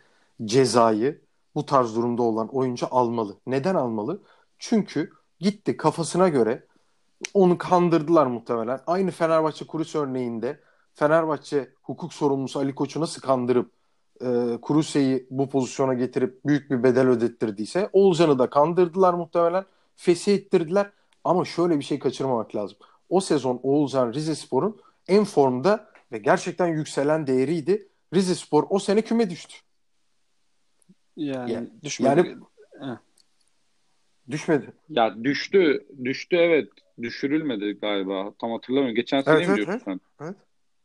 cezayı 0.45 1.21
bu 1.55 1.65
tarz 1.65 1.95
durumda 1.95 2.21
olan 2.21 2.55
oyuncu 2.55 2.87
almalı. 2.91 3.37
Neden 3.47 3.75
almalı? 3.75 4.21
Çünkü 4.59 5.11
gitti 5.39 5.77
kafasına 5.77 6.29
göre 6.29 6.67
onu 7.33 7.57
kandırdılar 7.57 8.25
muhtemelen. 8.25 8.79
Aynı 8.87 9.11
Fenerbahçe 9.11 9.67
Kurus 9.67 9.95
örneğinde 9.95 10.59
Fenerbahçe 10.93 11.73
hukuk 11.81 12.13
sorumlusu 12.13 12.59
Ali 12.59 12.75
Koç'u 12.75 13.01
nasıl 13.01 13.21
kandırıp 13.21 13.71
e, 14.21 14.57
Kuruse'yi 14.61 15.27
bu 15.29 15.49
pozisyona 15.49 15.93
getirip 15.93 16.45
büyük 16.45 16.71
bir 16.71 16.83
bedel 16.83 17.07
ödettirdiyse 17.07 17.89
Oğulcan'ı 17.93 18.39
da 18.39 18.49
kandırdılar 18.49 19.13
muhtemelen. 19.13 19.65
Fesih 19.95 20.33
ettirdiler. 20.35 20.91
Ama 21.23 21.45
şöyle 21.45 21.79
bir 21.79 21.83
şey 21.83 21.99
kaçırmamak 21.99 22.55
lazım. 22.55 22.77
O 23.09 23.21
sezon 23.21 23.59
Oğulcan 23.63 24.13
Rizespor'un 24.13 24.81
en 25.07 25.23
formda 25.23 25.91
ve 26.11 26.17
gerçekten 26.17 26.67
yükselen 26.67 27.27
değeriydi. 27.27 27.87
Rizespor 28.13 28.63
o 28.69 28.79
sene 28.79 29.01
küme 29.01 29.29
düştü. 29.29 29.55
Yani, 31.15 31.51
yani 31.51 31.69
düşmedi. 31.83 32.35
Yani, 32.81 32.97
düşmedi. 34.29 34.73
Ya 34.89 35.23
düştü. 35.23 35.85
Düştü 36.03 36.35
evet. 36.35 36.69
Düşürülmedi 37.01 37.77
galiba. 37.81 38.33
Tam 38.41 38.51
hatırlamıyorum. 38.51 38.95
Geçen 38.95 39.21
sene 39.21 39.35
evet, 39.35 39.47
mi 39.47 39.53
evet, 39.53 39.57
diyorsun 39.57 39.73
evet. 39.87 40.01
sen? 40.19 40.25
Evet. 40.25 40.35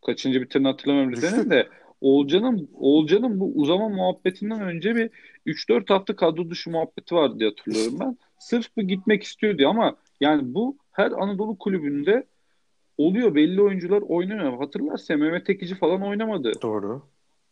Kaçıncı 0.07 0.43
bitirini 0.43 0.69
hatırlamıyorum 0.69 1.13
Rize'nin 1.13 1.51
de. 1.51 1.69
Oğulcan'ın 2.01 2.71
Oğulcan'ın 2.75 3.41
bu 3.41 3.53
uzama 3.55 3.89
muhabbetinden 3.89 4.61
önce 4.61 4.97
bir 4.97 5.11
3-4 5.47 5.93
hafta 5.93 6.17
kadro 6.17 6.51
dışı 6.51 6.71
muhabbeti 6.71 7.15
vardı 7.15 7.39
diye 7.39 7.49
hatırlıyorum 7.49 7.97
ben. 8.01 8.19
Sırf 8.39 8.77
bu 8.77 8.83
gitmek 8.83 9.23
istiyordu 9.23 9.69
ama 9.69 9.97
yani 10.21 10.55
bu 10.55 10.77
her 10.93 11.11
Anadolu 11.11 11.59
kulübünde 11.59 12.27
oluyor. 12.99 13.35
Belli 13.35 13.63
oyuncular 13.63 14.03
oynamıyor. 14.03 14.59
Hatırlarsa 14.59 15.17
Mehmet 15.17 15.51
Ekici 15.51 15.75
falan 15.75 16.03
oynamadı. 16.03 16.53
Doğru. 16.63 17.03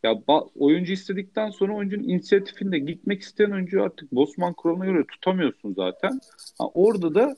Ya 0.03 0.23
oyuncu 0.59 0.93
istedikten 0.93 1.51
sonra 1.51 1.75
oyuncunun 1.75 2.03
inisiyatifinde 2.03 2.79
gitmek 2.79 3.23
isteyen 3.23 3.51
oyuncuyu 3.51 3.83
artık 3.83 4.13
Bosman 4.13 4.53
kuralına 4.53 4.85
göre 4.85 5.05
tutamıyorsun 5.07 5.75
zaten. 5.75 6.21
Ha, 6.59 6.65
orada 6.75 7.15
da 7.15 7.37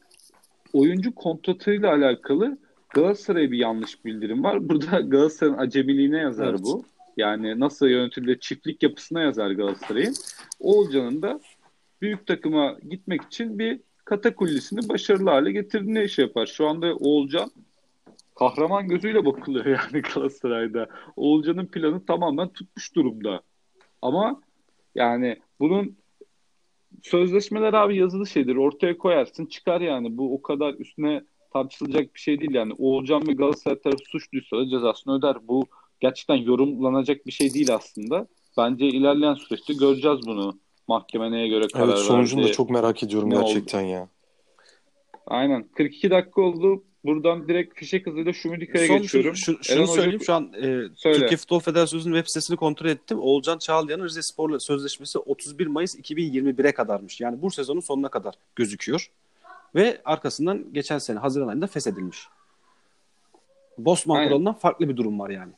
oyuncu 0.72 1.14
kontratıyla 1.14 1.92
alakalı 1.92 2.58
Galatasaray'a 2.94 3.50
bir 3.50 3.58
yanlış 3.58 4.04
bildirim 4.04 4.44
var. 4.44 4.68
Burada 4.68 5.00
Galatasaray'ın 5.00 5.58
acemiliğine 5.58 6.18
yazar 6.18 6.50
evet. 6.50 6.60
bu. 6.62 6.84
Yani 7.16 7.60
nasıl 7.60 7.86
yönetildiği 7.86 8.40
çiftlik 8.40 8.82
yapısına 8.82 9.22
yazar 9.22 9.50
Galatasaray'ın. 9.50 10.14
Oğulcan'ın 10.60 11.22
da 11.22 11.40
büyük 12.02 12.26
takıma 12.26 12.76
gitmek 12.90 13.22
için 13.22 13.58
bir 13.58 13.80
katakullisini 14.06 14.88
başarılı 14.88 15.30
hale 15.30 15.52
getirdiğine 15.52 16.04
iş 16.04 16.18
yapar. 16.18 16.46
Şu 16.46 16.68
anda 16.68 16.94
Oğulcan 16.94 17.50
kahraman 18.34 18.88
gözüyle 18.88 19.24
bakılıyor 19.24 19.66
yani 19.92 20.02
Galatasaray'da. 20.02 20.86
Oğulcan'ın 21.16 21.66
planı 21.66 22.06
tamamen 22.06 22.48
tutmuş 22.48 22.94
durumda. 22.94 23.40
Ama 24.02 24.40
yani 24.94 25.36
bunun 25.60 25.96
sözleşmeler 27.02 27.72
abi 27.72 27.96
yazılı 27.96 28.26
şeydir. 28.26 28.56
Ortaya 28.56 28.98
koyarsın 28.98 29.46
çıkar 29.46 29.80
yani. 29.80 30.18
Bu 30.18 30.34
o 30.34 30.42
kadar 30.42 30.74
üstüne 30.74 31.22
tartışılacak 31.52 32.14
bir 32.14 32.20
şey 32.20 32.40
değil 32.40 32.54
yani. 32.54 32.72
Oğulcan 32.78 33.28
ve 33.28 33.32
Galatasaray 33.32 33.80
tarafı 33.80 34.04
suçluysa 34.04 34.56
da 34.56 34.68
cezasını 34.68 35.18
öder. 35.18 35.36
Bu 35.48 35.66
gerçekten 36.00 36.34
yorumlanacak 36.36 37.26
bir 37.26 37.32
şey 37.32 37.54
değil 37.54 37.74
aslında. 37.74 38.26
Bence 38.56 38.86
ilerleyen 38.86 39.34
süreçte 39.34 39.74
göreceğiz 39.74 40.18
bunu. 40.26 40.58
Mahkeme 40.88 41.30
neye 41.30 41.48
göre 41.48 41.68
karar 41.68 41.88
evet, 41.88 41.98
sonucunu 41.98 42.40
verdi. 42.40 42.50
da 42.50 42.54
çok 42.54 42.70
merak 42.70 43.02
ediyorum 43.02 43.30
ne 43.30 43.34
gerçekten 43.34 43.84
oldu? 43.84 43.90
ya. 43.90 44.08
Aynen. 45.26 45.68
42 45.76 46.10
dakika 46.10 46.42
oldu. 46.42 46.82
Buradan 47.04 47.48
direkt 47.48 47.78
fişek 47.78 48.06
hızıyla 48.06 48.32
Şumidika'ya 48.32 48.86
geçiyorum. 48.86 49.36
Şu, 49.36 49.64
şunu 49.64 49.78
Eren 49.78 49.86
söyleyeyim. 49.86 50.14
Hoca... 50.14 50.24
Şu 50.24 50.34
an 50.34 50.52
e, 50.52 50.88
Türkiye 51.02 51.36
Futbol 51.36 51.60
Federasyonu'nun 51.60 52.14
web 52.16 52.28
sitesini 52.28 52.56
kontrol 52.56 52.88
ettim. 52.88 53.18
Oğulcan 53.20 53.58
Çağlayan'ın 53.58 54.04
Rize 54.04 54.22
Spor'la 54.22 54.60
sözleşmesi 54.60 55.18
31 55.18 55.66
Mayıs 55.66 55.96
2021'e 55.96 56.72
kadarmış. 56.72 57.20
Yani 57.20 57.42
bu 57.42 57.50
sezonun 57.50 57.80
sonuna 57.80 58.08
kadar 58.08 58.34
gözüküyor. 58.56 59.10
Ve 59.74 60.00
arkasından 60.04 60.64
geçen 60.72 60.98
sene 60.98 61.18
Haziran 61.18 61.48
ayında 61.48 61.66
feshedilmiş. 61.66 62.28
Bosman 63.78 64.28
kuralından 64.28 64.54
farklı 64.54 64.88
bir 64.88 64.96
durum 64.96 65.18
var 65.18 65.30
yani. 65.30 65.52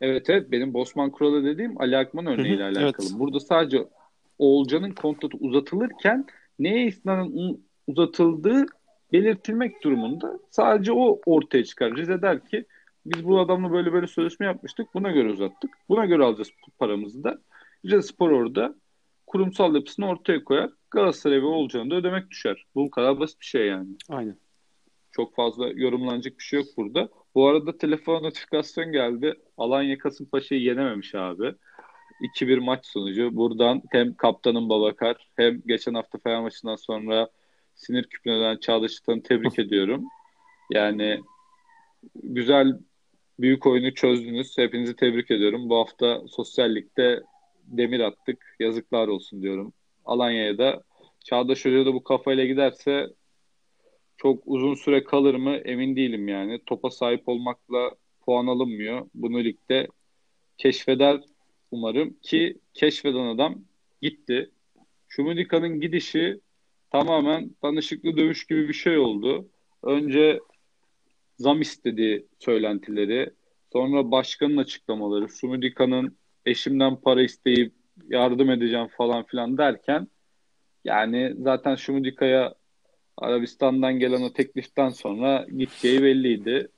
Evet 0.00 0.30
evet 0.30 0.50
benim 0.50 0.74
Bosman 0.74 1.10
kuralı 1.10 1.44
dediğim 1.44 1.80
Ali 1.80 1.96
Akman 1.96 2.26
örneğiyle 2.26 2.64
alakalı. 2.64 3.06
Evet. 3.08 3.18
Burada 3.18 3.40
sadece 3.40 3.88
Oğulcan'ın 4.38 4.90
kontratı 4.90 5.36
uzatılırken 5.36 6.26
neye 6.58 6.86
istinaden 6.86 7.56
uzatıldığı 7.86 8.66
belirtilmek 9.12 9.82
durumunda 9.82 10.38
sadece 10.50 10.92
o 10.92 11.20
ortaya 11.26 11.64
çıkar. 11.64 11.96
Rize 11.96 12.22
der 12.22 12.46
ki 12.46 12.64
biz 13.06 13.24
bu 13.24 13.40
adamla 13.40 13.72
böyle 13.72 13.92
böyle 13.92 14.06
sözleşme 14.06 14.46
yapmıştık. 14.46 14.94
Buna 14.94 15.10
göre 15.10 15.30
uzattık. 15.30 15.70
Buna 15.88 16.06
göre 16.06 16.24
alacağız 16.24 16.50
paramızı 16.78 17.24
da. 17.24 17.38
Rize 17.84 18.02
Spor 18.02 18.30
orada 18.30 18.74
kurumsal 19.26 19.74
yapısını 19.74 20.08
ortaya 20.08 20.44
koyar. 20.44 20.70
Galatasaray 20.90 21.42
ve 21.42 21.46
olacağını 21.46 21.90
da 21.90 21.94
ödemek 21.94 22.30
düşer. 22.30 22.66
Bu 22.74 22.90
kadar 22.90 23.20
basit 23.20 23.40
bir 23.40 23.46
şey 23.46 23.66
yani. 23.66 23.88
Aynen. 24.08 24.36
Çok 25.12 25.34
fazla 25.34 25.68
yorumlanacak 25.68 26.38
bir 26.38 26.44
şey 26.44 26.58
yok 26.60 26.68
burada. 26.76 27.08
Bu 27.34 27.48
arada 27.48 27.78
telefon 27.78 28.22
notifikasyon 28.22 28.92
geldi. 28.92 29.34
Alanya 29.56 29.98
Kasımpaşa'yı 29.98 30.60
yenememiş 30.60 31.14
abi. 31.14 31.54
2-1 32.20 32.60
maç 32.60 32.86
sonucu. 32.86 33.36
Buradan 33.36 33.82
hem 33.90 34.14
kaptanın 34.14 34.68
Babakar 34.68 35.16
hem 35.36 35.62
geçen 35.66 35.94
hafta 35.94 36.18
Fener 36.18 36.40
maçından 36.40 36.76
sonra 36.76 37.28
sinir 37.74 38.04
küpüne 38.04 38.34
dönen 38.34 38.56
Çağdaş 38.56 39.00
tebrik 39.24 39.58
ediyorum. 39.58 40.04
Yani 40.70 41.20
güzel 42.14 42.78
büyük 43.38 43.66
oyunu 43.66 43.94
çözdünüz. 43.94 44.58
Hepinizi 44.58 44.96
tebrik 44.96 45.30
ediyorum. 45.30 45.68
Bu 45.68 45.76
hafta 45.76 46.22
sosyallikte 46.28 47.20
demir 47.64 48.00
attık. 48.00 48.56
Yazıklar 48.60 49.08
olsun 49.08 49.42
diyorum. 49.42 49.72
Alanya'ya 50.04 50.58
da 50.58 50.82
Çağdaş 51.24 51.64
Hoca 51.64 51.86
da 51.86 51.94
bu 51.94 52.04
kafayla 52.04 52.44
giderse 52.44 53.08
çok 54.22 54.42
uzun 54.46 54.74
süre 54.74 55.04
kalır 55.04 55.34
mı 55.34 55.56
emin 55.56 55.96
değilim 55.96 56.28
yani. 56.28 56.60
Topa 56.66 56.90
sahip 56.90 57.28
olmakla 57.28 57.90
puan 58.20 58.46
alınmıyor. 58.46 59.06
Bunu 59.14 59.44
ligde 59.44 59.88
keşfeder 60.58 61.20
umarım 61.70 62.16
ki 62.22 62.58
keşfeden 62.74 63.26
adam 63.26 63.54
gitti. 64.02 64.50
Şumudika'nın 65.08 65.80
gidişi 65.80 66.40
tamamen 66.90 67.50
danışıklı 67.62 68.16
dövüş 68.16 68.46
gibi 68.46 68.68
bir 68.68 68.74
şey 68.74 68.98
oldu. 68.98 69.48
Önce 69.82 70.40
zam 71.36 71.60
istediği 71.60 72.26
söylentileri, 72.38 73.30
sonra 73.72 74.10
başkanın 74.10 74.56
açıklamaları, 74.56 75.28
Şumudika'nın 75.28 76.16
eşimden 76.46 76.96
para 76.96 77.22
isteyip 77.22 77.72
yardım 78.08 78.50
edeceğim 78.50 78.88
falan 78.96 79.24
filan 79.24 79.58
derken 79.58 80.08
yani 80.84 81.34
zaten 81.38 81.74
Şumudika'ya 81.74 82.59
Arabistan'dan 83.16 83.98
gelen 83.98 84.22
o 84.22 84.32
tekliften 84.32 84.88
sonra 84.88 85.46
gideceği 85.56 86.02
belliydi. 86.02 86.68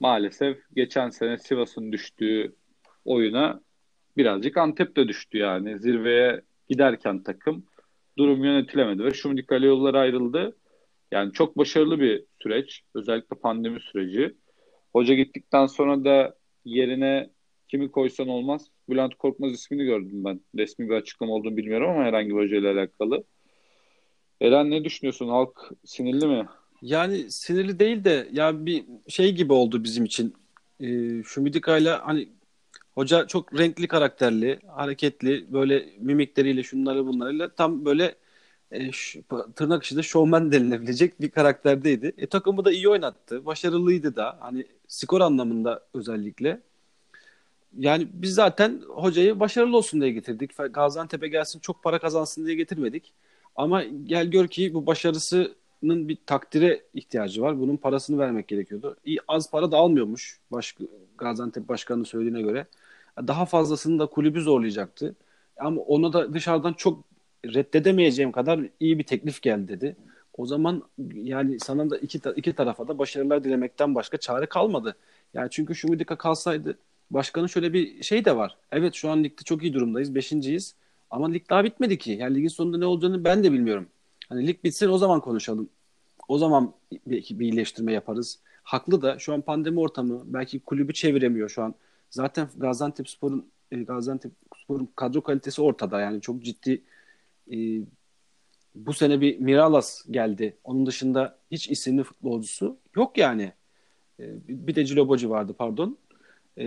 Maalesef 0.00 0.58
geçen 0.76 1.10
sene 1.10 1.38
Sivas'ın 1.38 1.92
düştüğü 1.92 2.54
oyuna 3.04 3.60
birazcık 4.16 4.56
Antep'te 4.56 5.08
düştü 5.08 5.38
yani. 5.38 5.78
Zirveye 5.78 6.40
giderken 6.68 7.22
takım 7.22 7.64
durum 8.18 8.44
yönetilemedi 8.44 9.04
ve 9.04 9.10
Şumdika 9.10 9.56
ile 9.56 9.66
yollar 9.66 9.94
ayrıldı. 9.94 10.56
Yani 11.12 11.32
çok 11.32 11.58
başarılı 11.58 12.00
bir 12.00 12.24
süreç. 12.42 12.82
Özellikle 12.94 13.36
pandemi 13.36 13.80
süreci. 13.80 14.34
Hoca 14.92 15.14
gittikten 15.14 15.66
sonra 15.66 16.04
da 16.04 16.34
yerine 16.64 17.30
kimi 17.68 17.90
koysan 17.90 18.28
olmaz. 18.28 18.66
Bülent 18.88 19.14
Korkmaz 19.14 19.52
ismini 19.52 19.84
gördüm 19.84 20.24
ben. 20.24 20.40
Resmi 20.56 20.88
bir 20.88 20.94
açıklama 20.94 21.32
olduğunu 21.32 21.56
bilmiyorum 21.56 21.90
ama 21.90 22.04
herhangi 22.04 22.28
bir 22.28 22.34
hocayla 22.34 22.72
alakalı. 22.72 23.24
Eren 24.40 24.70
ne 24.70 24.84
düşünüyorsun? 24.84 25.28
Halk 25.28 25.70
sinirli 25.84 26.26
mi? 26.26 26.48
Yani 26.82 27.30
sinirli 27.30 27.78
değil 27.78 28.04
de 28.04 28.28
ya 28.32 28.66
bir 28.66 28.84
şey 29.08 29.32
gibi 29.34 29.52
oldu 29.52 29.84
bizim 29.84 30.04
için. 30.04 30.34
Ee, 30.80 31.22
şu 31.24 31.42
Midika'yla 31.42 32.06
hani 32.06 32.28
hoca 32.94 33.26
çok 33.26 33.58
renkli 33.58 33.88
karakterli, 33.88 34.58
hareketli, 34.66 35.52
böyle 35.52 35.88
mimikleriyle 35.98 36.62
şunları 36.62 37.06
bunlarıyla 37.06 37.54
tam 37.54 37.84
böyle 37.84 38.14
e, 38.70 38.92
şu, 38.92 39.22
tırnak 39.56 39.84
içinde 39.84 40.02
şovmen 40.02 40.52
denilebilecek 40.52 41.20
bir 41.20 41.30
karakterdeydi. 41.30 42.12
E, 42.18 42.26
takımı 42.26 42.64
da 42.64 42.72
iyi 42.72 42.88
oynattı. 42.88 43.46
Başarılıydı 43.46 44.16
da. 44.16 44.38
Hani 44.40 44.66
skor 44.88 45.20
anlamında 45.20 45.86
özellikle. 45.94 46.60
yani 47.78 48.08
biz 48.12 48.34
zaten 48.34 48.82
hocayı 48.88 49.40
başarılı 49.40 49.76
olsun 49.76 50.00
diye 50.00 50.12
getirdik. 50.12 50.50
Gaziantep'e 50.70 51.28
gelsin 51.28 51.60
çok 51.60 51.82
para 51.82 51.98
kazansın 51.98 52.46
diye 52.46 52.56
getirmedik. 52.56 53.12
Ama 53.56 53.84
gel 53.84 54.26
gör 54.26 54.48
ki 54.48 54.74
bu 54.74 54.86
başarısının 54.86 56.08
bir 56.08 56.18
takdire 56.26 56.82
ihtiyacı 56.94 57.42
var. 57.42 57.60
Bunun 57.60 57.76
parasını 57.76 58.18
vermek 58.18 58.48
gerekiyordu. 58.48 58.96
İyi, 59.04 59.18
az 59.28 59.50
para 59.50 59.72
da 59.72 59.76
almıyormuş 59.76 60.40
baş, 60.52 60.76
Gaziantep 61.18 61.68
Başkanı'nın 61.68 62.04
söylediğine 62.04 62.42
göre. 62.42 62.66
Daha 63.18 63.46
fazlasını 63.46 63.98
da 63.98 64.06
kulübü 64.06 64.40
zorlayacaktı. 64.40 65.14
Ama 65.56 65.80
ona 65.80 66.12
da 66.12 66.34
dışarıdan 66.34 66.72
çok 66.72 67.04
reddedemeyeceğim 67.46 68.32
kadar 68.32 68.60
iyi 68.80 68.98
bir 68.98 69.04
teklif 69.04 69.42
geldi 69.42 69.68
dedi. 69.68 69.96
O 70.38 70.46
zaman 70.46 70.82
yani 71.14 71.60
sana 71.60 71.90
da 71.90 71.98
iki, 71.98 72.20
iki 72.36 72.52
tarafa 72.52 72.88
da 72.88 72.98
başarılar 72.98 73.44
dilemekten 73.44 73.94
başka 73.94 74.16
çare 74.16 74.46
kalmadı. 74.46 74.96
Yani 75.34 75.48
çünkü 75.50 75.74
şu 75.74 75.80
Şumidika 75.80 76.16
kalsaydı 76.16 76.78
başkanın 77.10 77.46
şöyle 77.46 77.72
bir 77.72 78.02
şey 78.02 78.24
de 78.24 78.36
var. 78.36 78.56
Evet 78.72 78.94
şu 78.94 79.10
an 79.10 79.24
ligde 79.24 79.42
çok 79.44 79.62
iyi 79.62 79.74
durumdayız. 79.74 80.14
Beşinciyiz. 80.14 80.74
Ama 81.10 81.28
lig 81.28 81.50
daha 81.50 81.64
bitmedi 81.64 81.98
ki. 81.98 82.12
Yani 82.12 82.34
ligin 82.34 82.48
sonunda 82.48 82.78
ne 82.78 82.86
olacağını 82.86 83.24
ben 83.24 83.44
de 83.44 83.52
bilmiyorum. 83.52 83.88
Hani 84.28 84.46
lig 84.46 84.64
bitsin 84.64 84.88
o 84.88 84.98
zaman 84.98 85.20
konuşalım. 85.20 85.70
O 86.28 86.38
zaman 86.38 86.74
belki 87.06 87.40
bir 87.40 87.44
iyileştirme 87.44 87.92
yaparız. 87.92 88.40
Haklı 88.62 89.02
da 89.02 89.18
şu 89.18 89.34
an 89.34 89.40
pandemi 89.40 89.80
ortamı 89.80 90.22
belki 90.26 90.60
kulübü 90.60 90.94
çeviremiyor 90.94 91.48
şu 91.48 91.62
an. 91.62 91.74
Zaten 92.10 92.48
Gaziantep 92.56 93.08
Spor'un 93.08 93.50
e, 93.70 93.76
Gaziantep 93.82 94.32
Spor'un 94.56 94.92
kadro 94.96 95.22
kalitesi 95.22 95.62
ortada 95.62 96.00
yani 96.00 96.20
çok 96.20 96.42
ciddi 96.42 96.82
e, 97.52 97.56
bu 98.74 98.92
sene 98.92 99.20
bir 99.20 99.38
Miralas 99.38 100.04
geldi. 100.10 100.56
Onun 100.64 100.86
dışında 100.86 101.38
hiç 101.50 101.70
isimli 101.70 102.02
futbolcusu 102.02 102.78
yok 102.96 103.18
yani. 103.18 103.52
E, 104.20 104.24
bir 104.48 104.74
de 104.74 104.84
Ciloboci 104.86 105.30
vardı 105.30 105.54
pardon. 105.58 105.98
E, 106.58 106.64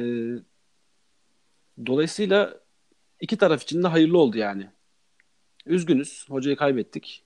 dolayısıyla 1.86 2.63
iki 3.22 3.38
taraf 3.38 3.64
için 3.64 3.84
de 3.84 3.88
hayırlı 3.88 4.18
oldu 4.18 4.38
yani. 4.38 4.68
Üzgünüz. 5.66 6.26
Hocayı 6.30 6.56
kaybettik. 6.56 7.24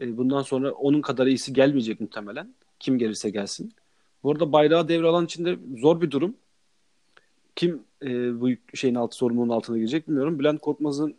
E, 0.00 0.16
bundan 0.16 0.42
sonra 0.42 0.72
onun 0.72 1.00
kadar 1.00 1.26
iyisi 1.26 1.52
gelmeyecek 1.52 2.00
muhtemelen. 2.00 2.54
Kim 2.80 2.98
gelirse 2.98 3.30
gelsin. 3.30 3.72
Bu 4.22 4.30
arada 4.32 4.52
bayrağı 4.52 4.88
devralan 4.88 5.24
için 5.24 5.44
de 5.44 5.58
zor 5.78 6.00
bir 6.00 6.10
durum. 6.10 6.36
Kim 7.56 7.82
e, 8.02 8.40
bu 8.40 8.48
şeyin 8.74 8.94
altı 8.94 9.16
sorumluluğun 9.16 9.48
altına 9.48 9.76
girecek 9.76 10.08
bilmiyorum. 10.08 10.38
Bülent 10.38 10.60
Korkmaz'ın 10.60 11.16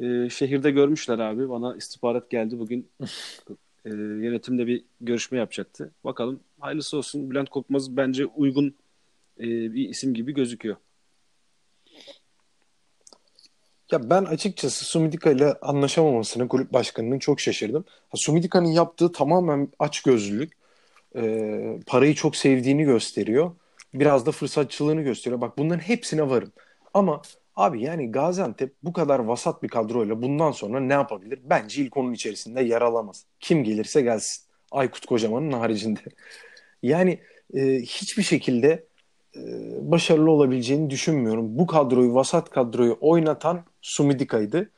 e, 0.00 0.28
şehirde 0.30 0.70
görmüşler 0.70 1.18
abi. 1.18 1.48
Bana 1.48 1.76
istihbarat 1.76 2.30
geldi. 2.30 2.58
Bugün 2.58 2.88
e, 3.84 3.90
yönetimde 3.94 4.66
bir 4.66 4.84
görüşme 5.00 5.38
yapacaktı. 5.38 5.90
Bakalım 6.04 6.40
hayırlısı 6.60 6.96
olsun. 6.96 7.30
Bülent 7.30 7.48
Korkmaz 7.48 7.96
bence 7.96 8.26
uygun 8.26 8.74
e, 9.40 9.44
bir 9.46 9.88
isim 9.88 10.14
gibi 10.14 10.34
gözüküyor. 10.34 10.76
Ya 13.92 14.10
ben 14.10 14.24
açıkçası 14.24 14.84
Sumidika 14.84 15.30
ile 15.30 15.54
anlaşamamasını 15.62 16.48
kulüp 16.48 16.72
başkanının 16.72 17.18
çok 17.18 17.40
şaşırdım. 17.40 17.84
Sumidika'nın 18.14 18.68
yaptığı 18.68 19.12
tamamen 19.12 19.68
açgözlülük. 19.78 20.52
E, 21.16 21.80
parayı 21.86 22.14
çok 22.14 22.36
sevdiğini 22.36 22.84
gösteriyor. 22.84 23.50
Biraz 23.94 24.26
da 24.26 24.32
fırsatçılığını 24.32 25.02
gösteriyor. 25.02 25.40
Bak 25.40 25.58
bunların 25.58 25.80
hepsine 25.80 26.30
varım. 26.30 26.52
Ama 26.94 27.22
abi 27.56 27.82
yani 27.82 28.12
Gaziantep 28.12 28.74
bu 28.82 28.92
kadar 28.92 29.18
vasat 29.18 29.62
bir 29.62 29.68
kadroyla 29.68 30.22
bundan 30.22 30.50
sonra 30.52 30.80
ne 30.80 30.92
yapabilir? 30.92 31.40
Bence 31.44 31.82
ilk 31.82 31.96
onun 31.96 32.12
içerisinde 32.12 32.62
yer 32.62 32.82
alamaz. 32.82 33.24
Kim 33.40 33.64
gelirse 33.64 34.02
gelsin. 34.02 34.44
Aykut 34.70 35.06
Kocaman'ın 35.06 35.52
haricinde. 35.52 36.00
Yani 36.82 37.20
e, 37.54 37.60
hiçbir 37.80 38.22
şekilde 38.22 38.86
e, 39.36 39.40
başarılı 39.90 40.30
olabileceğini 40.30 40.90
düşünmüyorum. 40.90 41.58
Bu 41.58 41.66
kadroyu, 41.66 42.14
vasat 42.14 42.50
kadroyu 42.50 42.98
oynatan 43.00 43.64
Sumidika'ydı. 43.88 44.70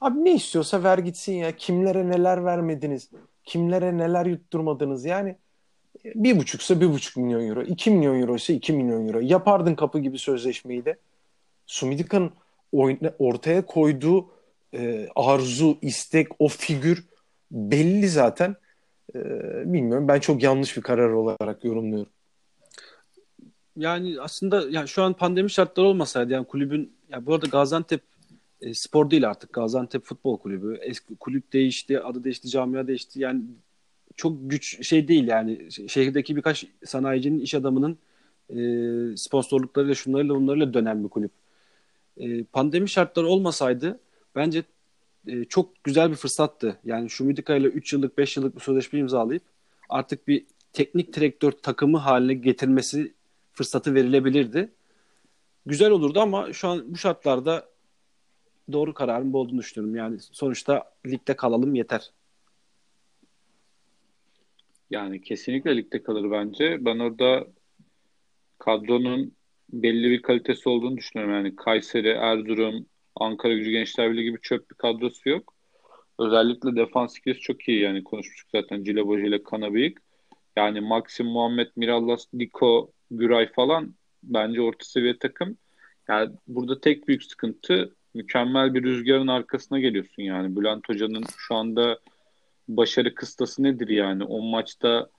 Abi 0.00 0.24
ne 0.24 0.34
istiyorsa 0.34 0.84
ver 0.84 0.98
gitsin 0.98 1.32
ya. 1.32 1.56
Kimlere 1.56 2.08
neler 2.08 2.44
vermediniz? 2.44 3.10
Kimlere 3.44 3.98
neler 3.98 4.26
yutturmadınız? 4.26 5.04
Yani 5.04 5.36
bir 6.04 6.38
buçuksa 6.38 6.80
bir 6.80 6.92
buçuk 6.92 7.16
milyon 7.16 7.48
euro. 7.48 7.62
iki 7.62 7.90
milyon 7.90 8.20
euro 8.20 8.36
ise 8.36 8.54
iki 8.54 8.72
milyon 8.72 9.08
euro. 9.08 9.20
Yapardın 9.20 9.74
kapı 9.74 9.98
gibi 9.98 10.18
sözleşmeyi 10.18 10.84
de. 10.84 10.96
Sumidika'nın 11.66 12.30
ortaya 13.18 13.66
koyduğu 13.66 14.30
e, 14.74 15.08
arzu, 15.16 15.78
istek, 15.82 16.28
o 16.38 16.48
figür 16.48 17.04
belli 17.50 18.08
zaten. 18.08 18.56
E, 19.14 19.18
bilmiyorum. 19.72 20.08
Ben 20.08 20.20
çok 20.20 20.42
yanlış 20.42 20.76
bir 20.76 20.82
karar 20.82 21.10
olarak 21.10 21.64
yorumluyorum. 21.64 22.12
Yani 23.76 24.16
aslında 24.20 24.64
yani 24.70 24.88
şu 24.88 25.02
an 25.02 25.12
pandemi 25.12 25.50
şartları 25.50 25.86
olmasaydı 25.86 26.32
yani 26.32 26.46
kulübün 26.46 26.92
ya 27.08 27.26
bu 27.26 27.34
arada 27.34 27.46
Gaziantep 27.46 28.02
e, 28.62 28.74
spor 28.74 29.10
değil 29.10 29.28
artık 29.28 29.52
Gaziantep 29.52 30.04
Futbol 30.04 30.38
Kulübü. 30.38 30.78
Eski 30.82 31.16
kulüp 31.16 31.52
değişti, 31.52 32.00
adı 32.00 32.24
değişti, 32.24 32.48
camia 32.48 32.86
değişti. 32.86 33.20
Yani 33.20 33.42
çok 34.16 34.50
güç 34.50 34.86
şey 34.86 35.08
değil 35.08 35.28
yani 35.28 35.68
şehirdeki 35.88 36.36
birkaç 36.36 36.66
sanayicinin 36.84 37.40
iş 37.40 37.54
adamının 37.54 37.98
e, 38.50 38.56
sponsorluklarıyla 39.16 39.94
şunlarıyla 39.94 40.34
bunlarıyla 40.34 40.74
dönen 40.74 41.04
bir 41.04 41.08
kulüp. 41.08 41.30
E, 42.16 42.44
pandemi 42.44 42.88
şartları 42.88 43.26
olmasaydı 43.26 44.00
bence 44.34 44.62
e, 45.26 45.44
çok 45.44 45.84
güzel 45.84 46.10
bir 46.10 46.16
fırsattı. 46.16 46.78
Yani 46.84 47.10
Şumidika 47.10 47.56
ile 47.56 47.66
3 47.66 47.92
yıllık 47.92 48.18
5 48.18 48.36
yıllık 48.36 48.56
bir 48.56 48.60
sözleşme 48.60 48.98
imzalayıp 48.98 49.42
artık 49.88 50.28
bir 50.28 50.46
teknik 50.72 51.12
direktör 51.12 51.52
takımı 51.52 51.98
haline 51.98 52.34
getirmesi 52.34 53.12
fırsatı 53.52 53.94
verilebilirdi. 53.94 54.68
Güzel 55.66 55.90
olurdu 55.90 56.20
ama 56.20 56.52
şu 56.52 56.68
an 56.68 56.84
bu 56.86 56.96
şartlarda 56.96 57.68
doğru 58.72 58.94
kararın 58.94 59.32
bu 59.32 59.38
olduğunu 59.38 59.58
düşünüyorum. 59.58 59.96
Yani 59.96 60.18
sonuçta 60.20 60.92
ligde 61.06 61.36
kalalım 61.36 61.74
yeter. 61.74 62.10
Yani 64.90 65.20
kesinlikle 65.20 65.76
ligde 65.76 66.02
kalır 66.02 66.30
bence. 66.30 66.84
Ben 66.84 66.98
orada 66.98 67.46
kadronun 68.58 69.32
belli 69.72 70.10
bir 70.10 70.22
kalitesi 70.22 70.68
olduğunu 70.68 70.96
düşünüyorum. 70.96 71.34
Yani 71.34 71.56
Kayseri, 71.56 72.08
Erzurum, 72.08 72.86
Ankara 73.16 73.52
Gücü 73.54 73.70
Gençler 73.70 74.12
Birliği 74.12 74.24
gibi 74.24 74.40
çöp 74.42 74.70
bir 74.70 74.76
kadrosu 74.76 75.28
yok. 75.28 75.54
Özellikle 76.18 76.76
defans 76.76 77.18
ikilisi 77.18 77.40
çok 77.40 77.68
iyi 77.68 77.80
yani 77.80 78.04
konuşmuştuk 78.04 78.50
zaten 78.54 78.84
Cileboji 78.84 79.26
ile 79.26 79.42
Kanabıyık. 79.42 80.02
Yani 80.56 80.80
Maxim, 80.80 81.26
Muhammed, 81.26 81.68
Mirallas, 81.76 82.26
Diko, 82.38 82.92
Güray 83.10 83.52
falan 83.52 83.94
bence 84.22 84.60
orta 84.60 84.84
seviye 84.84 85.18
takım. 85.18 85.58
Yani 86.08 86.30
burada 86.46 86.80
tek 86.80 87.08
büyük 87.08 87.24
sıkıntı 87.24 87.94
mükemmel 88.18 88.74
bir 88.74 88.82
rüzgarın 88.82 89.26
arkasına 89.26 89.80
geliyorsun 89.80 90.22
yani. 90.22 90.56
Bülent 90.56 90.88
Hoca'nın 90.88 91.24
şu 91.36 91.54
anda 91.54 91.98
başarı 92.68 93.14
kıstası 93.14 93.62
nedir 93.62 93.88
yani? 93.88 94.24
10 94.24 94.44
maçta 94.44 95.10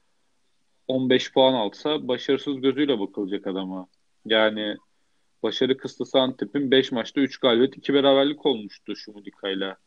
15 0.88 1.34
puan 1.34 1.54
alsa 1.54 2.08
başarısız 2.08 2.62
gözüyle 2.62 3.00
bakılacak 3.00 3.48
adama. 3.48 3.88
Yani 4.26 4.78
başarı 5.44 5.78
kıstası 5.78 6.20
Antep'in 6.20 6.72
5 6.72 6.92
maçta 6.92 7.22
3 7.22 7.38
galibiyet 7.38 7.78
2 7.78 7.94
beraberlik 7.94 8.46
olmuştu 8.46 8.96
şu 8.96 9.12
Mudika'yla. 9.12 9.78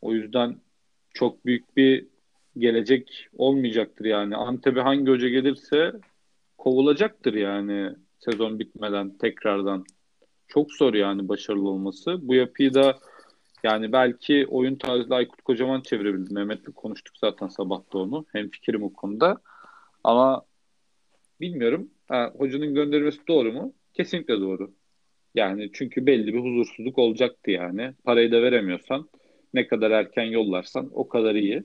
O 0.00 0.12
yüzden 0.12 0.60
çok 1.14 1.46
büyük 1.46 1.76
bir 1.76 2.06
gelecek 2.58 3.28
olmayacaktır 3.32 4.04
yani. 4.04 4.36
Antep'e 4.36 4.80
hangi 4.80 5.10
hoca 5.10 5.28
gelirse 5.28 5.92
kovulacaktır 6.58 7.34
yani 7.34 7.94
sezon 8.18 8.58
bitmeden 8.58 9.18
tekrardan. 9.18 9.84
Çok 10.48 10.72
zor 10.72 10.94
yani 10.94 11.28
başarılı 11.28 11.68
olması. 11.68 12.28
Bu 12.28 12.34
yapıyı 12.34 12.74
da 12.74 12.98
yani 13.62 13.92
belki 13.92 14.46
oyun 14.50 14.76
tarzı 14.76 15.14
Aykut 15.14 15.42
Kocaman 15.42 15.80
çevirebildi. 15.80 16.34
Mehmet'le 16.34 16.74
konuştuk 16.74 17.16
zaten 17.16 17.48
sabah 17.48 17.92
da 17.92 17.98
onu. 17.98 18.26
Hem 18.32 18.50
fikrim 18.50 18.82
o 18.82 18.92
konuda. 18.92 19.36
Ama 20.04 20.42
bilmiyorum. 21.40 21.90
Ha, 22.08 22.32
hocanın 22.38 22.74
göndermesi 22.74 23.18
doğru 23.28 23.52
mu? 23.52 23.72
Kesinlikle 23.94 24.40
doğru. 24.40 24.74
Yani 25.34 25.70
çünkü 25.72 26.06
belli 26.06 26.34
bir 26.34 26.40
huzursuzluk 26.40 26.98
olacaktı 26.98 27.50
yani. 27.50 27.92
Parayı 28.04 28.32
da 28.32 28.42
veremiyorsan 28.42 29.08
ne 29.54 29.66
kadar 29.66 29.90
erken 29.90 30.24
yollarsan 30.24 30.90
o 30.92 31.08
kadar 31.08 31.34
iyi. 31.34 31.64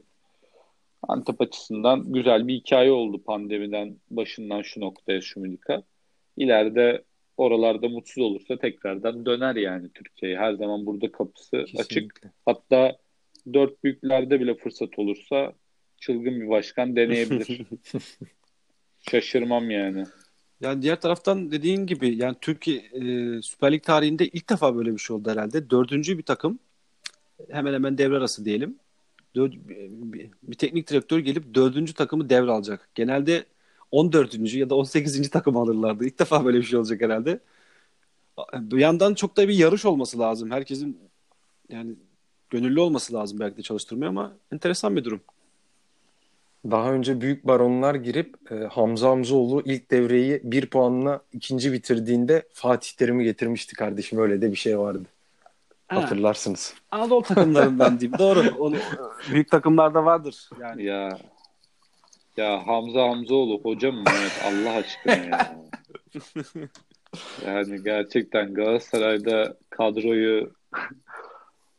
Antep 1.08 1.42
açısından 1.42 2.14
güzel 2.14 2.48
bir 2.48 2.54
hikaye 2.54 2.92
oldu 2.92 3.24
pandemiden 3.24 3.96
başından 4.10 4.62
şu 4.62 4.82
noktaya 4.82 5.22
şu 5.22 5.28
Şumilika. 5.28 5.84
İleride 6.38 7.04
oralarda 7.38 7.90
mutsuz 7.90 8.24
olursa 8.24 8.58
tekrardan 8.58 9.26
döner 9.26 9.56
yani 9.56 9.90
Türkiye'ye. 9.94 10.38
Her 10.38 10.54
zaman 10.54 10.86
burada 10.86 11.12
kapısı 11.12 11.52
Kesinlikle. 11.52 11.80
açık. 11.80 12.22
Hatta 12.46 12.98
dört 13.54 13.84
büyüklerde 13.84 14.40
bile 14.40 14.56
fırsat 14.56 15.00
olursa 15.00 15.54
çılgın 15.98 16.42
bir 16.42 16.50
başkan 16.50 16.96
deneyebilir. 16.96 17.62
Şaşırmam 19.12 19.72
yani. 19.72 20.04
Yani 20.62 20.82
diğer 20.82 21.02
taraftan 21.02 21.52
dediğin 21.52 21.86
gibi 21.86 22.18
yani 22.18 22.36
Türkiye 22.42 22.78
e, 22.78 23.42
Süper 23.42 23.72
Lig 23.72 23.84
tarihinde 23.84 24.28
ilk 24.28 24.50
defa 24.50 24.76
böyle 24.76 24.94
bir 24.94 24.98
şey 24.98 25.16
oldu 25.16 25.32
herhalde. 25.32 25.70
Dördüncü 25.70 26.18
bir 26.18 26.24
takım 26.24 26.60
hemen 27.50 27.74
hemen 27.74 27.98
devre 27.98 28.18
arası 28.18 28.46
diyelim. 28.46 28.80
Dör, 29.36 29.52
bir, 29.52 30.30
bir 30.44 30.56
teknik 30.56 30.90
direktör 30.90 31.20
gelip 31.20 31.56
dördüncü 31.56 31.94
takımı 31.94 32.30
devralacak. 32.30 32.90
Genelde 32.96 33.46
14. 33.94 34.54
ya 34.54 34.70
da 34.70 34.76
18. 34.76 35.30
takım 35.30 35.58
alırlardı. 35.58 36.06
İlk 36.06 36.20
defa 36.20 36.46
böyle 36.46 36.58
bir 36.58 36.64
şey 36.64 36.80
olacak 36.80 37.02
herhalde. 37.02 37.40
Bir 38.54 38.78
yandan 38.78 39.14
çok 39.14 39.38
da 39.38 39.48
bir 39.48 39.54
yarış 39.54 39.86
olması 39.86 40.20
lazım. 40.20 40.52
Herkesin 40.52 41.00
yani 41.70 41.96
gönüllü 42.50 42.80
olması 42.80 43.14
lazım 43.14 43.40
belki 43.40 43.58
de 43.58 43.62
çalıştırmaya 43.62 44.08
ama 44.08 44.34
enteresan 44.54 44.96
bir 44.96 45.04
durum. 45.04 45.22
Daha 46.72 46.92
önce 46.92 47.22
büyük 47.22 47.48
baronlar 47.48 47.96
girip 47.96 48.52
e, 48.52 48.56
Hamza 48.56 49.10
Hamzoğlu 49.10 49.62
ilk 49.66 49.92
devreyi 49.92 50.42
bir 50.44 50.66
puanla 50.66 51.22
ikinci 51.34 51.74
bitirdiğinde 51.74 52.48
Fatih 52.54 52.92
Terim'i 52.98 53.24
getirmişti 53.24 53.76
kardeşim. 53.76 54.20
Öyle 54.20 54.42
de 54.42 54.52
bir 54.52 54.56
şey 54.56 54.80
vardı. 54.80 55.06
Ha. 55.88 56.04
Hatırlarsınız. 56.04 56.74
Anadolu 56.92 57.22
takımlarından 57.22 58.00
diyeyim. 58.00 58.20
Doğru. 58.20 58.44
Onu, 58.60 58.76
büyük 59.32 59.52
takımlarda 59.52 60.06
vardır. 60.06 60.50
Yani. 60.62 60.84
Ya 60.84 61.20
ya 62.38 62.68
Hamza 62.68 63.04
Hamzoğlu 63.04 63.62
hocam 63.64 63.96
mı? 63.96 64.04
Evet, 64.22 64.42
Allah 64.46 64.72
aşkına 64.72 65.14
ya. 65.14 65.56
yani 67.46 67.84
gerçekten 67.84 68.54
Galatasaray'da 68.54 69.58
kadroyu 69.70 70.52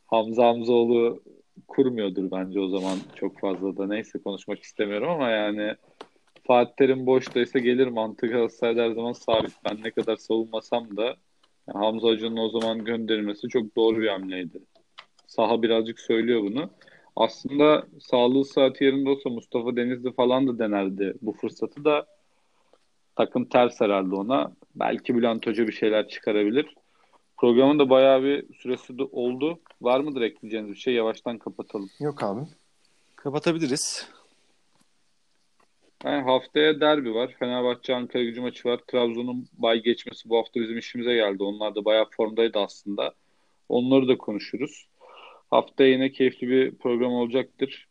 Hamza 0.06 0.46
Hamzoğlu 0.46 1.22
kurmuyordur 1.68 2.30
bence 2.30 2.60
o 2.60 2.68
zaman 2.68 2.98
çok 3.14 3.40
fazla 3.40 3.76
da. 3.76 3.86
Neyse 3.86 4.18
konuşmak 4.18 4.62
istemiyorum 4.62 5.08
ama 5.08 5.30
yani 5.30 5.74
Fatih 6.46 6.72
Terim 6.76 7.06
boştaysa 7.06 7.58
gelir 7.58 7.86
mantık 7.86 8.30
Galatasaray'da 8.30 8.82
her 8.82 8.90
zaman 8.90 9.12
sabit. 9.12 9.52
Ben 9.64 9.78
ne 9.84 9.90
kadar 9.90 10.16
savunmasam 10.16 10.96
da 10.96 11.04
yani 11.68 11.84
Hamza 11.84 12.08
Hoca'nın 12.08 12.36
o 12.36 12.48
zaman 12.48 12.84
gönderilmesi 12.84 13.48
çok 13.48 13.76
doğru 13.76 14.00
bir 14.00 14.08
hamleydi. 14.08 14.58
Saha 15.26 15.62
birazcık 15.62 16.00
söylüyor 16.00 16.42
bunu. 16.42 16.70
Aslında 17.16 17.86
sağlığı 18.00 18.44
saati 18.44 18.84
yerinde 18.84 19.10
olsa 19.10 19.30
Mustafa 19.30 19.76
Denizli 19.76 20.12
falan 20.12 20.46
da 20.46 20.58
denerdi 20.58 21.14
bu 21.22 21.32
fırsatı 21.32 21.84
da 21.84 22.06
takım 23.16 23.44
ters 23.44 23.80
herhalde 23.80 24.14
ona. 24.14 24.52
Belki 24.74 25.14
Bülent 25.14 25.46
Hoca 25.46 25.66
bir 25.66 25.72
şeyler 25.72 26.08
çıkarabilir. 26.08 26.74
Programın 27.36 27.78
da 27.78 27.90
bayağı 27.90 28.22
bir 28.22 28.54
süresi 28.54 28.98
de 28.98 29.02
oldu. 29.02 29.58
Var 29.80 30.00
mıdır 30.00 30.20
ekleyeceğiniz 30.20 30.70
bir 30.70 30.76
şey? 30.76 30.94
Yavaştan 30.94 31.38
kapatalım. 31.38 31.90
Yok 32.00 32.22
abi. 32.22 32.40
Kapatabiliriz. 33.16 34.08
Yani 36.04 36.22
haftaya 36.22 36.80
derbi 36.80 37.14
var. 37.14 37.34
Fenerbahçe 37.38 37.94
Ankara 37.94 38.22
gücü 38.22 38.40
maçı 38.40 38.68
var. 38.68 38.80
Trabzon'un 38.86 39.48
bay 39.52 39.82
geçmesi 39.82 40.28
bu 40.28 40.38
hafta 40.38 40.60
bizim 40.60 40.78
işimize 40.78 41.14
geldi. 41.14 41.42
Onlar 41.42 41.74
da 41.74 41.84
bayağı 41.84 42.06
formdaydı 42.16 42.58
aslında. 42.58 43.14
Onları 43.68 44.08
da 44.08 44.18
konuşuruz. 44.18 44.88
Haftaya 45.50 45.90
yine 45.90 46.12
keyifli 46.12 46.48
bir 46.48 46.74
program 46.74 47.12
olacaktır. 47.12 47.86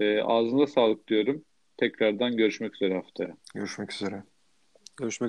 E, 0.00 0.20
ağzına 0.20 0.66
sağlık 0.66 1.08
diyorum. 1.08 1.44
Tekrardan 1.76 2.36
görüşmek 2.36 2.74
üzere 2.74 2.94
haftaya. 2.94 3.36
Görüşmek 3.54 3.92
üzere. 3.92 4.22
Görüşmek 4.96 5.12
üzere. 5.12 5.26